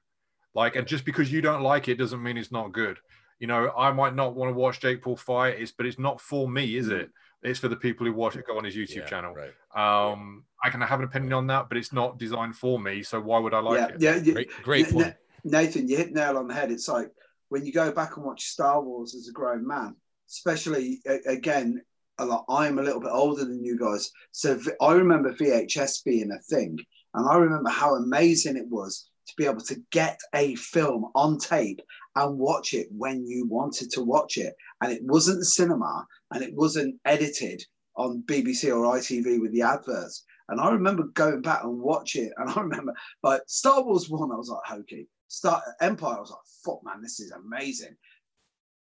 Like, 0.55 0.75
and 0.75 0.87
just 0.87 1.05
because 1.05 1.31
you 1.31 1.41
don't 1.41 1.63
like 1.63 1.87
it 1.87 1.97
doesn't 1.97 2.23
mean 2.23 2.37
it's 2.37 2.51
not 2.51 2.73
good. 2.73 2.99
You 3.39 3.47
know, 3.47 3.73
I 3.77 3.93
might 3.93 4.17
not 4.17 4.35
want 4.35 4.51
to 4.51 4.55
watch 4.59 4.81
Jake 4.81 5.01
Paul 5.03 5.17
fight, 5.17 5.61
it's, 5.61 5.71
but 5.73 5.87
it's 5.87 5.99
not 5.99 6.21
for 6.21 6.49
me, 6.49 6.77
is 6.77 6.89
it? 6.89 7.11
It's 7.43 7.61
for 7.61 7.69
the 7.69 7.77
people 7.77 8.05
who 8.07 8.13
watch 8.13 8.37
it, 8.37 8.47
go 8.47 8.59
on 8.59 8.65
his 8.65 8.75
YouTube 8.75 8.97
Yeah, 8.97 9.05
channel. 9.05 9.35
right. 9.35 10.13
Um, 10.13 10.45
I 10.63 10.69
can 10.69 10.81
have 10.81 10.99
an 10.99 11.05
opinion 11.07 11.33
on 11.33 11.47
that, 11.47 11.69
but 11.69 11.79
it's 11.79 11.93
not 11.93 12.19
designed 12.19 12.57
for 12.57 12.79
me. 12.79 13.03
So 13.03 13.21
why 13.21 13.39
would 13.39 13.55
I 13.55 13.61
like 13.61 13.79
yeah, 13.79 13.87
it? 13.89 13.97
yeah, 14.01 14.17
you- 14.17 14.33
Great, 14.35 14.51
great 14.63 14.93
Na- 14.93 14.99
Na- 14.99 15.05
point. 15.05 15.17
Nathan, 15.45 15.89
you 15.89 15.97
hit 15.97 16.13
nail 16.13 16.37
on 16.39 16.49
the 16.49 16.55
head. 16.55 16.71
It's 16.71 16.89
like 16.89 17.11
when 17.49 17.65
you 17.65 17.73
go 17.73 17.93
back 17.93 18.17
and 18.17 18.25
watch 18.25 18.45
Star 18.45 18.83
Wars 18.83 19.15
as 19.15 19.29
a 19.29 19.33
grown 19.33 19.67
man, 19.67 19.97
especially 20.29 21.01
again, 21.27 21.83
I'm 22.19 22.79
a 22.79 22.83
little 22.83 23.01
bit 23.01 23.11
older 23.13 23.45
than 23.45 23.65
you 23.65 23.79
guys. 23.79 24.11
So 24.33 24.61
I 24.81 24.93
remember 24.93 25.33
VHS 25.33 26.05
being 26.05 26.31
a 26.31 26.39
thing. 26.55 26.79
And 27.15 27.29
I 27.29 27.37
remember 27.37 27.71
how 27.71 27.95
amazing 27.95 28.57
it 28.57 28.69
was 28.69 29.09
to 29.27 29.35
be 29.37 29.47
able 29.47 29.63
to 29.63 29.83
get 29.91 30.19
a 30.35 30.55
film 30.55 31.07
on 31.15 31.39
tape 31.39 31.81
and 32.15 32.39
watch 32.39 32.75
it 32.75 32.89
when 32.91 33.27
you 33.27 33.47
wanted 33.47 33.91
to 33.93 34.03
watch 34.03 34.37
it. 34.37 34.55
And 34.81 34.93
it 34.93 35.03
wasn't 35.03 35.47
cinema 35.47 36.07
and 36.33 36.43
it 36.43 36.55
wasn't 36.55 37.01
edited 37.05 37.65
on 37.97 38.23
BBC 38.27 38.69
or 38.69 38.97
ITV 38.97 39.41
with 39.41 39.53
the 39.53 39.63
adverts. 39.63 40.25
And 40.49 40.61
I 40.61 40.71
remember 40.71 41.05
going 41.15 41.43
back 41.43 41.65
and 41.65 41.81
watching 41.81 42.27
it. 42.27 42.33
And 42.37 42.51
I 42.51 42.61
remember 42.61 42.93
like 43.23 43.43
Star 43.47 43.83
Wars 43.83 44.11
1, 44.11 44.31
I 44.31 44.37
was 44.37 44.51
like, 44.51 44.65
hokey. 44.65 45.09
Star 45.31 45.63
Empire, 45.81 46.17
I 46.17 46.21
was 46.21 46.31
like, 46.31 46.41
fuck, 46.65 46.81
man, 46.85 47.01
this 47.01 47.21
is 47.21 47.31
amazing. 47.31 47.97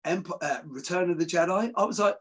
Empire, 0.05 0.37
uh, 0.41 0.59
Return 0.65 1.11
of 1.11 1.19
the 1.19 1.25
Jedi, 1.25 1.71
I 1.75 1.83
was 1.83 1.99
like, 1.99 2.15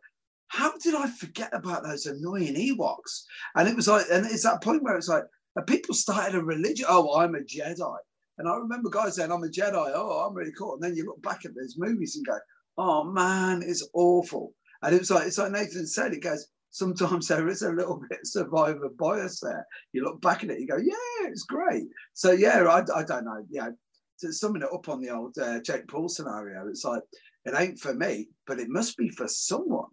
how 0.48 0.76
did 0.78 0.96
I 0.96 1.08
forget 1.08 1.50
about 1.52 1.84
those 1.84 2.06
annoying 2.06 2.56
Ewoks? 2.56 3.22
And 3.54 3.68
it 3.68 3.76
was 3.76 3.86
like, 3.86 4.06
and 4.10 4.26
it's 4.26 4.42
that 4.42 4.62
point 4.62 4.82
where 4.82 4.96
it's 4.96 5.08
like, 5.08 5.22
people 5.68 5.94
started 5.94 6.34
a 6.34 6.42
religion. 6.42 6.86
Oh, 6.88 7.20
I'm 7.20 7.36
a 7.36 7.38
Jedi. 7.38 7.96
And 8.38 8.48
I 8.48 8.56
remember 8.56 8.90
guys 8.90 9.14
saying, 9.14 9.30
I'm 9.30 9.44
a 9.44 9.48
Jedi. 9.48 9.92
Oh, 9.94 10.26
I'm 10.26 10.34
really 10.34 10.52
cool. 10.58 10.74
And 10.74 10.82
then 10.82 10.96
you 10.96 11.06
look 11.06 11.22
back 11.22 11.44
at 11.44 11.54
those 11.54 11.76
movies 11.78 12.16
and 12.16 12.26
go, 12.26 12.36
oh 12.76 13.04
man, 13.04 13.62
it's 13.64 13.88
awful. 13.94 14.54
And 14.82 14.92
it 14.92 14.98
was 14.98 15.10
like, 15.12 15.28
it's 15.28 15.38
like 15.38 15.52
Nathan 15.52 15.86
said, 15.86 16.12
it 16.12 16.22
goes, 16.22 16.48
sometimes 16.70 17.28
there 17.28 17.48
is 17.48 17.62
a 17.62 17.70
little 17.70 18.02
bit 18.10 18.20
of 18.20 18.26
survivor 18.26 18.90
bias 18.98 19.38
there. 19.40 19.64
You 19.92 20.02
look 20.02 20.20
back 20.20 20.42
at 20.42 20.50
it, 20.50 20.58
you 20.58 20.66
go, 20.66 20.78
yeah, 20.78 21.28
it's 21.28 21.44
great. 21.44 21.84
So 22.12 22.32
yeah, 22.32 22.64
I, 22.64 22.82
I 22.94 23.04
don't 23.04 23.24
know. 23.24 23.44
Yeah, 23.48 23.70
summing 24.18 24.62
it 24.62 24.72
up 24.72 24.88
on 24.88 25.00
the 25.00 25.10
old 25.10 25.36
uh, 25.38 25.60
Jake 25.60 25.88
Paul 25.88 26.08
scenario, 26.08 26.66
it's 26.68 26.84
like, 26.84 27.02
it 27.44 27.54
ain't 27.56 27.78
for 27.78 27.94
me, 27.94 28.28
but 28.46 28.58
it 28.58 28.68
must 28.68 28.96
be 28.96 29.08
for 29.10 29.28
someone 29.28 29.90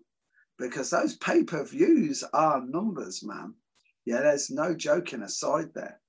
because 0.58 0.90
those 0.90 1.18
pay 1.18 1.44
per 1.44 1.66
views 1.66 2.24
are 2.34 2.64
numbers, 2.66 3.24
man. 3.24 3.54
Yeah, 4.06 4.22
there's 4.22 4.50
no 4.50 4.74
joking 4.74 5.22
aside 5.22 5.70
there. 5.74 6.00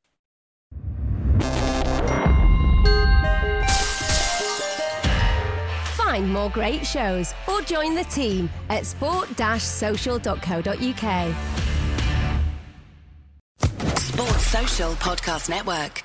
Find 5.97 6.33
more 6.33 6.51
great 6.51 6.87
shows 6.87 7.35
or 7.49 7.61
join 7.63 7.95
the 7.95 8.05
team 8.05 8.49
at 8.69 8.87
sport-social.co.uk. 8.87 11.35
Sports 13.99 14.47
Social 14.47 14.93
Podcast 14.93 15.49
Network. 15.49 16.05